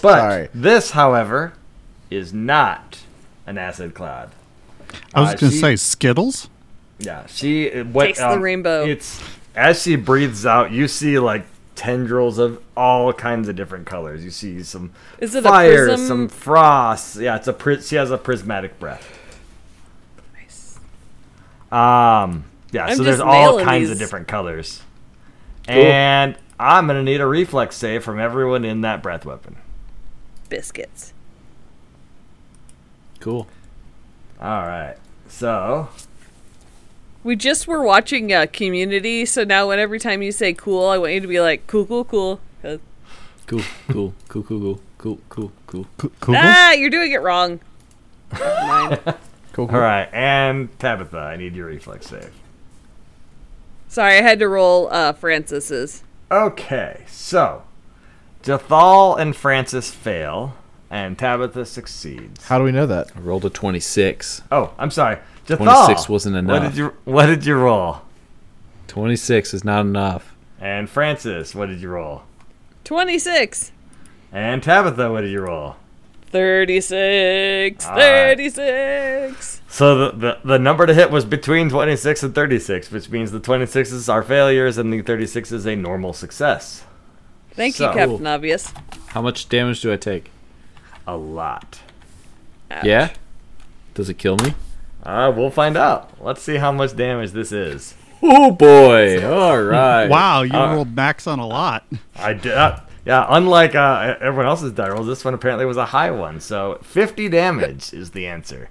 But 0.01 0.17
Sorry. 0.19 0.49
this, 0.53 0.91
however, 0.91 1.53
is 2.09 2.33
not 2.33 2.99
an 3.45 3.57
acid 3.59 3.93
cloud. 3.93 4.31
I 5.13 5.21
was 5.21 5.29
Uh, 5.31 5.35
gonna 5.37 5.51
say 5.51 5.75
Skittles. 5.75 6.49
Yeah, 7.01 7.25
she 7.27 7.65
it 7.65 7.87
went, 7.87 8.15
Taste 8.15 8.29
the 8.29 8.39
rainbow. 8.39 8.85
It's 8.85 9.21
as 9.55 9.81
she 9.81 9.95
breathes 9.95 10.45
out, 10.45 10.71
you 10.71 10.87
see 10.87 11.19
like 11.19 11.45
tendrils 11.75 12.37
of 12.37 12.61
all 12.77 13.11
kinds 13.11 13.47
of 13.49 13.55
different 13.55 13.85
colors. 13.87 14.23
You 14.23 14.29
see 14.31 14.61
some 14.63 14.91
Is 15.19 15.33
it 15.35 15.43
fire, 15.43 15.85
a 15.85 15.87
prism? 15.89 16.07
some 16.07 16.27
frost. 16.29 17.15
Yeah, 17.17 17.35
it's 17.37 17.47
a 17.47 17.53
pri- 17.53 17.81
she 17.81 17.95
has 17.95 18.11
a 18.11 18.17
prismatic 18.17 18.79
breath. 18.79 19.17
Nice. 20.35 20.77
Um, 21.71 22.45
yeah, 22.71 22.85
I'm 22.85 22.97
so 22.97 23.03
there's 23.03 23.19
all 23.19 23.31
nailing 23.57 23.65
kinds 23.65 23.89
of 23.89 23.97
different 23.97 24.27
colors. 24.27 24.81
And 25.67 26.35
I'm 26.59 26.87
gonna 26.87 27.03
need 27.03 27.21
a 27.21 27.27
reflex 27.27 27.75
save 27.75 28.03
from 28.03 28.19
everyone 28.19 28.63
in 28.63 28.81
that 28.81 29.01
breath 29.01 29.25
weapon. 29.25 29.57
Biscuits. 30.49 31.13
Cool. 33.19 33.47
All 34.39 34.61
right, 34.63 34.95
so 35.27 35.89
We 37.23 37.35
just 37.35 37.67
were 37.67 37.83
watching 37.83 38.33
uh, 38.33 38.47
Community, 38.51 39.25
so 39.25 39.43
now 39.43 39.67
when 39.67 39.79
every 39.79 39.99
time 39.99 40.21
you 40.21 40.31
say 40.31 40.53
cool, 40.53 40.87
I 40.87 40.97
want 40.97 41.13
you 41.13 41.19
to 41.19 41.27
be 41.27 41.39
like 41.39 41.67
cool, 41.67 41.85
cool, 41.85 42.03
cool. 42.05 42.39
'Cause- 42.61 42.79
Cool. 43.47 43.61
Cool. 43.89 44.13
Cool. 44.29 44.43
Cool. 44.43 44.57
Cool. 44.57 44.79
Cool. 44.97 45.19
Cool. 45.29 45.51
Cool. 45.67 45.85
K- 45.99 46.07
Kugel? 46.21 46.35
Ah, 46.37 46.71
you're 46.71 46.89
doing 46.89 47.11
it 47.11 47.21
wrong. 47.21 47.59
Cool. 49.53 49.67
cool. 49.67 49.75
all 49.75 49.81
right, 49.81 50.07
and 50.13 50.69
Tabitha, 50.79 51.17
I 51.17 51.35
need 51.35 51.53
your 51.57 51.65
reflex 51.67 52.07
save. 52.07 52.31
Sorry, 53.89 54.17
I 54.17 54.21
had 54.21 54.39
to 54.39 54.47
roll 54.47 54.87
uh, 54.93 55.11
Francis's. 55.11 56.03
Okay, 56.31 57.03
so 57.09 57.63
Jathal 58.43 59.19
and 59.19 59.35
Francis 59.35 59.91
fail, 59.91 60.55
and 60.89 61.19
Tabitha 61.19 61.65
succeeds. 61.65 62.45
How 62.45 62.57
do 62.59 62.63
we 62.63 62.71
know 62.71 62.85
that? 62.87 63.11
I 63.13 63.19
rolled 63.19 63.43
a 63.43 63.49
26. 63.49 64.43
Oh, 64.53 64.73
I'm 64.79 64.91
sorry. 64.91 65.17
Jathal, 65.47 65.85
26 65.85 66.09
wasn't 66.09 66.35
enough. 66.35 66.51
What 66.51 66.61
enough. 66.61 66.71
did 66.73 66.77
you 66.79 66.93
What 67.05 67.25
did 67.27 67.45
you 67.45 67.55
roll? 67.55 68.01
26 68.87 69.53
is 69.53 69.63
not 69.63 69.81
enough. 69.81 70.35
And 70.59 70.89
Francis, 70.89 71.55
what 71.55 71.67
did 71.69 71.81
you 71.81 71.89
roll? 71.89 72.23
26. 72.83 73.71
And 74.31 74.61
Tabitha, 74.61 75.11
what 75.11 75.21
did 75.21 75.31
you 75.31 75.41
roll? 75.41 75.75
36. 76.31 77.85
All 77.85 77.91
right. 77.91 78.37
36. 78.37 79.61
So 79.67 79.97
the, 79.97 80.11
the 80.17 80.39
the 80.45 80.59
number 80.59 80.85
to 80.85 80.93
hit 80.93 81.11
was 81.11 81.25
between 81.25 81.69
26 81.69 82.23
and 82.23 82.35
36, 82.35 82.91
which 82.91 83.09
means 83.09 83.31
the 83.31 83.39
26s 83.39 84.07
are 84.11 84.23
failures 84.23 84.77
and 84.77 84.91
the 84.93 85.01
36 85.01 85.51
is 85.51 85.65
a 85.65 85.75
normal 85.75 86.13
success. 86.13 86.83
Thank 87.51 87.75
So- 87.75 87.89
you, 87.89 87.95
Captain 87.97 88.27
Obvious. 88.27 88.73
How 89.07 89.21
much 89.21 89.49
damage 89.49 89.81
do 89.81 89.91
I 89.91 89.97
take? 89.97 90.31
A 91.07 91.17
lot. 91.17 91.79
Ouch. 92.69 92.85
Yeah? 92.85 93.09
Does 93.93 94.09
it 94.09 94.17
kill 94.17 94.37
me? 94.37 94.53
Uh, 95.03 95.31
we'll 95.35 95.49
find 95.49 95.77
out. 95.77 96.11
Let's 96.23 96.41
see 96.41 96.55
how 96.57 96.71
much 96.71 96.95
damage 96.95 97.31
this 97.31 97.51
is. 97.51 97.95
Oh 98.23 98.51
boy! 98.51 99.25
All 99.27 99.59
right. 99.61 100.07
Wow, 100.07 100.43
you 100.43 100.53
Uh, 100.53 100.73
rolled 100.75 100.95
max 100.95 101.25
on 101.25 101.39
a 101.39 101.47
lot. 101.47 101.85
I 102.15 102.33
did. 102.33 102.51
Uh, 102.53 102.79
yeah, 103.03 103.25
unlike 103.29 103.73
uh, 103.73 104.15
everyone 104.21 104.45
else's 104.45 104.71
die 104.73 104.89
rolls, 104.89 105.07
this 105.07 105.25
one 105.25 105.33
apparently 105.33 105.65
was 105.65 105.77
a 105.77 105.85
high 105.87 106.11
one. 106.11 106.39
So 106.39 106.77
50 106.83 107.29
damage 107.29 107.93
is 107.93 108.11
the 108.11 108.27
answer. 108.27 108.69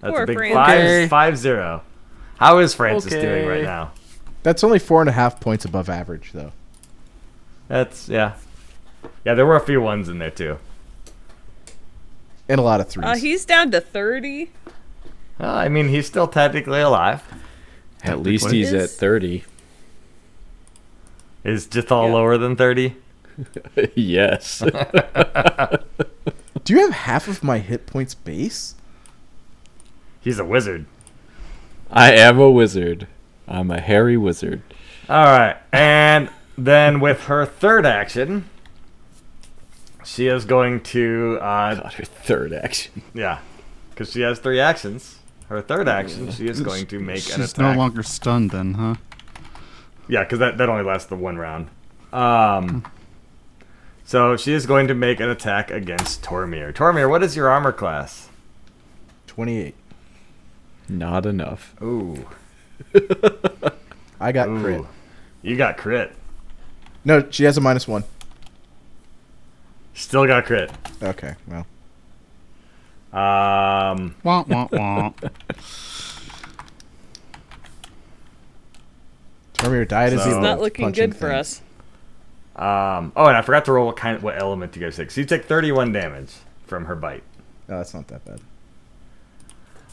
That's 0.00 0.12
Poor 0.14 0.22
a 0.22 0.26
big 0.26 0.36
Francis. 0.38 0.54
five, 0.56 0.78
Okay. 0.80 1.08
five 1.08 1.36
zero. 1.36 1.82
How 2.38 2.58
is 2.58 2.72
Francis 2.72 3.12
doing 3.12 3.46
right 3.46 3.64
now? 3.64 3.90
That's 4.42 4.64
only 4.64 4.78
four 4.78 5.00
and 5.02 5.10
a 5.10 5.12
half 5.12 5.38
points 5.40 5.64
above 5.66 5.90
average, 5.90 6.30
though. 6.32 6.52
That's 7.66 8.08
yeah, 8.08 8.34
yeah. 9.24 9.34
There 9.34 9.44
were 9.44 9.56
a 9.56 9.60
few 9.60 9.82
ones 9.82 10.08
in 10.08 10.18
there 10.18 10.30
too. 10.30 10.58
And 12.48 12.58
a 12.58 12.62
lot 12.62 12.80
of 12.80 12.88
threes. 12.88 13.06
Uh, 13.06 13.16
he's 13.16 13.44
down 13.44 13.70
to 13.72 13.80
30. 13.80 14.50
Well, 15.38 15.54
I 15.54 15.68
mean, 15.68 15.88
he's 15.88 16.06
still 16.06 16.28
technically 16.28 16.80
alive. 16.80 17.22
At 18.02 18.20
least 18.20 18.44
Technically. 18.44 18.58
he's 18.60 18.72
at 18.72 18.90
30. 18.90 19.44
Is 21.44 21.66
Jathal 21.66 22.06
Yeah. 22.08 22.14
lower 22.14 22.38
than 22.38 22.56
30? 22.56 22.96
yes. 23.94 24.58
Do 26.64 26.74
you 26.74 26.80
have 26.80 26.90
half 26.92 27.28
of 27.28 27.42
my 27.42 27.58
hit 27.58 27.86
points 27.86 28.14
base? 28.14 28.74
He's 30.20 30.38
a 30.38 30.44
wizard. 30.44 30.86
I 31.90 32.12
am 32.12 32.38
a 32.38 32.50
wizard. 32.50 33.06
I'm 33.46 33.70
a 33.70 33.80
hairy 33.80 34.16
wizard. 34.16 34.62
All 35.08 35.24
right, 35.24 35.56
and 35.72 36.28
then 36.58 37.00
with 37.00 37.24
her 37.24 37.46
third 37.46 37.86
action, 37.86 38.44
she 40.08 40.26
is 40.26 40.46
going 40.46 40.80
to 40.80 41.38
uh, 41.40 41.74
God, 41.74 41.92
her 41.94 42.04
third 42.04 42.52
action. 42.52 43.02
Yeah, 43.12 43.40
because 43.90 44.10
she 44.10 44.22
has 44.22 44.38
three 44.38 44.58
actions. 44.58 45.18
Her 45.48 45.60
third 45.60 45.88
action, 45.88 46.30
she 46.30 46.48
is 46.48 46.60
going 46.60 46.86
to 46.86 46.98
make 46.98 47.26
an 47.26 47.34
attack. 47.34 47.40
She's 47.40 47.58
no 47.58 47.72
longer 47.74 48.02
stunned 48.02 48.50
then, 48.50 48.74
huh? 48.74 48.94
Yeah, 50.08 50.24
because 50.24 50.38
that, 50.38 50.58
that 50.58 50.68
only 50.68 50.82
lasts 50.82 51.08
the 51.08 51.16
one 51.16 51.36
round. 51.36 51.68
Um, 52.12 52.84
so 54.04 54.36
she 54.36 54.52
is 54.52 54.66
going 54.66 54.88
to 54.88 54.94
make 54.94 55.20
an 55.20 55.28
attack 55.28 55.70
against 55.70 56.22
Tormir. 56.22 56.72
Tormir, 56.74 57.08
what 57.08 57.22
is 57.22 57.36
your 57.36 57.48
armor 57.48 57.72
class? 57.72 58.28
28. 59.26 59.74
Not 60.88 61.26
enough. 61.26 61.74
Ooh. 61.82 62.26
I 64.20 64.32
got 64.32 64.48
crit. 64.48 64.82
You 65.42 65.56
got 65.56 65.76
crit. 65.76 66.12
No, 67.04 67.26
she 67.30 67.44
has 67.44 67.56
a 67.56 67.60
minus 67.60 67.86
one. 67.86 68.04
Still 69.98 70.26
got 70.26 70.44
crit. 70.46 70.70
Okay, 71.02 71.34
well. 71.48 71.66
Um, 73.12 74.14
Wah, 74.22 74.44
wah, 74.46 74.68
wah. 74.70 75.12
Tormir 79.54 79.88
died 79.88 80.12
as 80.12 80.20
So- 80.20 80.24
he 80.24 80.30
It's 80.30 80.34
lived, 80.36 80.42
not 80.42 80.60
looking 80.60 80.92
good 80.92 81.14
for 81.16 81.30
things. 81.30 81.62
us. 82.56 82.62
um. 82.98 83.12
Oh, 83.16 83.26
and 83.26 83.36
I 83.36 83.42
forgot 83.42 83.64
to 83.66 83.72
roll 83.72 83.86
what 83.86 83.96
kind, 83.96 84.22
what 84.22 84.40
element 84.40 84.74
you 84.76 84.82
guys 84.82 84.96
take. 84.96 85.10
So 85.10 85.20
you 85.20 85.26
take 85.26 85.44
31 85.46 85.90
damage 85.92 86.32
from 86.66 86.84
her 86.86 86.94
bite. 86.94 87.22
Oh, 87.68 87.76
that's 87.78 87.92
not 87.94 88.06
that 88.08 88.22
bad. 88.24 88.40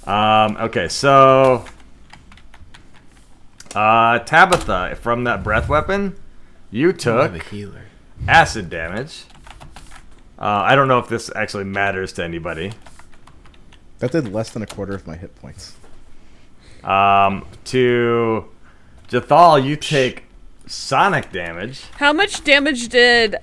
Um. 0.07 0.57
Okay. 0.57 0.87
So, 0.87 1.65
uh, 3.73 4.19
Tabitha, 4.19 4.97
from 5.01 5.23
that 5.23 5.43
breath 5.43 5.67
weapon, 5.67 6.15
you 6.69 6.93
took 6.93 7.31
the 7.33 7.39
healer. 7.39 7.85
acid 8.27 8.69
damage. 8.69 9.23
Uh, 10.37 10.43
I 10.45 10.75
don't 10.75 10.87
know 10.87 10.99
if 10.99 11.07
this 11.07 11.31
actually 11.35 11.63
matters 11.63 12.11
to 12.13 12.23
anybody. 12.23 12.73
That 13.99 14.11
did 14.11 14.31
less 14.31 14.49
than 14.49 14.61
a 14.61 14.67
quarter 14.67 14.93
of 14.93 15.07
my 15.07 15.15
hit 15.15 15.35
points. 15.35 15.75
Um, 16.83 17.45
to 17.65 18.45
Jathal, 19.07 19.63
you 19.63 19.75
take 19.75 20.23
sonic 20.67 21.31
damage. 21.31 21.83
How 21.97 22.11
much 22.11 22.43
damage 22.43 22.89
did 22.89 23.37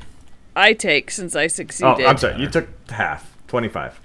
I 0.55 0.75
take 0.75 1.11
since 1.11 1.35
I 1.35 1.47
succeeded? 1.47 1.89
Oh, 1.89 1.93
succeeded? 1.95 2.09
I'm 2.11 2.19
sorry. 2.19 2.41
You 2.41 2.49
took 2.49 2.69
half, 2.91 3.37
25. 3.49 3.99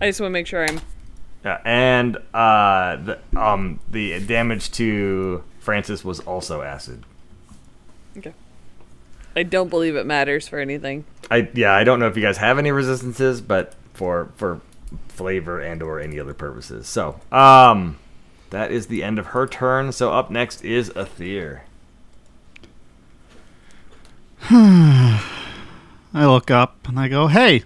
I 0.00 0.06
just 0.06 0.20
want 0.20 0.30
to 0.30 0.32
make 0.32 0.46
sure 0.46 0.66
I'm. 0.66 0.80
Yeah, 1.44 1.60
and 1.64 2.16
uh, 2.34 2.96
the 2.96 3.18
um 3.36 3.80
the 3.90 4.20
damage 4.20 4.70
to 4.72 5.42
Francis 5.58 6.04
was 6.04 6.20
also 6.20 6.62
acid. 6.62 7.04
Okay. 9.32 9.40
I 9.40 9.42
don't 9.44 9.68
believe 9.68 9.96
it 9.96 10.06
matters 10.06 10.48
for 10.48 10.58
anything. 10.58 11.04
I 11.30 11.48
yeah, 11.54 11.72
I 11.72 11.84
don't 11.84 12.00
know 12.00 12.06
if 12.08 12.16
you 12.16 12.22
guys 12.22 12.38
have 12.38 12.58
any 12.58 12.72
resistances, 12.72 13.40
but 13.40 13.74
for 13.94 14.30
for 14.36 14.60
flavor 15.08 15.60
and 15.60 15.82
or 15.82 16.00
any 16.00 16.18
other 16.18 16.34
purposes. 16.34 16.88
So, 16.88 17.20
um 17.30 17.98
that 18.50 18.72
is 18.72 18.88
the 18.88 19.02
end 19.04 19.18
of 19.18 19.26
her 19.26 19.46
turn. 19.46 19.92
So 19.92 20.12
up 20.12 20.30
next 20.30 20.64
is 20.64 20.90
Aether. 20.96 21.62
I 24.50 25.22
look 26.14 26.50
up 26.50 26.88
and 26.88 26.98
I 26.98 27.06
go, 27.08 27.28
"Hey, 27.28 27.62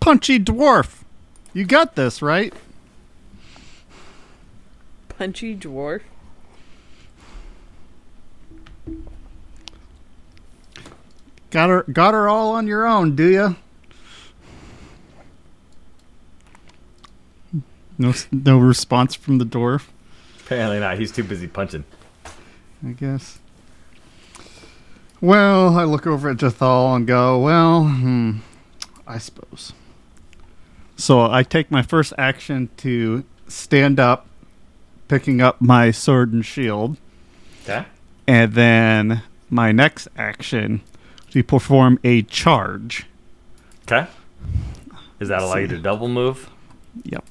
punchy 0.00 0.40
dwarf, 0.40 1.02
you 1.52 1.64
got 1.64 1.94
this, 1.94 2.20
right?" 2.20 2.52
Punchy 5.08 5.54
dwarf. 5.56 6.00
Got 11.50 11.70
her, 11.70 11.82
got 11.84 12.14
her 12.14 12.28
all 12.28 12.52
on 12.52 12.66
your 12.66 12.86
own, 12.86 13.16
do 13.16 13.28
you? 13.30 13.56
No, 17.96 18.12
no 18.30 18.58
response 18.58 19.14
from 19.14 19.38
the 19.38 19.44
dwarf. 19.44 19.86
Apparently 20.44 20.78
not. 20.78 20.98
He's 20.98 21.10
too 21.10 21.24
busy 21.24 21.46
punching. 21.48 21.84
I 22.86 22.90
guess. 22.92 23.38
Well, 25.20 25.76
I 25.76 25.82
look 25.84 26.06
over 26.06 26.30
at 26.30 26.36
Jathal 26.36 26.94
and 26.94 27.06
go, 27.06 27.40
well, 27.40 27.84
hmm, 27.84 28.38
I 29.06 29.18
suppose. 29.18 29.72
So 30.96 31.22
I 31.30 31.42
take 31.42 31.70
my 31.72 31.82
first 31.82 32.12
action 32.16 32.68
to 32.78 33.24
stand 33.48 33.98
up, 33.98 34.26
picking 35.08 35.40
up 35.40 35.60
my 35.60 35.90
sword 35.90 36.32
and 36.32 36.44
shield, 36.46 36.96
Okay. 37.64 37.84
and 38.28 38.52
then 38.54 39.22
my 39.50 39.72
next 39.72 40.06
action 40.16 40.82
to 41.30 41.42
perform 41.42 41.98
a 42.04 42.22
charge. 42.22 43.06
Okay. 43.82 44.06
Does 45.18 45.28
that 45.28 45.42
allow 45.42 45.56
you 45.56 45.66
to 45.68 45.78
double 45.78 46.08
move? 46.08 46.48
Yep. 47.04 47.24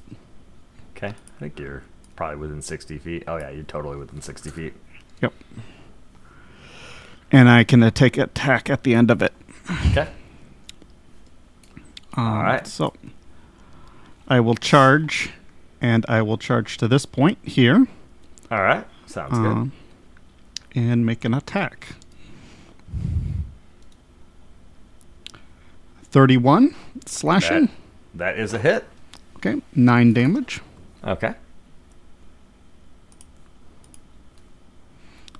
Okay. 0.96 1.08
I 1.08 1.40
think 1.40 1.58
you're 1.58 1.82
probably 2.16 2.36
within 2.36 2.60
60 2.62 2.98
feet. 2.98 3.24
Oh 3.26 3.36
yeah, 3.36 3.50
you're 3.50 3.62
totally 3.64 3.96
within 3.96 4.20
60 4.20 4.50
feet. 4.50 4.74
Yep. 5.22 5.32
And 7.30 7.48
I 7.48 7.64
can 7.64 7.82
uh, 7.82 7.90
take 7.90 8.16
attack 8.18 8.70
at 8.70 8.82
the 8.82 8.94
end 8.94 9.10
of 9.10 9.22
it. 9.22 9.32
Okay. 9.90 10.08
Um, 12.14 12.38
right. 12.40 12.66
So 12.66 12.94
I 14.26 14.40
will 14.40 14.54
charge, 14.54 15.30
and 15.80 16.04
I 16.08 16.22
will 16.22 16.38
charge 16.38 16.76
to 16.78 16.88
this 16.88 17.06
point 17.06 17.38
here, 17.42 17.86
All 18.50 18.62
right. 18.62 18.86
Sounds 19.06 19.32
good. 19.38 19.46
um, 19.46 19.72
and 20.74 21.04
make 21.06 21.24
an 21.24 21.32
attack. 21.34 21.94
Thirty-one 26.10 26.74
slashing. 27.06 27.66
That, 28.14 28.34
that 28.34 28.38
is 28.38 28.52
a 28.54 28.58
hit. 28.58 28.84
Okay, 29.36 29.60
nine 29.74 30.12
damage, 30.12 30.60
Okay. 31.04 31.34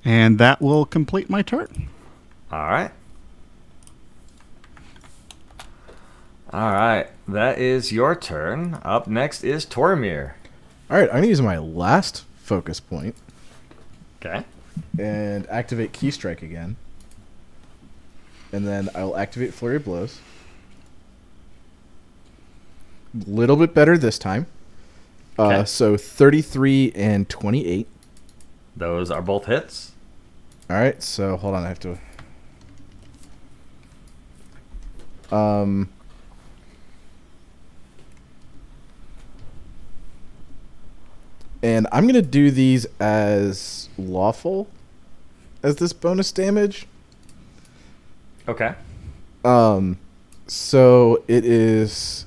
and 0.05 0.39
that 0.39 0.61
will 0.61 0.85
complete 0.85 1.29
my 1.29 1.43
turn. 1.43 1.89
All 2.53 2.69
right. 2.69 2.91
All 6.53 6.73
right. 6.73 7.09
That 7.27 7.59
is 7.59 7.93
your 7.93 8.14
turn. 8.14 8.79
Up 8.83 9.07
next 9.07 9.45
is 9.45 9.66
Tormir. 9.66 10.33
All 10.91 10.97
right, 10.99 11.09
I'm 11.11 11.16
gonna 11.16 11.27
use 11.27 11.43
my 11.43 11.59
last 11.59 12.25
focus 12.43 12.81
point 12.81 13.14
Okay. 14.23 14.45
and 14.99 15.47
activate 15.49 15.93
Ki 15.93 16.11
Strike 16.11 16.41
again, 16.43 16.77
and 18.53 18.66
then 18.66 18.89
I'll 18.95 19.16
activate 19.16 19.53
Flurry 19.53 19.77
of 19.77 19.85
Blows. 19.85 20.21
Little 23.27 23.57
bit 23.57 23.75
better 23.75 23.97
this 23.99 24.19
time. 24.19 24.47
Uh, 25.39 25.45
Okay. 25.47 25.65
so 25.67 25.97
33 25.97 26.93
and 26.95 27.29
28. 27.29 27.87
Those 28.77 29.11
are 29.11 29.23
both 29.23 29.47
hits. 29.47 29.93
All 30.71 30.77
right, 30.77 31.03
so 31.03 31.37
hold 31.37 31.55
on, 31.55 31.65
I 31.65 31.69
have 31.69 31.81
to. 31.81 31.99
Um. 35.35 35.89
And 41.63 41.87
I'm 41.91 42.07
gonna 42.07 42.23
do 42.23 42.51
these 42.51 42.87
as 43.01 43.89
lawful, 43.99 44.69
as 45.63 45.77
this 45.77 45.93
bonus 45.93 46.31
damage. 46.31 46.87
Okay. 48.47 48.75
Um, 49.45 49.99
so 50.47 51.23
it 51.27 51.45
is 51.45 52.27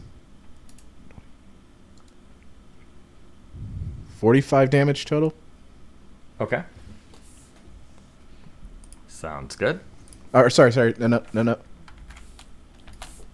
forty-five 4.21 4.69
damage 4.69 5.05
total. 5.05 5.33
Okay. 6.39 6.61
Sounds 9.07 9.55
good. 9.55 9.79
Or 10.31 10.47
sorry, 10.51 10.71
sorry, 10.71 10.93
no, 10.99 11.07
no, 11.07 11.23
no, 11.33 11.41
no. 11.41 11.57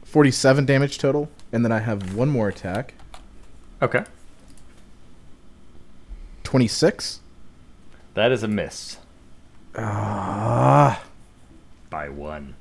Forty-seven 0.05 0.65
damage 0.65 0.97
total, 0.97 1.27
and 1.51 1.65
then 1.65 1.73
I 1.73 1.79
have 1.79 2.15
one 2.15 2.29
more 2.29 2.47
attack. 2.47 2.93
Okay. 3.81 4.05
Twenty-six. 6.45 7.19
That 8.13 8.31
is 8.31 8.41
a 8.41 8.47
miss 8.47 8.97
Ah, 9.75 11.03
by 11.89 12.07
one. 12.07 12.55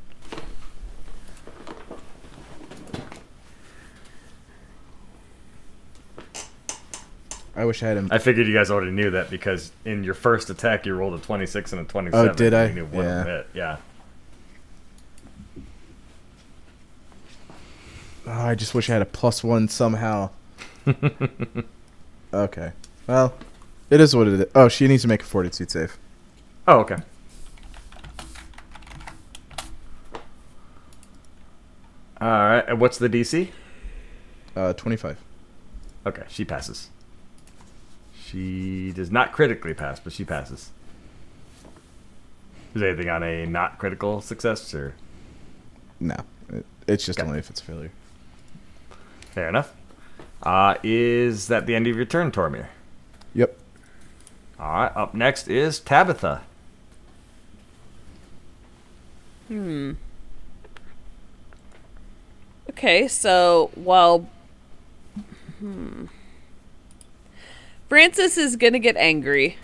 I 7.56 7.64
wish 7.64 7.82
I 7.82 7.86
had 7.88 7.96
him. 7.96 8.08
I 8.10 8.18
figured 8.18 8.46
you 8.46 8.52
guys 8.52 8.70
already 8.70 8.90
knew 8.92 9.10
that 9.12 9.30
because 9.30 9.72
in 9.86 10.04
your 10.04 10.12
first 10.14 10.50
attack 10.50 10.84
you 10.84 10.94
rolled 10.94 11.14
a 11.14 11.22
26 11.22 11.72
and 11.72 11.80
a 11.80 11.84
27. 11.84 12.28
Oh, 12.28 12.32
did 12.34 12.52
I? 12.52 12.66
You 12.70 12.84
one 12.84 13.04
Yeah. 13.04 13.24
hit. 13.24 13.46
Yeah. 13.54 13.76
Oh, 18.26 18.30
I 18.32 18.54
just 18.54 18.74
wish 18.74 18.90
I 18.90 18.92
had 18.94 19.02
a 19.02 19.06
plus 19.06 19.42
one 19.42 19.68
somehow. 19.68 20.30
okay. 22.34 22.72
Well, 23.06 23.34
it 23.88 24.00
is 24.00 24.14
what 24.14 24.26
it 24.28 24.40
is. 24.40 24.46
Oh, 24.54 24.68
she 24.68 24.86
needs 24.86 25.02
to 25.02 25.08
make 25.08 25.22
a 25.22 25.24
fortitude 25.24 25.70
save. 25.70 25.96
Oh, 26.68 26.80
okay. 26.80 26.96
All 32.20 32.28
right. 32.28 32.76
What's 32.76 32.98
the 32.98 33.08
DC? 33.08 33.48
Uh, 34.54 34.72
twenty-five. 34.72 35.18
Okay, 36.06 36.22
she 36.28 36.44
passes. 36.44 36.88
She 38.30 38.92
does 38.92 39.10
not 39.10 39.32
critically 39.32 39.72
pass, 39.74 40.00
but 40.00 40.12
she 40.12 40.24
passes. 40.24 40.70
Is 42.74 42.80
there 42.80 42.88
anything 42.90 43.08
on 43.08 43.22
a 43.22 43.46
not 43.46 43.78
critical 43.78 44.20
success 44.20 44.74
or 44.74 44.94
No, 46.00 46.16
it, 46.52 46.66
it's 46.88 47.06
just 47.06 47.18
Okay. 47.20 47.26
only 47.28 47.38
if 47.38 47.48
it's 47.50 47.60
a 47.60 47.64
failure. 47.64 47.90
fair 49.30 49.48
enough? 49.48 49.72
Uh, 50.42 50.74
is 50.82 51.48
that 51.48 51.66
the 51.66 51.74
end 51.74 51.86
of 51.86 51.96
your 51.96 52.04
turn, 52.04 52.30
Tormir? 52.30 52.66
Yep. 53.34 53.56
All 54.58 54.72
right. 54.72 54.96
Up 54.96 55.14
next 55.14 55.48
is 55.48 55.78
Tabitha. 55.78 56.42
Hmm. 59.48 59.92
Okay, 62.70 63.06
so 63.08 63.70
while 63.74 64.28
hmm. 65.60 66.06
Francis 67.88 68.36
is 68.36 68.56
gonna 68.56 68.78
get 68.78 68.96
angry. 68.96 69.56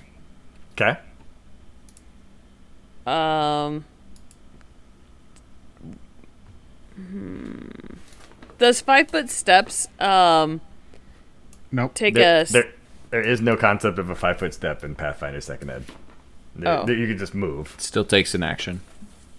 Okay. 0.72 0.98
Um. 3.06 3.84
hmm. 6.96 7.68
Does 8.58 8.80
five 8.80 9.10
foot 9.10 9.28
steps 9.28 9.88
um 9.98 10.60
Nope. 11.72 11.94
take 11.94 12.14
There, 12.14 12.42
us? 12.42 12.50
there, 12.50 12.70
there 13.10 13.22
is 13.22 13.40
no 13.40 13.56
concept 13.56 13.98
of 13.98 14.08
a 14.10 14.14
five 14.14 14.38
foot 14.38 14.54
step 14.54 14.84
in 14.84 14.94
Pathfinder 14.94 15.40
Second 15.40 15.70
Ed. 15.70 15.84
There- 16.54 16.78
Oh. 16.80 16.86
you 16.88 17.06
can 17.08 17.18
just 17.18 17.34
move. 17.34 17.74
Still 17.78 18.04
takes 18.04 18.34
an 18.34 18.42
action. 18.42 18.82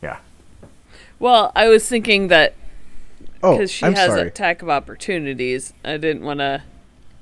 Yeah. 0.02 0.18
Well, 1.20 1.52
I 1.56 1.68
was 1.70 1.88
thinking 1.88 2.28
that 2.30 2.56
Oh, 3.44 3.54
because 3.58 3.72
she 3.72 3.86
I'm 3.86 3.94
has 3.94 4.08
sorry. 4.08 4.28
attack 4.28 4.62
of 4.62 4.70
opportunities, 4.70 5.74
I 5.86 5.98
didn't 5.98 6.24
want 6.24 6.40
to. 6.40 6.64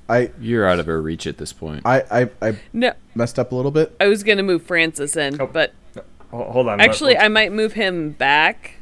I, 0.08 0.30
You're 0.40 0.66
out 0.68 0.78
of 0.78 0.86
her 0.86 1.00
reach 1.00 1.26
at 1.26 1.38
this 1.38 1.52
point. 1.52 1.82
I, 1.86 2.02
I, 2.10 2.30
I 2.50 2.56
No, 2.72 2.92
messed 3.14 3.38
up 3.38 3.52
a 3.52 3.54
little 3.54 3.70
bit. 3.70 3.94
I 4.00 4.08
was 4.08 4.22
gonna 4.22 4.42
move 4.42 4.62
Francis 4.62 5.16
in, 5.16 5.40
Oh. 5.40 5.46
but 5.46 5.72
Ho- 6.30 6.50
Hold 6.50 6.68
on. 6.68 6.80
actually, 6.80 7.16
I 7.16 7.28
might 7.28 7.52
move 7.52 7.74
him 7.74 8.10
back 8.10 8.76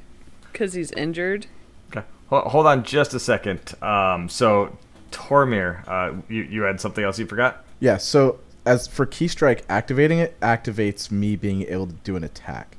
because 0.53 0.73
he's 0.75 0.91
injured. 0.93 1.47
Okay. 1.91 2.07
Hold, 2.29 2.45
hold 2.45 2.67
on 2.67 2.83
just 2.85 3.13
a 3.15 3.21
second. 3.21 3.75
Um, 3.83 4.29
so, 4.29 4.77
Tormir, 5.13 5.87
uh, 5.89 6.15
you, 6.29 6.43
you 6.45 6.63
had 6.63 6.81
something 6.81 7.05
else 7.05 7.19
you 7.19 7.27
forgot? 7.27 7.65
Yeah. 7.81 7.97
So 7.97 8.39
as 8.67 8.87
for 8.87 9.07
Ki 9.07 9.27
Strike, 9.29 9.65
activating 9.69 10.19
it 10.19 10.39
activates 10.41 11.11
me 11.11 11.35
being 11.37 11.63
able 11.63 11.87
to 11.89 11.95
do 12.05 12.15
an 12.17 12.23
attack. 12.25 12.77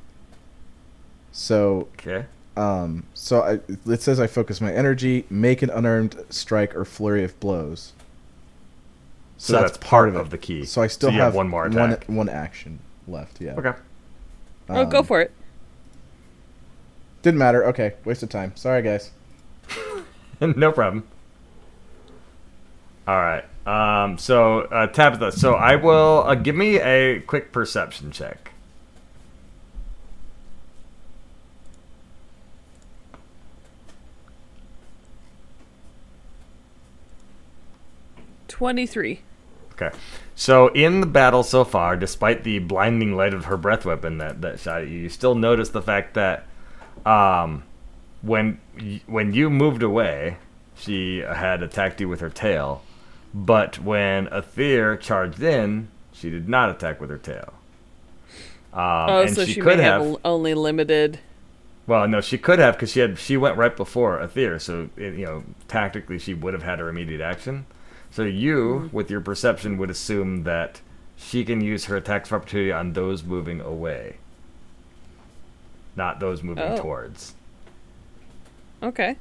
So 1.32 1.88
Okay. 2.00 2.26
Um, 2.58 3.06
so 3.14 3.42
I, 3.42 3.60
it 3.90 4.02
says 4.02 4.20
I 4.20 4.28
focus 4.28 4.60
my 4.62 4.74
energy, 4.74 5.26
make 5.30 5.62
an 5.62 5.70
unarmed 5.70 6.22
strike 6.30 6.76
or 6.76 6.84
flurry 6.86 7.24
of 7.24 7.40
blows. 7.40 7.94
So 9.44 9.54
that's 9.54 9.78
part 9.78 10.16
of 10.16 10.30
the 10.30 10.38
key. 10.38 10.66
So 10.66 10.84
I 10.84 10.88
still 10.88 11.10
So 11.10 11.14
you 11.14 11.20
have, 11.20 11.30
have 11.30 11.36
one 11.36 11.48
more 11.48 11.64
one 11.68 11.92
attack. 11.94 12.06
one 12.08 12.30
action 12.30 12.78
left. 13.08 13.42
Yeah. 13.42 13.54
Okay. 13.56 13.74
oh, 14.70 14.86
go 14.86 15.00
Um, 15.00 15.06
for 15.06 15.20
it. 15.20 15.32
Didn't 17.24 17.40
matter. 17.40 17.66
Okay, 17.66 17.94
waste 18.06 18.22
of 18.22 18.30
time. 18.30 18.56
Sorry, 18.56 18.84
guys. 18.84 19.10
no 20.40 20.72
problem. 20.72 21.08
All 23.08 23.16
right. 23.20 23.44
Um, 23.66 24.20
so, 24.20 24.62
uh, 24.62 24.86
Tabitha, 24.88 25.32
so 25.32 25.56
I 25.56 25.76
will 25.76 26.24
uh, 26.28 26.36
give 26.36 26.56
me 26.56 26.80
a 26.80 27.22
quick 27.22 27.52
perception 27.52 28.12
check. 28.12 28.52
Twenty-three. 38.48 39.22
Okay. 39.82 39.96
So 40.36 40.68
in 40.70 41.02
the 41.02 41.08
battle 41.08 41.44
so 41.44 41.64
far, 41.64 41.96
despite 41.96 42.44
the 42.44 42.60
blinding 42.60 43.16
light 43.16 43.34
of 43.34 43.46
her 43.46 43.58
breath 43.58 43.86
weapon 43.86 44.18
that, 44.20 44.42
that 44.42 44.60
shot 44.60 44.82
at 44.82 44.88
you, 44.88 45.00
you 45.00 45.10
still 45.10 45.36
notice 45.36 45.70
the 45.70 45.82
fact 45.82 46.14
that 46.14 46.48
um, 47.06 47.64
when 48.22 48.60
y- 48.80 49.02
when 49.08 49.34
you 49.34 49.50
moved 49.50 49.84
away, 49.84 50.38
she 50.76 51.20
had 51.20 51.62
attacked 51.64 52.02
you 52.02 52.08
with 52.08 52.20
her 52.20 52.30
tail, 52.30 52.84
but 53.34 53.80
when 53.80 54.28
Aether 54.30 54.98
charged 54.98 55.42
in, 55.42 55.90
she 56.12 56.30
did 56.30 56.48
not 56.48 56.70
attack 56.70 57.02
with 57.02 57.10
her 57.10 57.18
tail. 57.18 57.54
Um, 58.74 58.80
oh, 59.10 59.22
and 59.22 59.36
so 59.36 59.46
she, 59.46 59.54
she, 59.54 59.62
could 59.62 59.80
have. 59.80 60.02
have 60.02 60.18
only 60.24 60.54
limited. 60.54 61.20
Well, 61.88 62.08
no, 62.08 62.22
she 62.22 62.38
could 62.38 62.60
have 62.60 62.76
because 62.76 62.92
she 62.92 63.00
had 63.00 63.18
she 63.18 63.36
went 63.36 63.58
right 63.58 63.76
before 63.76 64.22
Aether, 64.22 64.60
so 64.60 64.90
it, 64.96 65.16
you 65.16 65.26
know 65.26 65.44
tactically 65.68 66.20
she 66.20 66.34
would 66.34 66.54
have 66.54 66.64
had 66.64 66.80
her 66.80 66.88
immediate 66.88 67.22
action. 67.22 67.66
So 68.12 68.24
you, 68.24 68.90
with 68.92 69.10
your 69.10 69.22
perception, 69.22 69.78
would 69.78 69.90
assume 69.90 70.44
that 70.44 70.82
she 71.16 71.46
can 71.46 71.62
use 71.62 71.86
her 71.86 71.96
attacks 71.96 72.30
of 72.30 72.34
opportunity 72.34 72.72
on 72.72 72.94
those 72.94 73.24
moving 73.24 73.62
away, 73.62 74.18
not 75.96 76.20
those 76.20 76.44
moving 76.44 76.64
Oh. 76.64 76.78
towards. 76.78 77.36
Okay. 78.84 79.16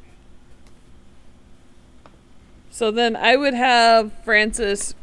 So 2.71 2.91
then 2.91 3.15
I 3.15 3.37
would 3.37 3.55
have 3.55 4.13
Francis 4.25 4.95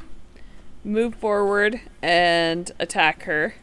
move 0.83 1.15
forward 1.15 1.79
and 2.01 2.71
attack 2.79 3.23
her. 3.23 3.53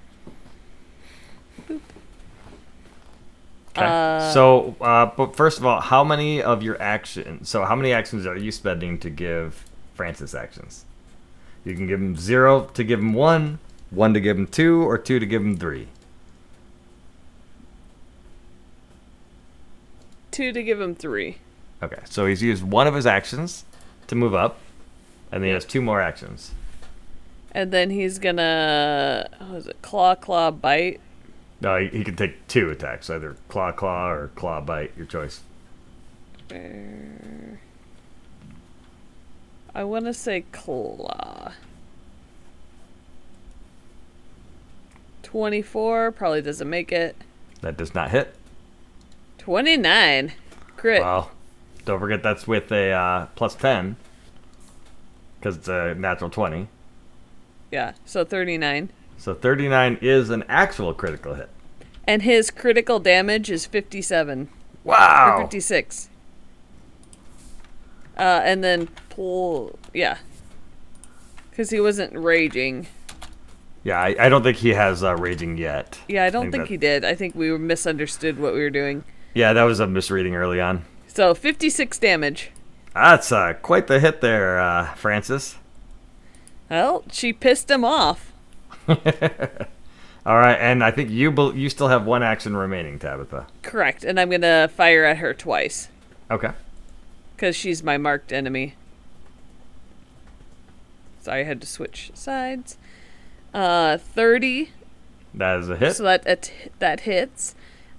Okay. 3.77 3.87
Uh, 3.87 4.33
so, 4.33 4.77
uh, 4.81 5.07
but 5.17 5.35
first 5.35 5.59
of 5.59 5.67
all, 5.67 5.81
how 5.81 6.05
many 6.05 6.41
of 6.41 6.63
your 6.63 6.81
actions? 6.81 7.49
So, 7.49 7.65
how 7.65 7.75
many 7.75 7.93
actions 7.93 8.25
are 8.25 8.37
you 8.37 8.53
spending 8.53 8.99
to 9.01 9.11
give 9.11 9.64
Francis 9.95 10.35
actions? 10.35 10.85
You 11.65 11.75
can 11.75 11.87
give 11.87 12.01
him 12.01 12.17
zero 12.17 12.65
to 12.75 12.85
give 12.85 13.01
him 13.01 13.15
one, 13.15 13.59
one 13.91 14.13
to 14.15 14.21
give 14.21 14.39
him 14.39 14.47
two, 14.47 14.83
or 14.83 14.99
two 14.99 15.19
to 15.19 15.27
give 15.27 15.43
him 15.43 15.57
three. 15.57 15.89
Two 20.31 20.53
to 20.53 20.63
give 20.63 20.81
him 20.81 20.95
three. 20.95 21.39
Okay, 21.83 22.01
so 22.05 22.27
he's 22.27 22.43
used 22.43 22.63
one 22.63 22.87
of 22.87 22.95
his 22.95 23.07
actions 23.07 23.65
to 24.09 24.15
move 24.15 24.35
up, 24.35 24.59
and 25.31 25.43
then 25.43 25.49
he 25.49 25.55
has 25.55 25.65
two 25.65 25.81
more 25.81 26.01
actions. 26.01 26.53
And 27.53 27.71
then 27.71 27.91
he's 27.91 28.19
gonna. 28.19 29.29
What 29.39 29.57
is 29.59 29.67
it? 29.69 29.81
Claw, 29.81 30.17
claw, 30.17 30.51
bite. 30.51 31.01
No, 31.61 31.79
he, 31.79 31.87
he 31.89 32.05
can 32.05 32.17
take 32.17 32.47
two 32.49 32.69
attacks, 32.71 33.09
either 33.09 33.37
claw, 33.49 33.71
claw, 33.71 34.11
or 34.11 34.29
claw, 34.35 34.61
bite, 34.61 34.93
your 34.97 35.07
choice. 35.07 35.41
Where- 36.51 37.61
I 39.75 39.85
want 39.85 40.05
to 40.05 40.15
say 40.15 40.45
claw. 40.53 41.53
24 45.23 46.13
probably 46.13 46.43
doesn't 46.43 46.71
make 46.71 46.93
it. 46.93 47.17
That 47.61 47.77
does 47.77 47.95
not 47.95 48.11
hit. 48.11 48.37
29. 49.39 50.33
Crit. 50.77 51.03
Well, 51.03 51.31
don't 51.85 51.99
forget 51.99 52.23
that's 52.23 52.47
with 52.47 52.71
a 52.71 52.93
uh, 52.93 53.27
plus 53.35 53.55
10, 53.57 53.97
because 55.39 55.57
it's 55.57 55.69
a 55.69 55.95
natural 55.95 56.31
20. 56.31 56.69
Yeah, 57.73 57.95
so 58.05 58.25
39. 58.25 58.91
So 59.19 59.35
39 59.35 59.99
is 60.01 60.31
an 60.31 60.45
actual 60.49 60.95
critical 60.95 61.35
hit. 61.35 61.49
And 62.07 62.23
his 62.23 62.51
critical 62.51 63.01
damage 63.01 63.51
is 63.51 63.67
57 63.67 64.43
or 64.43 64.49
Wow! 64.85 65.39
56. 65.41 66.11
Uh, 68.17 68.41
and 68.45 68.63
then 68.63 68.89
pull. 69.11 69.79
Yeah. 69.93 70.19
Because 71.51 71.71
he 71.71 71.81
wasn't 71.81 72.13
raging. 72.15 72.87
Yeah, 73.83 74.01
I, 74.01 74.17
I 74.19 74.29
don't 74.29 74.43
think 74.43 74.59
he 74.59 74.71
has 74.71 75.03
uh, 75.05 75.15
raging 75.17 75.59
yet. 75.59 75.99
Yeah, 76.09 76.25
I 76.25 76.31
don't 76.31 76.45
think 76.45 76.53
think 76.53 76.63
that- 76.65 76.71
he 76.71 76.77
did. 76.77 77.05
I 77.05 77.15
think 77.15 77.35
we 77.35 77.51
were 77.51 77.59
misunderstood 77.59 78.39
what 78.39 78.55
we 78.55 78.61
were 78.61 78.71
doing. 78.71 79.05
Yeah, 79.35 79.53
that 79.53 79.65
was 79.65 79.81
a 79.81 79.87
misreading 79.87 80.35
early 80.37 80.61
on. 80.61 80.85
So 81.07 81.35
56 81.35 81.99
damage. 81.99 82.51
That's 82.95 83.31
uh, 83.33 83.55
quite 83.63 83.89
the 83.89 83.99
hit 84.01 84.21
there, 84.21 84.61
uh, 84.61 84.95
Francis. 84.95 85.57
Well, 86.71 87.05
she 87.11 87.33
pissed 87.33 87.71
him 87.71 87.85
off. 87.85 88.33
All 88.89 88.97
right, 90.39 90.57
and 90.57 90.83
I 90.83 90.91
think 90.91 91.11
you 91.11 91.53
you 91.53 91.69
still 91.69 91.89
have 91.89 92.07
one 92.07 92.23
action 92.23 92.57
remaining, 92.57 92.99
Tabitha. 92.99 93.47
Correct. 93.63 94.05
And 94.05 94.19
I'm 94.19 94.31
going 94.31 94.41
to 94.41 94.71
fire 94.75 95.05
at 95.05 95.19
her 95.19 95.35
twice. 95.35 95.89
Okay. 96.31 96.51
Because 97.35 97.57
she's 97.57 97.83
my 97.83 97.99
marked 97.99 98.33
enemy. 98.33 98.75
So 101.21 101.33
I 101.33 101.45
had 101.45 101.61
to 101.63 101.67
switch 101.67 102.11
sides. 102.15 102.77
Uh, 103.53 103.97
30. 103.99 104.71
That 105.33 105.59
is 105.61 105.69
a 105.71 105.77
hit. 105.77 105.97
So 105.97 106.05
that 106.05 106.23
that, 106.25 106.51
that 106.79 107.01
hits. 107.01 107.55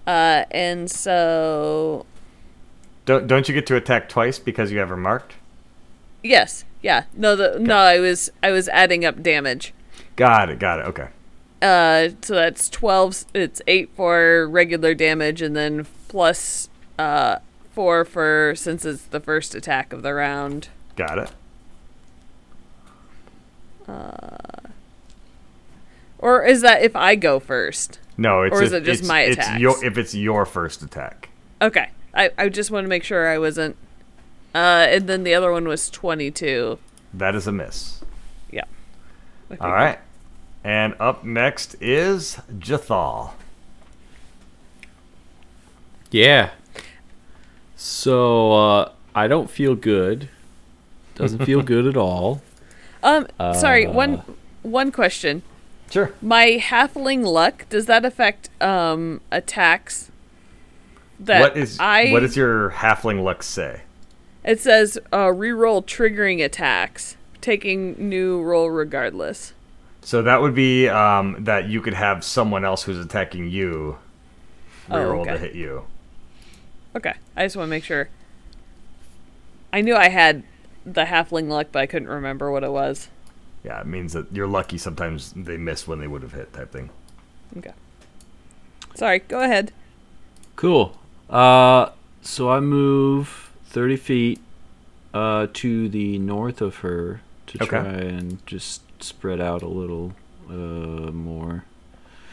Uh, 0.08 0.46
and 0.52 0.90
so 0.90 2.06
Don't 3.06 3.28
don't 3.28 3.48
you 3.50 3.54
get 3.56 3.66
to 3.68 3.76
attack 3.76 4.08
twice 4.08 4.38
because 4.40 4.72
you 4.72 4.80
have 4.80 4.90
her 4.90 4.98
marked? 4.98 5.34
yes, 6.24 6.64
yeah. 6.82 7.04
No, 7.14 7.36
the 7.36 7.58
no, 7.60 7.76
I 7.78 8.00
was 8.00 8.30
I 8.44 8.52
was 8.52 8.70
adding 8.70 9.04
up 9.04 9.22
damage. 9.24 9.74
Got 10.16 10.50
it. 10.50 10.60
Got 10.60 10.80
it. 10.80 10.86
Okay. 10.86 11.08
Uh, 11.62 12.10
so 12.22 12.36
that's 12.36 12.70
twelve. 12.70 13.26
It's 13.34 13.62
eight 13.68 13.90
for 13.96 14.48
regular 14.48 14.94
damage, 14.94 15.42
and 15.42 15.56
then 15.56 15.88
plus 16.08 16.70
uh 17.00 17.40
four 17.76 18.04
for 18.06 18.54
since 18.56 18.86
it's 18.86 19.04
the 19.04 19.20
first 19.20 19.54
attack 19.54 19.94
of 19.94 20.02
the 20.02 20.14
round. 20.14 20.70
Got 20.96 21.20
it. 21.20 21.32
Uh, 23.88 24.70
Or 26.18 26.44
is 26.44 26.62
that 26.62 26.82
if 26.82 26.96
I 26.96 27.16
go 27.16 27.40
first? 27.40 28.00
No, 28.18 28.42
it's 28.44 28.56
Or 28.56 28.64
is 28.64 28.72
if- 28.72 28.82
it 28.82 28.86
just 28.86 29.02
it's- 29.02 29.08
my 29.08 29.20
attack? 29.20 29.62
if 29.62 29.98
it's 29.98 30.16
your 30.16 30.46
first 30.46 30.82
attack. 30.82 31.30
Okay, 31.62 31.90
I 32.14 32.32
I 32.38 32.50
just 32.50 32.72
want 32.72 32.86
to 32.86 32.90
make 32.90 33.04
sure 33.04 33.28
I 33.30 33.38
wasn't. 33.38 33.76
Uh, 34.56 34.88
and 34.90 35.08
then 35.08 35.24
the 35.24 35.36
other 35.36 35.52
one 35.52 35.68
was 35.68 35.90
twenty 35.90 36.32
two. 36.32 36.80
That 37.14 37.36
is 37.36 37.46
a 37.46 37.52
miss. 37.52 38.02
Yeah. 38.50 38.64
I 39.50 39.54
All 39.54 39.58
figured. 39.58 39.72
right. 39.74 40.00
And 40.64 40.96
up 41.00 41.24
next 41.24 41.76
is 41.82 42.40
Jathal. 42.58 43.32
Yeah. 46.10 46.52
So 47.76 48.54
uh, 48.54 48.92
I 49.14 49.28
don't 49.28 49.50
feel 49.50 49.76
good. 49.76 50.30
Doesn't 51.16 51.46
feel 51.46 51.62
good 51.74 51.86
at 51.86 51.98
all. 51.98 52.42
Um, 53.04 53.28
sorry, 53.40 53.86
Uh. 53.86 53.92
one 53.92 54.22
one 54.64 54.92
question. 54.92 55.44
Sure. 55.92 56.12
My 56.22 56.58
halfling 56.62 57.24
luck 57.24 57.66
does 57.70 57.86
that 57.86 58.06
affect 58.06 58.50
um 58.62 59.22
attacks? 59.32 60.10
That 61.20 61.42
what 61.42 61.58
is 61.58 61.78
I 61.80 62.12
what 62.12 62.22
does 62.22 62.36
your 62.36 62.72
halfling 62.72 63.24
luck 63.24 63.44
say? 63.44 63.82
It 64.44 64.60
says 64.60 64.98
uh, 65.12 65.28
reroll 65.28 65.84
triggering 65.86 66.44
attacks, 66.44 67.18
taking 67.42 67.96
new 68.10 68.42
roll 68.42 68.70
regardless. 68.70 69.54
So 70.02 70.22
that 70.22 70.40
would 70.42 70.54
be 70.54 70.88
um, 70.88 71.44
that 71.46 71.68
you 71.68 71.82
could 71.82 71.96
have 71.96 72.24
someone 72.24 72.64
else 72.64 72.84
who's 72.84 73.04
attacking 73.04 73.50
you 73.50 73.98
Oh, 74.92 74.96
reroll 74.98 75.26
to 75.26 75.38
hit 75.40 75.56
you. 75.56 75.86
Okay, 76.96 77.14
I 77.36 77.44
just 77.46 77.56
want 77.58 77.68
to 77.68 77.72
make 77.72 77.84
sure. 77.84 78.10
I 79.74 79.82
knew 79.82 79.96
I 79.96 80.10
had 80.10 80.44
the 80.86 81.06
halfling 81.06 81.50
luck, 81.50 81.68
but 81.72 81.80
I 81.80 81.86
couldn't 81.86 82.08
remember 82.08 82.50
what 82.52 82.64
it 82.64 82.72
was. 82.72 83.10
Yeah, 83.64 83.82
it 83.82 83.88
means 83.88 84.14
that 84.14 84.32
you're 84.32 84.48
lucky. 84.48 84.78
Sometimes 84.78 85.34
they 85.36 85.58
miss 85.58 85.88
when 85.88 86.00
they 86.00 86.08
would 86.08 86.22
have 86.22 86.34
hit, 86.34 86.54
type 86.54 86.72
thing. 86.72 86.90
Okay. 87.58 87.74
Sorry, 88.94 89.20
go 89.20 89.42
ahead. 89.42 89.72
Cool. 90.56 90.98
Uh, 91.30 91.90
so 92.22 92.50
I 92.50 92.60
move 92.62 93.52
30 93.66 93.98
feet 93.98 94.40
uh, 95.14 95.48
to 95.54 95.90
the 95.90 96.18
north 96.20 96.62
of 96.62 96.78
her 96.78 97.22
to 97.48 97.64
Okay. 97.64 97.70
try 97.70 97.84
and 97.84 98.46
just 98.46 98.82
spread 99.04 99.42
out 99.42 99.62
a 99.62 99.68
little 99.68 100.14
uh, 100.50 101.12
more. 101.12 101.66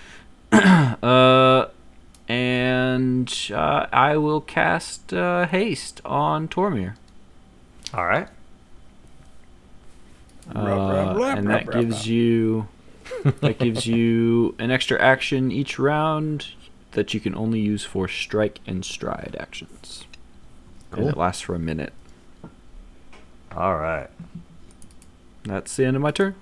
uh, 0.52 1.66
and 2.32 3.50
uh, 3.52 3.86
I 3.92 4.16
will 4.16 4.40
cast 4.40 5.12
uh, 5.12 5.46
haste 5.46 6.00
on 6.02 6.48
Tormir. 6.48 6.96
All 7.92 8.06
right. 8.06 8.26
Uh, 10.54 11.20
and 11.36 11.46
that 11.48 11.70
gives 11.70 12.06
you 12.06 12.68
that 13.40 13.58
gives 13.58 13.86
you 13.86 14.54
an 14.58 14.70
extra 14.70 14.98
action 14.98 15.52
each 15.52 15.78
round 15.78 16.46
that 16.92 17.12
you 17.12 17.20
can 17.20 17.34
only 17.34 17.60
use 17.60 17.84
for 17.84 18.08
strike 18.08 18.60
and 18.66 18.82
stride 18.82 19.36
actions. 19.38 20.04
And 20.90 21.08
it 21.08 21.16
lasts 21.16 21.42
for 21.42 21.54
a 21.54 21.58
minute. 21.58 21.92
All 23.54 23.76
right. 23.76 24.08
That's 25.44 25.76
the 25.76 25.84
end 25.84 25.96
of 25.96 26.02
my 26.02 26.10
turn. 26.10 26.34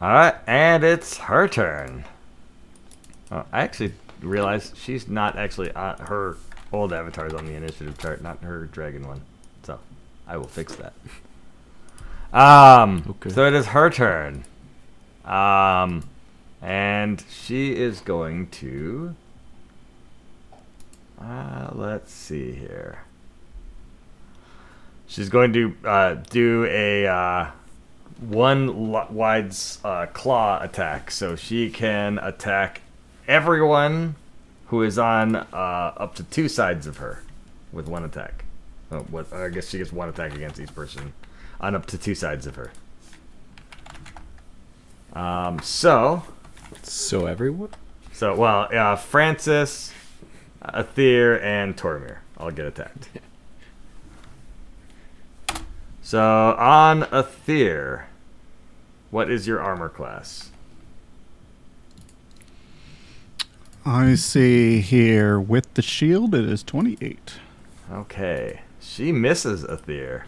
All 0.00 0.08
right, 0.08 0.34
and 0.46 0.84
it's 0.84 1.18
her 1.18 1.48
turn. 1.48 2.04
Oh, 3.30 3.44
I 3.52 3.62
actually 3.62 3.92
realized 4.24 4.76
she's 4.76 5.08
not 5.08 5.36
actually 5.36 5.72
on 5.72 5.98
her 5.98 6.36
old 6.72 6.92
avatar 6.92 7.26
is 7.26 7.34
on 7.34 7.46
the 7.46 7.54
initiative 7.54 7.96
chart, 7.98 8.22
not 8.22 8.42
her 8.42 8.66
dragon 8.66 9.06
one. 9.06 9.20
So 9.62 9.78
I 10.26 10.36
will 10.36 10.48
fix 10.48 10.74
that. 10.76 10.92
Um. 12.32 13.04
Okay. 13.08 13.30
So 13.30 13.46
it 13.46 13.54
is 13.54 13.66
her 13.66 13.90
turn. 13.90 14.44
Um, 15.24 16.02
and 16.60 17.22
she 17.30 17.76
is 17.76 18.00
going 18.00 18.48
to. 18.48 19.14
Uh, 21.20 21.70
let's 21.72 22.12
see 22.12 22.50
here. 22.50 23.04
She's 25.06 25.28
going 25.28 25.52
to 25.52 25.76
uh, 25.84 26.14
do 26.28 26.66
a 26.68 27.06
uh, 27.06 27.50
one 28.20 28.90
wide 28.90 29.54
uh, 29.84 30.06
claw 30.06 30.60
attack, 30.60 31.12
so 31.12 31.36
she 31.36 31.70
can 31.70 32.18
attack 32.18 32.80
everyone 33.28 34.16
who 34.68 34.82
is 34.82 34.98
on 34.98 35.36
uh, 35.36 35.46
up 35.96 36.14
to 36.16 36.22
two 36.24 36.48
sides 36.48 36.86
of 36.86 36.98
her 36.98 37.22
with 37.72 37.86
one 37.88 38.04
attack. 38.04 38.44
Oh, 38.90 39.00
what? 39.10 39.32
I 39.32 39.48
guess 39.48 39.68
she 39.68 39.78
gets 39.78 39.92
one 39.92 40.08
attack 40.08 40.34
against 40.34 40.60
each 40.60 40.74
person 40.74 41.12
on 41.60 41.74
up 41.74 41.86
to 41.86 41.98
two 41.98 42.14
sides 42.14 42.46
of 42.46 42.56
her. 42.56 42.70
Um, 45.12 45.60
so, 45.60 46.24
So 46.82 47.26
everyone. 47.26 47.70
so 48.12 48.34
well, 48.36 48.68
uh, 48.72 48.96
Francis, 48.96 49.92
Aether, 50.62 51.38
and 51.38 51.76
Tormir 51.76 52.18
all 52.36 52.50
get 52.50 52.66
attacked. 52.66 53.08
So 56.06 56.20
on 56.58 57.04
Aether, 57.04 58.08
what 59.10 59.30
is 59.30 59.46
your 59.46 59.58
armor 59.62 59.88
class? 59.88 60.50
I 63.86 64.14
see 64.14 64.80
here 64.80 65.38
with 65.38 65.74
the 65.74 65.82
shield 65.82 66.34
it 66.34 66.46
is 66.46 66.62
28. 66.62 67.34
Okay, 67.92 68.62
she 68.80 69.12
misses 69.12 69.62
a 69.62 69.72
Aether. 69.72 70.24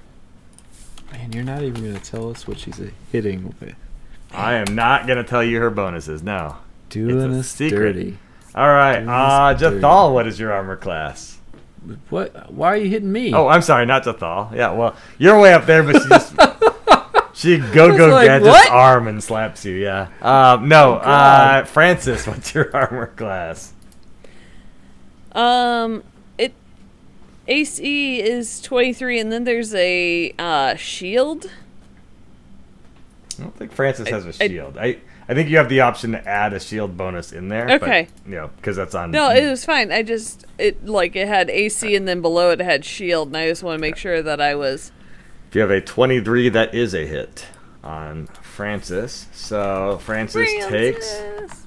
Man, 1.11 1.32
you're 1.32 1.42
not 1.42 1.62
even 1.62 1.82
gonna 1.82 1.98
tell 2.00 2.30
us 2.30 2.46
what 2.46 2.59
she's 2.59 2.78
hitting 3.11 3.54
with. 3.61 3.74
I 4.30 4.54
am 4.54 4.74
not 4.74 5.07
gonna 5.07 5.24
tell 5.24 5.42
you 5.42 5.59
her 5.61 5.70
bonuses. 5.70 6.22
No. 6.22 6.57
Doing 6.90 7.34
a 7.34 7.38
us 7.38 7.48
secret. 7.48 7.94
dirty. 7.94 8.18
All 8.54 8.68
right, 8.68 8.96
Doing 8.96 9.09
uh, 9.09 9.12
us 9.12 9.61
dirty. 9.61 9.80
Jathal, 9.80 10.12
what 10.12 10.26
is 10.26 10.38
your 10.38 10.52
armor 10.52 10.76
class? 10.76 11.38
What? 12.11 12.52
Why 12.52 12.68
are 12.68 12.76
you 12.76 12.90
hitting 12.90 13.11
me? 13.11 13.32
Oh, 13.32 13.48
I'm 13.48 13.62
sorry, 13.62 13.86
not 13.86 14.04
Jathal. 14.04 14.54
Yeah, 14.54 14.72
well, 14.72 14.94
you're 15.16 15.40
way 15.40 15.54
up 15.54 15.64
there, 15.64 15.82
but 15.82 16.02
she 16.02 16.09
just 16.09 16.34
she 17.47 17.59
go 17.59 17.97
go 17.97 18.09
like, 18.09 18.26
gadgets 18.26 18.49
what? 18.49 18.70
arm 18.70 19.09
and 19.09 19.22
slaps 19.22 19.64
you. 19.64 19.74
Yeah. 19.74 20.09
Um, 20.20 20.68
no, 20.68 20.94
uh, 20.94 21.64
Francis, 21.64 22.26
what's 22.26 22.55
your 22.55 22.74
armor 22.76 23.07
class? 23.09 23.72
Um, 25.32 26.03
it 26.38 26.55
AC 27.47 28.20
is 28.20 28.61
twenty 28.61 28.92
three, 28.92 29.18
and 29.18 29.32
then 29.32 29.44
there's 29.44 29.74
a 29.74 30.32
uh, 30.38 30.74
shield. 30.76 31.51
I 33.38 33.42
don't 33.42 33.57
think 33.57 33.72
Francis 33.72 34.09
has 34.09 34.24
a 34.26 34.32
shield. 34.32 34.78
I 34.78 34.99
I 35.28 35.34
think 35.34 35.49
you 35.49 35.57
have 35.57 35.68
the 35.68 35.80
option 35.80 36.12
to 36.12 36.28
add 36.28 36.53
a 36.53 36.61
shield 36.61 36.97
bonus 36.97 37.32
in 37.32 37.49
there. 37.49 37.68
Okay. 37.68 38.09
But, 38.22 38.30
you 38.30 38.36
know, 38.36 38.51
because 38.57 38.76
that's 38.76 38.94
on. 38.94 39.11
No, 39.11 39.30
it 39.30 39.49
was 39.49 39.64
fine. 39.64 39.90
I 39.90 40.03
just 40.03 40.44
it 40.57 40.86
like 40.86 41.16
it 41.16 41.26
had 41.26 41.51
AC, 41.51 41.97
and 41.97 42.07
then 42.07 42.20
below 42.20 42.51
it 42.51 42.61
had 42.61 42.84
shield, 42.84 43.28
and 43.28 43.36
I 43.36 43.49
just 43.49 43.62
want 43.62 43.78
to 43.78 43.80
make 43.80 43.97
sure 43.97 44.22
that 44.22 44.40
I 44.40 44.55
was. 44.55 44.92
If 45.57 45.59
you 45.59 45.62
have 45.62 45.70
a 45.70 45.80
23, 45.80 46.50
that 46.50 46.74
is 46.74 46.92
a 46.92 47.07
hit 47.07 47.46
on 47.82 48.26
Francis. 48.42 49.26
So 49.32 49.98
Francis 50.02 50.50
takes 50.66 51.18
Francis. 51.18 51.64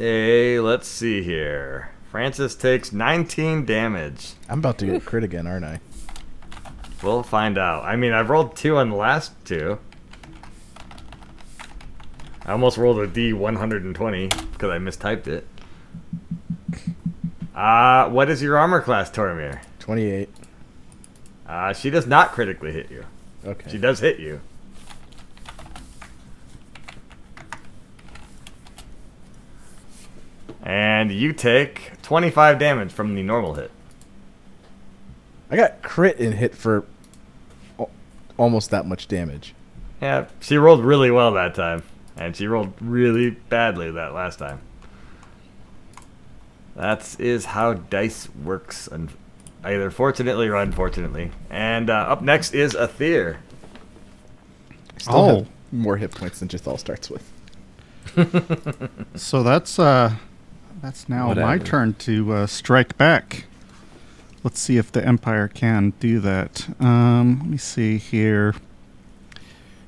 a. 0.00 0.58
Let's 0.58 0.88
see 0.88 1.22
here. 1.22 1.92
Francis 2.10 2.56
takes 2.56 2.92
19 2.92 3.64
damage. 3.64 4.32
I'm 4.48 4.58
about 4.58 4.78
to 4.78 4.86
get 4.86 5.04
crit 5.04 5.22
again, 5.22 5.46
aren't 5.46 5.64
I? 5.64 5.78
We'll 7.04 7.22
find 7.22 7.56
out. 7.56 7.84
I 7.84 7.94
mean, 7.94 8.12
I've 8.12 8.30
rolled 8.30 8.56
two 8.56 8.78
on 8.78 8.90
the 8.90 8.96
last 8.96 9.30
two. 9.44 9.78
I 12.44 12.50
almost 12.50 12.78
rolled 12.78 12.98
a 12.98 13.06
D120 13.06 14.52
because 14.54 14.70
I 14.70 14.78
mistyped 14.78 15.28
it. 15.28 15.46
Uh, 17.54 18.08
what 18.08 18.28
is 18.28 18.42
your 18.42 18.58
armor 18.58 18.80
class, 18.80 19.08
Tormir? 19.08 19.60
28. 19.78 20.28
Uh, 21.48 21.72
she 21.72 21.88
does 21.88 22.06
not 22.06 22.32
critically 22.32 22.72
hit 22.72 22.90
you. 22.90 23.04
Okay. 23.44 23.70
She 23.70 23.78
does 23.78 24.00
hit 24.00 24.20
you. 24.20 24.40
And 30.62 31.10
you 31.10 31.32
take 31.32 31.92
25 32.02 32.58
damage 32.58 32.92
from 32.92 33.14
the 33.14 33.22
normal 33.22 33.54
hit. 33.54 33.70
I 35.50 35.56
got 35.56 35.82
crit 35.82 36.18
and 36.18 36.34
hit 36.34 36.54
for 36.54 36.84
almost 38.36 38.70
that 38.70 38.84
much 38.84 39.08
damage. 39.08 39.54
Yeah, 40.02 40.26
she 40.40 40.58
rolled 40.58 40.84
really 40.84 41.10
well 41.10 41.32
that 41.32 41.54
time. 41.54 41.82
And 42.16 42.36
she 42.36 42.46
rolled 42.46 42.74
really 42.80 43.30
badly 43.30 43.90
that 43.92 44.12
last 44.12 44.38
time. 44.38 44.60
That 46.76 47.18
is 47.18 47.46
how 47.46 47.74
dice 47.74 48.28
works, 48.44 48.88
either 49.68 49.90
fortunately 49.90 50.48
or 50.48 50.56
unfortunately. 50.56 51.30
And 51.50 51.90
uh, 51.90 51.94
up 51.94 52.22
next 52.22 52.54
is 52.54 52.74
Aether. 52.74 53.38
Still 54.98 55.14
Oh. 55.16 55.36
have 55.38 55.48
more 55.72 55.96
hit 55.96 56.10
points 56.12 56.40
than 56.40 56.48
Jathal 56.48 56.78
starts 56.78 57.10
with. 57.10 57.30
So 59.14 59.42
that's 59.42 59.78
uh 59.78 60.14
that's 60.82 61.08
now 61.08 61.32
my 61.34 61.58
turn 61.58 61.94
to 61.94 62.32
uh, 62.32 62.46
strike 62.46 62.96
back. 62.96 63.44
Let's 64.44 64.60
see 64.60 64.76
if 64.78 64.90
the 64.92 65.04
Empire 65.04 65.48
can 65.48 65.92
do 66.00 66.20
that. 66.20 66.68
Um, 66.80 67.38
let 67.40 67.48
me 67.50 67.56
see 67.58 67.98
here. 67.98 68.54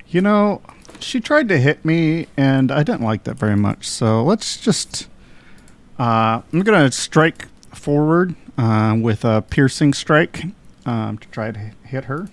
You 0.08 0.20
know, 0.20 0.60
she 0.98 1.20
tried 1.20 1.48
to 1.48 1.58
hit 1.58 1.84
me, 1.84 2.26
and 2.36 2.72
I 2.72 2.82
didn't 2.82 3.02
like 3.02 3.22
that 3.24 3.36
very 3.38 3.56
much. 3.56 3.88
So 3.88 4.22
let's 4.24 4.56
just. 4.58 5.08
Uh, 5.98 6.42
I'm 6.52 6.60
gonna 6.62 6.90
strike 6.92 7.46
forward 7.74 8.34
uh, 8.60 8.94
with 8.94 9.24
a 9.24 9.42
piercing 9.42 9.94
strike 9.94 10.44
um, 10.84 11.16
to 11.18 11.26
try 11.28 11.50
to 11.50 11.72
hit 11.84 12.04
her. 12.04 12.28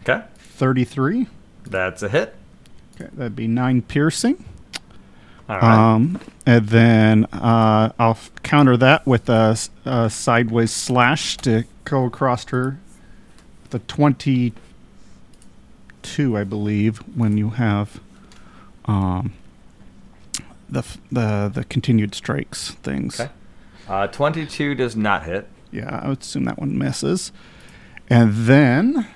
Okay. 0.00 0.22
33. 0.38 1.26
That's 1.64 2.02
a 2.02 2.08
hit. 2.08 2.36
Okay, 2.94 3.10
that'd 3.12 3.34
be 3.36 3.48
nine 3.48 3.82
piercing. 3.82 4.44
All 5.48 5.56
right. 5.56 5.94
Um, 5.94 6.20
and 6.46 6.68
then 6.68 7.24
uh, 7.26 7.92
I'll 7.98 8.18
counter 8.42 8.76
that 8.76 9.04
with 9.06 9.28
a 9.28 9.56
sideways 10.10 10.70
slash 10.70 11.36
to 11.38 11.64
go 11.84 12.04
across 12.04 12.48
her. 12.50 12.78
The 13.70 13.80
22, 13.80 14.52
I 16.36 16.44
believe, 16.44 16.98
when 17.16 17.36
you 17.36 17.50
have 17.50 18.00
um, 18.84 19.32
the, 20.68 20.78
f- 20.80 20.98
the, 21.10 21.50
the 21.52 21.64
continued 21.64 22.14
strikes 22.14 22.70
things. 22.72 23.18
Okay. 23.20 23.30
Uh, 23.88 24.06
22 24.06 24.74
does 24.74 24.94
not 24.96 25.24
hit. 25.24 25.48
Yeah, 25.70 26.00
I 26.02 26.08
would 26.08 26.20
assume 26.22 26.44
that 26.44 26.58
one 26.58 26.76
misses. 26.78 27.32
And 28.08 28.32
then, 28.34 29.06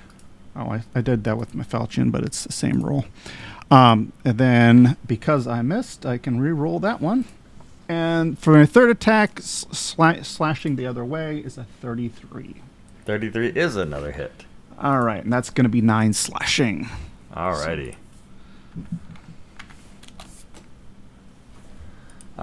oh, 0.55 0.69
I, 0.71 0.83
I 0.95 1.01
did 1.01 1.23
that 1.25 1.37
with 1.37 1.53
my 1.55 1.63
falchion, 1.63 2.11
but 2.11 2.23
it's 2.23 2.43
the 2.43 2.51
same 2.53 2.81
roll. 2.81 3.05
Um, 3.71 4.13
and 4.23 4.37
then, 4.37 4.97
because 5.07 5.47
I 5.47 5.61
missed, 5.61 6.05
I 6.05 6.17
can 6.17 6.39
re-roll 6.39 6.79
that 6.79 7.01
one. 7.01 7.25
And 7.89 8.37
for 8.39 8.53
my 8.53 8.65
third 8.65 8.89
attack, 8.91 9.39
s- 9.39 9.65
sla- 9.71 10.23
slashing 10.23 10.75
the 10.75 10.85
other 10.85 11.03
way 11.03 11.39
is 11.39 11.57
a 11.57 11.63
33. 11.81 12.55
33 13.05 13.47
is 13.49 13.75
another 13.75 14.11
hit. 14.11 14.45
All 14.79 15.01
right, 15.01 15.23
and 15.23 15.31
that's 15.33 15.49
going 15.49 15.65
to 15.65 15.69
be 15.69 15.81
nine 15.81 16.13
slashing. 16.13 16.87
Alrighty. 17.33 17.95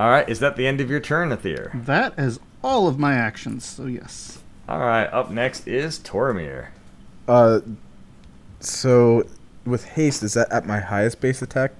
All 0.00 0.08
right, 0.08 0.26
is 0.30 0.40
that 0.40 0.56
the 0.56 0.66
end 0.66 0.80
of 0.80 0.88
your 0.88 0.98
turn, 0.98 1.30
Aether? 1.30 1.70
That 1.74 2.18
is 2.18 2.40
all 2.64 2.88
of 2.88 2.98
my 2.98 3.12
actions, 3.12 3.66
so 3.66 3.84
yes. 3.84 4.38
All 4.66 4.78
right, 4.78 5.04
up 5.04 5.30
next 5.30 5.68
is 5.68 5.98
Tormir. 5.98 6.68
Uh, 7.28 7.60
so 8.60 9.24
with 9.66 9.84
haste, 9.84 10.22
is 10.22 10.32
that 10.32 10.50
at 10.50 10.64
my 10.66 10.80
highest 10.80 11.20
base 11.20 11.42
attack? 11.42 11.72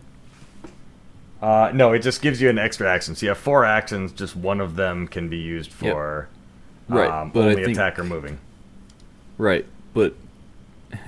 Uh, 1.40 1.70
no, 1.72 1.92
it 1.94 2.00
just 2.00 2.20
gives 2.20 2.42
you 2.42 2.50
an 2.50 2.58
extra 2.58 2.92
action. 2.92 3.14
So 3.14 3.24
you 3.24 3.30
have 3.30 3.38
four 3.38 3.64
actions. 3.64 4.12
Just 4.12 4.36
one 4.36 4.60
of 4.60 4.76
them 4.76 5.08
can 5.08 5.30
be 5.30 5.38
used 5.38 5.72
for 5.72 5.86
Yep. 5.86 5.94
for 5.94 6.28
Right, 6.98 7.10
um, 7.10 7.30
but 7.30 7.40
I 7.40 7.50
only 7.52 7.64
think- 7.64 7.78
attack 7.78 7.98
or 7.98 8.04
moving. 8.04 8.36
Right, 9.38 9.64
but 9.94 10.14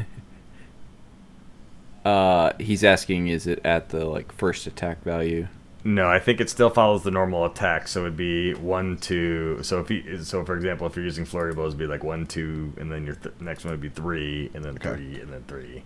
uh, 2.07 2.53
he's 2.59 2.83
asking, 2.83 3.29
is 3.29 3.47
it 3.47 3.61
at 3.67 3.91
the 3.91 4.07
like 4.07 4.33
first 4.33 4.67
attack 4.67 5.03
value? 5.05 5.49
No, 5.85 6.09
I 6.09 6.21
think 6.21 6.41
it 6.41 6.49
still 6.49 6.71
follows 6.71 7.03
the 7.03 7.11
normal 7.11 7.45
attack. 7.45 7.89
So 7.89 8.03
it'd 8.03 8.17
be 8.17 8.55
one, 8.55 8.97
two. 8.99 9.59
So 9.63 9.81
if 9.81 9.91
you, 9.91 10.23
so 10.23 10.45
for 10.45 10.55
example, 10.57 10.87
if 10.87 10.95
you're 10.95 11.05
using 11.05 11.25
flurry 11.25 11.53
blows, 11.55 11.71
it'd 11.71 11.79
be 11.79 11.87
like 11.87 12.05
one, 12.05 12.25
two, 12.27 12.73
and 12.79 12.91
then 12.91 13.05
your 13.05 13.17
th- 13.17 13.35
next 13.41 13.65
one 13.65 13.73
would 13.73 13.81
be 13.81 13.89
three, 13.89 14.51
and 14.55 14.65
then 14.65 14.77
Okay. 14.77 14.91
three, 14.95 15.21
and 15.21 15.33
then 15.33 15.43
three. 15.49 15.83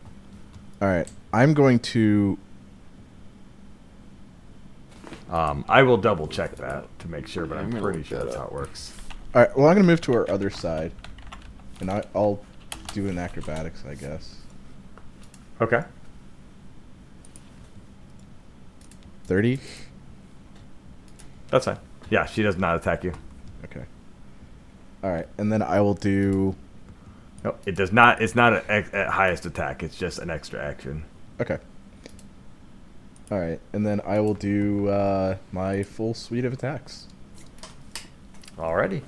All 0.82 0.89
right, 0.89 1.09
I'm 1.32 1.55
going 1.55 1.78
to. 1.78 2.36
Um, 5.31 5.64
I 5.68 5.82
will 5.82 5.97
double 5.97 6.28
check 6.28 6.55
that 6.56 6.86
to 7.01 7.09
make 7.09 7.27
sure, 7.27 7.47
but 7.47 7.56
I'm 7.59 7.74
I'm 7.74 7.82
pretty 7.82 8.02
sure 8.02 8.18
that 8.18 8.27
that's 8.27 8.36
up. 8.36 8.43
how 8.43 8.48
it 8.48 8.52
works. 8.52 8.93
All 9.35 9.40
right, 9.43 9.56
well, 9.56 9.68
I'm 9.68 9.77
gonna 9.77 9.86
move 9.86 10.01
to 10.02 10.12
our 10.14 10.31
other 10.31 10.51
side, 10.51 10.93
and 11.81 11.90
I, 11.90 12.05
I'll 12.14 12.40
do 12.93 13.09
an 13.09 13.16
acrobatics, 13.18 13.82
I 13.89 13.94
guess. 13.94 14.36
Okay. 15.60 15.82
Thirty. 19.24 19.59
That's 21.51 21.64
fine. 21.64 21.78
Yeah, 22.10 22.27
she 22.27 22.43
does 22.43 22.56
not 22.56 22.77
attack 22.77 23.05
you. 23.05 23.12
Okay. 23.64 23.85
All 25.02 25.10
right, 25.10 25.28
and 25.39 25.52
then 25.52 25.62
I 25.62 25.81
will 25.81 25.94
do. 25.94 26.55
No, 27.44 27.55
it 27.66 27.74
does 27.74 27.93
not. 27.93 28.20
It's 28.23 28.35
not 28.35 28.52
a, 28.68 29.10
highest 29.10 29.47
attack. 29.47 29.82
It's 29.82 29.97
just 29.97 30.18
an 30.18 30.31
extra 30.31 30.62
action. 30.62 31.05
Okay. 31.40 31.59
All 33.31 33.39
right, 33.39 33.60
and 33.73 33.86
then 33.86 34.01
I 34.06 34.20
will 34.20 34.35
do 34.35 34.89
uh, 34.89 35.36
my 35.52 35.82
full 35.82 36.14
suite 36.14 36.44
of 36.44 36.52
attacks. 36.52 37.09
Alrighty. 38.56 39.02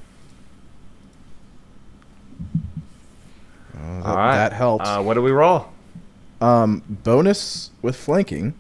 Uh, 3.77 4.01
that, 4.01 4.07
All 4.07 4.17
right. 4.17 4.37
that 4.37 4.53
helps. 4.53 4.89
Uh, 4.89 5.03
what 5.03 5.15
do 5.15 5.23
we 5.23 5.31
roll? 5.31 5.69
um, 6.41 6.83
bonus 6.89 7.71
with 7.83 7.97
flanking. 7.97 8.55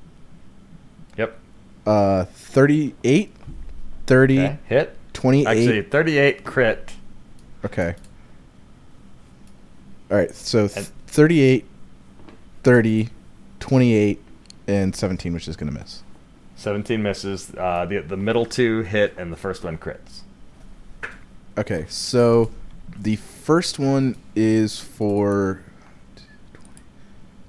Yep. 1.16 1.38
Uh, 1.86 2.24
38, 2.24 3.32
30, 4.08 4.38
Okay. 4.40 4.58
Hit. 4.64 4.96
28. 5.12 5.46
Actually, 5.46 5.82
38 5.82 6.44
crit. 6.44 6.92
Okay. 7.64 7.94
All 10.10 10.16
right, 10.16 10.34
so 10.34 10.66
th- 10.68 10.86
38, 11.08 11.66
30, 12.62 13.08
28, 13.60 14.20
and 14.66 14.96
17, 14.96 15.34
which 15.34 15.46
is 15.48 15.56
going 15.56 15.72
to 15.72 15.78
miss. 15.78 16.02
17 16.56 17.02
misses. 17.02 17.52
Uh, 17.56 17.84
the 17.84 17.98
the 17.98 18.16
middle 18.16 18.44
two 18.46 18.80
hit, 18.82 19.14
and 19.18 19.30
the 19.32 19.36
first 19.36 19.62
one 19.62 19.76
crits. 19.78 20.20
Okay, 21.58 21.84
so 21.88 22.50
the 22.98 23.16
first 23.16 23.78
one 23.78 24.16
is 24.34 24.80
for 24.80 25.60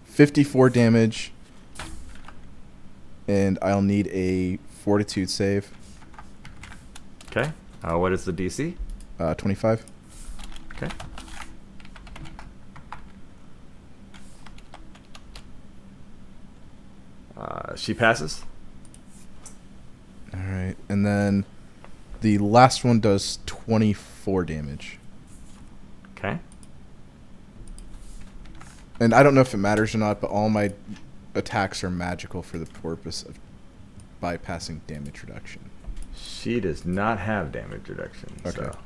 54 0.06 0.70
damage, 0.70 1.32
and 3.28 3.58
I'll 3.62 3.82
need 3.82 4.08
a 4.08 4.58
fortitude 4.84 5.30
save, 5.30 5.72
Okay. 7.32 7.52
Uh, 7.84 7.98
what 7.98 8.12
is 8.12 8.26
the 8.26 8.34
DC? 8.34 8.76
uh, 9.20 9.34
25. 9.36 9.86
Okay. 10.76 10.90
Uh, 17.38 17.76
she 17.76 17.94
passes. 17.94 18.44
All 20.34 20.40
right, 20.40 20.76
and 20.88 21.06
then 21.06 21.46
the 22.22 22.38
last 22.38 22.84
one 22.84 23.00
does 23.00 23.40
24 23.46 24.46
damage. 24.46 25.00
Okay. 26.18 26.40
And 29.00 29.14
I 29.14 29.24
don't 29.24 29.34
know 29.34 29.42
if 29.42 29.54
it 29.54 29.58
matters 29.58 29.96
or 29.96 29.98
not, 30.00 30.20
but 30.22 30.30
all 30.30 30.50
my 30.50 30.74
attacks 31.34 31.84
are 31.84 31.90
magical 31.90 32.42
for 32.44 32.58
the 32.58 32.66
purpose 32.66 33.24
of 33.24 33.40
bypassing 34.22 34.82
damage 34.88 35.24
reduction. 35.24 35.70
She 36.22 36.60
does 36.60 36.86
not 36.86 37.20
have 37.20 37.52
damage 37.52 37.88
reduction. 37.90 38.30
Okay. 38.46 38.56
So. 38.58 38.78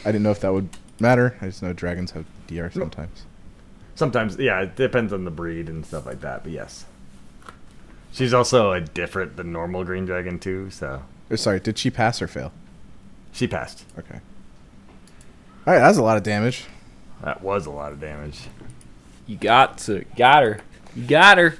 I 0.00 0.12
didn't 0.12 0.22
know 0.22 0.30
if 0.30 0.40
that 0.40 0.52
would 0.52 0.68
matter. 0.98 1.36
I 1.40 1.46
just 1.46 1.62
know 1.62 1.72
dragons 1.72 2.12
have 2.12 2.24
DR 2.46 2.70
sometimes. 2.72 3.24
Sometimes, 3.94 4.36
yeah, 4.38 4.60
it 4.62 4.74
depends 4.76 5.12
on 5.12 5.24
the 5.24 5.30
breed 5.30 5.68
and 5.68 5.84
stuff 5.84 6.06
like 6.06 6.20
that. 6.22 6.42
But 6.44 6.52
yes, 6.52 6.86
she's 8.10 8.32
also 8.34 8.72
a 8.72 8.80
different 8.80 9.36
than 9.36 9.52
normal 9.52 9.84
green 9.84 10.04
dragon 10.06 10.38
too. 10.38 10.70
So 10.70 11.02
Oh, 11.30 11.36
sorry, 11.36 11.60
did 11.60 11.78
she 11.78 11.90
pass 11.90 12.20
or 12.20 12.26
fail? 12.26 12.52
she 13.32 13.46
passed. 13.46 13.84
Okay. 13.98 14.20
All 15.66 15.72
right, 15.72 15.78
that's 15.78 15.96
a 15.98 16.02
lot 16.02 16.16
of 16.16 16.22
damage. 16.22 16.64
That 17.22 17.40
was 17.42 17.66
a 17.66 17.70
lot 17.70 17.92
of 17.92 18.00
damage. 18.00 18.40
You 19.26 19.36
got 19.36 19.78
to, 19.78 20.04
got 20.16 20.42
her, 20.42 20.60
you 20.96 21.06
got 21.06 21.38
her. 21.38 21.54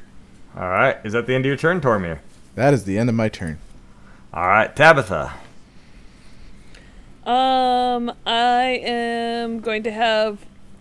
All 0.57 0.69
right, 0.69 0.99
is 1.05 1.13
that 1.15 1.27
the 1.27 1.35
end 1.35 1.45
of 1.45 1.49
your 1.49 1.57
turn, 1.57 1.81
Tormir? 1.81 2.19
That 2.57 2.75
is 2.75 2.85
the 2.85 2.99
end 2.99 3.09
of 3.09 3.15
my 3.15 3.29
turn. 3.31 3.59
All 4.35 4.47
right, 4.47 4.75
Tabitha. 4.75 5.35
Um, 7.27 8.13
I 8.27 8.81
am 8.83 9.61
going 9.61 9.83
to 9.83 9.93
have 9.93 10.39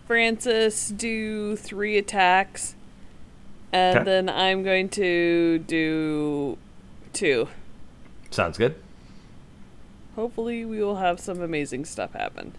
Francis 0.08 0.90
do 0.90 1.56
three 1.56 1.98
attacks, 1.98 2.76
and 3.74 4.00
Okay. 4.00 4.06
then 4.06 4.30
I'm 4.30 4.64
going 4.64 4.90
to 4.90 5.60
do 5.60 6.58
two. 7.14 7.50
Sounds 8.30 8.58
good. 8.58 8.76
Hopefully, 10.16 10.64
we 10.66 10.82
will 10.82 10.96
have 10.96 11.20
some 11.20 11.42
amazing 11.42 11.86
stuff 11.86 12.14
happen. 12.14 12.54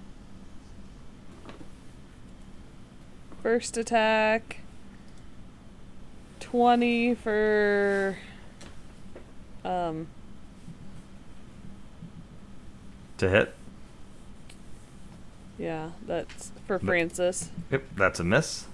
First 3.42 3.76
attack 3.76 4.58
20 6.40 7.14
for. 7.14 8.18
Um, 9.64 10.06
To 13.22 13.30
hit. 13.30 13.54
yeah, 15.56 15.90
that's 16.08 16.50
for 16.66 16.80
Francis. 16.80 17.50
Yep, 17.70 17.84
that's 17.94 18.18
a 18.18 18.24
miss. 18.24 18.66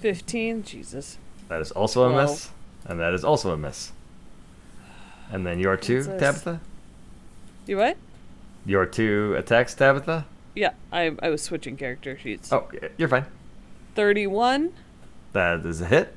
15, 0.00 0.62
Jesus. 0.62 1.18
That 1.50 1.60
is 1.60 1.72
also 1.72 2.04
a 2.04 2.16
miss, 2.22 2.48
and 2.86 2.98
that 3.00 3.12
is 3.12 3.22
also 3.22 3.50
a 3.50 3.56
miss. 3.58 3.92
And 5.30 5.46
then 5.46 5.58
your 5.58 5.76
two, 5.76 6.02
Francis. 6.04 6.42
Tabitha. 6.42 6.60
You 7.66 7.76
what? 7.76 7.98
Your 8.64 8.86
two 8.86 9.34
attacks, 9.36 9.74
Tabitha. 9.74 10.24
Yeah, 10.54 10.72
I, 10.90 11.14
I 11.20 11.28
was 11.28 11.42
switching 11.42 11.76
character 11.76 12.16
sheets. 12.16 12.50
Oh, 12.54 12.70
you're 12.96 13.10
fine. 13.10 13.26
31. 13.94 14.72
That 15.34 15.66
is 15.66 15.82
a 15.82 15.86
hit. 15.86 16.16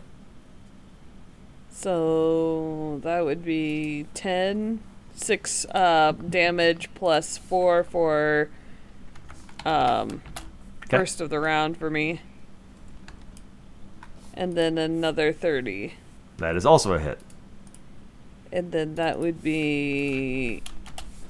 So 1.69 3.01
that 3.03 3.25
would 3.25 3.43
be 3.43 4.05
10, 4.13 4.79
6 5.19 5.65
uh, 5.73 6.13
damage 6.13 6.89
plus 6.95 7.37
4 7.37 7.83
for 7.83 8.49
um, 9.65 10.21
'Kay. 10.87 10.97
first 10.97 11.21
of 11.21 11.29
the 11.29 11.39
round 11.39 11.77
for 11.77 11.89
me. 11.89 12.21
And 14.33 14.55
then 14.55 14.77
another 14.77 15.33
30. 15.33 15.95
That 16.37 16.55
is 16.55 16.65
also 16.65 16.93
a 16.93 16.99
hit. 16.99 17.19
And 18.51 18.71
then 18.71 18.95
that 18.95 19.19
would 19.19 19.43
be 19.43 20.63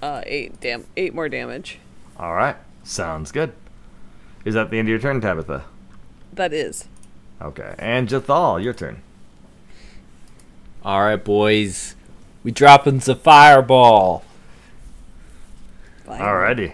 uh, 0.02 0.22
eight 0.26 0.60
dam- 0.62 0.86
eight 0.96 1.14
more 1.14 1.28
damage. 1.28 1.80
All 2.18 2.34
right. 2.36 2.56
Sounds 2.84 3.32
good. 3.32 3.52
Is 4.46 4.54
that 4.54 4.70
the 4.70 4.78
end 4.80 4.88
of 4.88 4.92
your 4.92 5.00
turn, 5.00 5.20
Tabitha? 5.20 5.66
That 6.32 6.54
is. 6.54 6.88
Okay. 7.42 7.76
And 7.80 8.08
Jathal, 8.08 8.64
your 8.64 8.74
turn. 8.74 9.02
All 10.84 11.02
right, 11.02 11.22
boys. 11.22 11.96
We 12.44 12.52
dropping 12.52 13.00
the 13.00 13.16
fireball. 13.16 14.24
Fine. 16.06 16.22
Alrighty. 16.22 16.74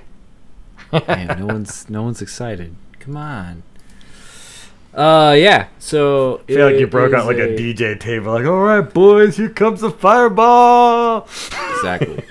Man, 1.08 1.40
no 1.40 1.46
one's 1.48 1.90
no 1.90 2.04
one's 2.04 2.22
excited. 2.22 2.76
Come 3.00 3.18
on. 3.18 3.64
Uh, 4.94 5.36
yeah. 5.38 5.68
So 5.80 6.42
I 6.48 6.54
feel 6.54 6.70
like 6.70 6.80
you 6.80 6.88
broke 6.88 7.14
out 7.14 7.26
like 7.26 7.38
a, 7.38 7.56
DJ 7.56 8.00
table. 8.00 8.34
Like, 8.34 8.46
all 8.46 8.62
right, 8.62 8.82
boys, 8.82 9.36
here 9.36 9.50
comes 9.50 9.82
the 9.82 9.92
fireball. 9.92 11.28
Exactly. 11.76 12.24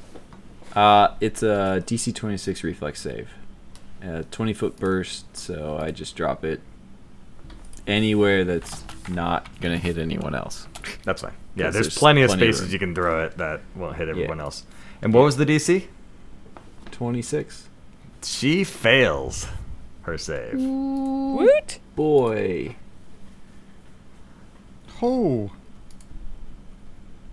uh, 0.74 1.14
it's 1.20 1.42
a 1.42 1.82
DC 1.86 2.14
26 2.14 2.64
reflex 2.64 3.00
save. 3.00 3.28
Uh, 4.02 4.22
20 4.30 4.52
foot 4.52 4.76
burst, 4.76 5.36
so 5.36 5.78
I 5.80 5.92
just 5.92 6.16
drop 6.16 6.44
it 6.44 6.60
anywhere 7.86 8.44
that's 8.44 8.82
not 9.08 9.48
gonna 9.60 9.78
hit 9.78 9.96
anyone 9.96 10.34
else. 10.34 10.66
That's 11.04 11.22
fine. 11.22 11.32
Yeah, 11.56 11.70
there's, 11.70 11.86
there's 11.86 11.98
plenty 11.98 12.22
of 12.22 12.28
plenty 12.28 12.44
spaces 12.46 12.62
room. 12.62 12.70
you 12.72 12.78
can 12.78 12.94
throw 12.94 13.24
it 13.24 13.36
that 13.38 13.60
won't 13.76 13.96
hit 13.96 14.08
everyone 14.08 14.38
Yeah. 14.38 14.44
else. 14.44 14.64
And 15.02 15.12
what 15.14 15.22
was 15.24 15.36
the 15.36 15.46
DC? 15.46 15.86
26. 16.90 17.68
She 18.22 18.64
fails 18.64 19.46
her 20.02 20.16
save. 20.18 20.54
Woot! 20.58 21.78
Boy. 21.96 22.76
Oh, 25.02 25.50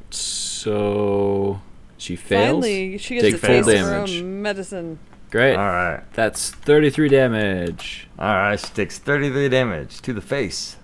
So 0.10 1.62
she 1.98 2.16
fails. 2.16 2.64
Finally, 2.64 2.98
she 2.98 3.16
gets 3.16 3.26
Take 3.26 3.34
to 3.36 3.40
full 3.40 3.50
taste 3.64 3.70
her 3.70 3.76
damage. 4.06 4.22
medicine. 4.22 5.00
Great. 5.30 5.56
All 5.56 5.66
right. 5.66 6.02
That's 6.14 6.52
33 6.52 7.08
damage. 7.10 8.08
All 8.20 8.28
right. 8.36 8.60
She 8.60 8.68
takes 8.68 9.00
33 9.00 9.48
damage 9.50 10.02
to 10.02 10.12
the 10.14 10.22
face. 10.22 10.76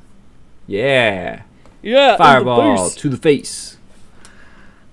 Yeah. 0.65 1.41
Yeah. 1.81 2.11
in 2.11 2.11
the 2.13 2.17
Fireball 2.17 2.89
to 2.89 3.09
the 3.09 3.17
face. 3.17 3.77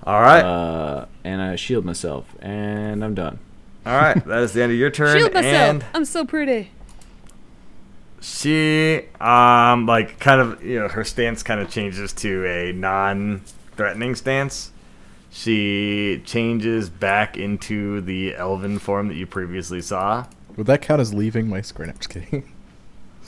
All 0.04 0.20
right. 0.20 0.42
Uh, 0.42 1.06
and 1.24 1.40
I 1.40 1.56
shield 1.56 1.84
myself, 1.84 2.26
and 2.40 3.02
I'm 3.04 3.14
done. 3.14 3.38
All 3.86 3.96
right. 3.96 4.24
That 4.26 4.42
is 4.42 4.52
the 4.52 4.62
end 4.62 4.72
of 4.72 4.78
your 4.78 4.90
turn. 4.90 5.18
Shield 5.18 5.34
myself. 5.34 5.54
And 5.54 5.84
I'm 5.94 6.04
so 6.04 6.24
pretty. 6.24 6.70
she, 8.20 9.02
um, 9.20 9.86
like, 9.86 10.18
kind 10.18 10.40
of, 10.40 10.62
you 10.64 10.78
know, 10.80 10.88
her 10.88 11.04
stance 11.04 11.42
kind 11.42 11.60
of 11.60 11.70
changes 11.70 12.12
to 12.14 12.46
a 12.46 12.72
non-threatening 12.72 14.14
stance. 14.14 14.70
She 15.30 16.22
changes 16.24 16.88
back 16.90 17.36
into 17.36 18.00
the 18.00 18.34
elven 18.36 18.78
form 18.78 19.08
that 19.08 19.16
you 19.16 19.26
previously 19.26 19.82
saw. 19.82 20.26
Would 20.56 20.66
that 20.68 20.80
count 20.80 21.00
as 21.00 21.12
leaving 21.12 21.48
my 21.48 21.60
screen? 21.60 21.90
I'm 21.90 21.96
just 21.96 22.08
kidding. 22.10 22.50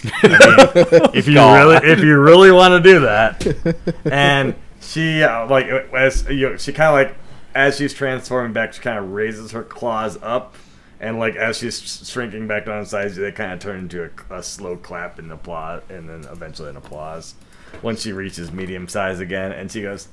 if 1.14 1.27
you 1.27 1.35
really 1.36 1.77
if 1.77 2.01
you 2.01 2.18
really 2.18 2.52
want 2.52 2.73
to 2.73 2.81
do 2.81 3.01
that. 3.01 3.85
And 4.12 4.55
she 4.81 5.23
uh, 5.23 5.48
like 5.48 5.66
as 5.66 6.27
you 6.28 6.51
know, 6.51 6.56
she 6.56 6.73
kind 6.73 6.89
of 6.89 6.94
like 6.94 7.16
as 7.55 7.77
she's 7.77 7.94
transforming 7.94 8.52
back 8.52 8.73
she 8.73 8.81
kind 8.81 8.98
of 8.98 9.12
raises 9.12 9.52
her 9.52 9.62
claws 9.62 10.18
up. 10.23 10.55
And 11.01 11.18
like 11.18 11.36
as 11.36 11.59
she's 11.59 12.09
shrinking 12.09 12.47
back 12.47 12.66
down 12.66 12.78
in 12.81 12.86
size 12.86 13.16
they 13.16 13.32
kind 13.32 13.52
of 13.52 13.60
turn 13.60 13.81
into 13.81 14.10
a, 14.31 14.35
a 14.36 14.43
slow 14.43 14.77
clap 14.77 15.18
and 15.18 15.31
applause 15.32 15.82
and 15.89 16.09
then 16.09 16.24
eventually 16.31 16.70
an 16.70 16.77
applause 16.77 17.35
when 17.82 17.97
she 17.97 18.12
reaches 18.12 18.52
medium 18.52 18.89
size 18.89 19.20
again. 19.20 19.52
And 19.52 19.70
she 19.70 19.82
goes 19.82 20.09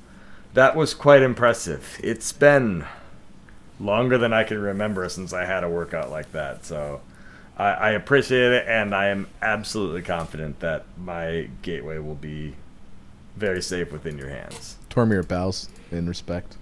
that 0.54 0.76
was 0.76 0.94
quite 0.94 1.22
impressive. 1.22 1.98
It's 2.02 2.32
been 2.32 2.84
longer 3.80 4.16
than 4.16 4.32
i 4.32 4.44
can 4.44 4.56
remember 4.56 5.08
since 5.08 5.32
i 5.32 5.44
had 5.44 5.64
a 5.64 5.68
workout 5.68 6.10
like 6.10 6.30
that. 6.32 6.64
So 6.64 7.00
I, 7.56 7.64
I 7.70 7.90
appreciate 7.90 8.52
it, 8.52 8.66
and 8.66 8.94
I 8.94 9.06
am 9.08 9.28
absolutely 9.40 10.02
confident 10.02 10.60
that 10.60 10.84
my 10.98 11.48
gateway 11.62 11.98
will 11.98 12.14
be 12.16 12.54
very 13.36 13.62
safe 13.62 13.92
within 13.92 14.18
your 14.18 14.28
hands. 14.28 14.76
Tormir 14.90 15.26
bows 15.26 15.68
in 15.90 16.08
respect. 16.08 16.56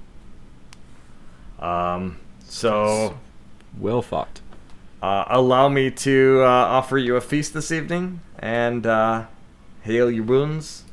Um, 1.59 2.19
so, 2.45 3.19
Well 3.79 4.03
fought. 4.03 4.41
uh, 5.03 5.25
allow 5.29 5.69
me 5.69 5.91
to 5.91 6.41
uh, 6.43 6.47
offer 6.47 6.99
you 6.99 7.17
a 7.17 7.21
feast 7.21 7.55
this 7.55 7.71
evening 7.73 8.21
and 8.39 8.87
uh, 8.87 9.27
heal 9.85 10.11
your 10.11 10.25
wounds, 10.25 10.85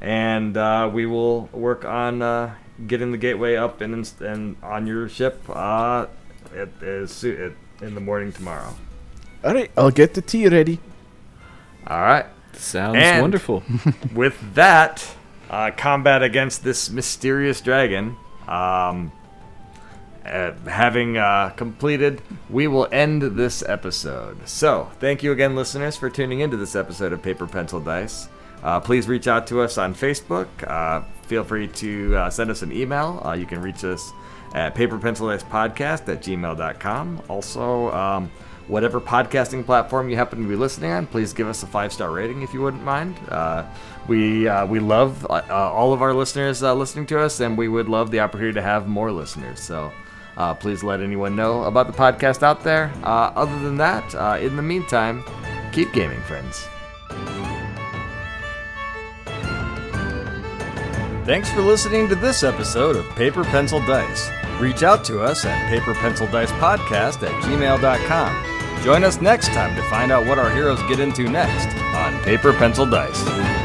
and 0.00 0.56
uh, 0.56 0.90
we 0.92 1.06
will 1.06 1.48
work 1.52 1.84
on 1.84 2.22
uh, 2.22 2.54
getting 2.86 3.12
the 3.12 3.18
gateway 3.18 3.56
up 3.56 3.80
and 3.80 3.94
ins- 3.94 4.20
and 4.20 4.56
on 4.62 4.86
your 4.86 5.08
ship 5.08 5.40
uh, 5.50 6.06
at, 6.56 6.82
as 6.82 7.22
at, 7.24 7.52
in 7.82 7.94
the 7.94 8.00
morning 8.00 8.32
tomorrow. 8.32 8.74
All 9.44 9.52
right, 9.54 9.70
I'll 9.76 9.90
get 9.90 10.14
the 10.14 10.22
tea 10.22 10.48
ready. 10.48 10.78
All 11.86 12.00
right. 12.00 12.26
Sounds 12.54 12.96
And- 12.98 13.20
wonderful. 13.20 13.62
with 14.14 14.54
that 14.54 15.06
uh, 15.50 15.70
combat 15.76 16.22
against 16.22 16.64
this 16.64 16.88
mysterious 16.90 17.60
dragon 17.60 18.16
um, 18.48 19.12
uh, 20.24 20.52
having 20.66 21.16
uh, 21.18 21.50
completed 21.50 22.22
we 22.48 22.66
will 22.66 22.88
end 22.90 23.20
this 23.36 23.62
episode 23.68 24.36
so 24.48 24.90
thank 24.98 25.22
you 25.22 25.32
again 25.32 25.54
listeners 25.54 25.96
for 25.98 26.08
tuning 26.08 26.40
into 26.40 26.56
this 26.56 26.74
episode 26.74 27.12
of 27.12 27.22
paper 27.22 27.46
pencil 27.46 27.78
dice 27.78 28.28
uh, 28.62 28.80
please 28.80 29.06
reach 29.06 29.28
out 29.28 29.46
to 29.46 29.60
us 29.60 29.76
on 29.76 29.94
facebook 29.94 30.46
uh, 30.66 31.02
feel 31.26 31.44
free 31.44 31.68
to 31.68 32.16
uh, 32.16 32.30
send 32.30 32.50
us 32.50 32.62
an 32.62 32.72
email 32.72 33.20
uh, 33.24 33.32
you 33.34 33.44
can 33.44 33.60
reach 33.60 33.84
us 33.84 34.12
at 34.54 34.74
paperpencildicepodcast 34.74 36.08
at 36.08 36.22
gmail.com 36.22 37.22
also 37.28 37.90
um, 37.92 38.30
whatever 38.68 39.00
podcasting 39.00 39.64
platform 39.64 40.08
you 40.08 40.16
happen 40.16 40.42
to 40.42 40.48
be 40.48 40.56
listening 40.56 40.90
on, 40.90 41.06
please 41.06 41.32
give 41.32 41.48
us 41.48 41.62
a 41.62 41.66
five 41.66 41.92
star 41.92 42.10
rating 42.10 42.42
if 42.42 42.54
you 42.54 42.60
wouldn't 42.60 42.84
mind. 42.84 43.16
Uh, 43.28 43.64
we 44.08 44.48
uh, 44.48 44.66
we 44.66 44.80
love 44.80 45.26
uh, 45.26 45.42
uh, 45.48 45.54
all 45.54 45.92
of 45.92 46.02
our 46.02 46.14
listeners 46.14 46.62
uh, 46.62 46.74
listening 46.74 47.06
to 47.06 47.20
us, 47.20 47.40
and 47.40 47.56
we 47.56 47.68
would 47.68 47.88
love 47.88 48.10
the 48.10 48.20
opportunity 48.20 48.54
to 48.54 48.62
have 48.62 48.88
more 48.88 49.12
listeners. 49.12 49.60
So. 49.60 49.92
Uh, 50.36 50.52
please 50.52 50.82
let 50.82 51.00
anyone 51.00 51.36
know 51.36 51.62
about 51.62 51.86
the 51.86 51.92
podcast 51.92 52.42
out 52.42 52.64
there. 52.64 52.92
Other 53.04 53.56
than 53.60 53.76
that, 53.76 54.40
in 54.42 54.56
the 54.56 54.62
meantime, 54.62 55.22
keep 55.70 55.92
gaming, 55.92 56.20
friends. 56.22 56.66
Thanks 61.24 61.48
for 61.50 61.62
listening 61.62 62.08
to 62.08 62.16
this 62.16 62.42
episode 62.42 62.96
of 62.96 63.08
Paper 63.10 63.44
Pencil 63.44 63.78
Dice. 63.86 64.28
Reach 64.60 64.82
out 64.82 65.04
to 65.06 65.22
us 65.22 65.44
at 65.44 65.70
paperpencildicepodcast 65.70 67.22
at 67.22 67.42
gmail.com. 67.44 68.53
Join 68.84 69.02
us 69.02 69.18
next 69.18 69.46
time 69.54 69.74
to 69.76 69.82
find 69.84 70.12
out 70.12 70.26
what 70.26 70.38
our 70.38 70.50
heroes 70.50 70.78
get 70.82 71.00
into 71.00 71.22
next 71.22 71.74
on 71.94 72.22
Paper 72.22 72.52
Pencil 72.52 72.84
Dice. 72.84 73.63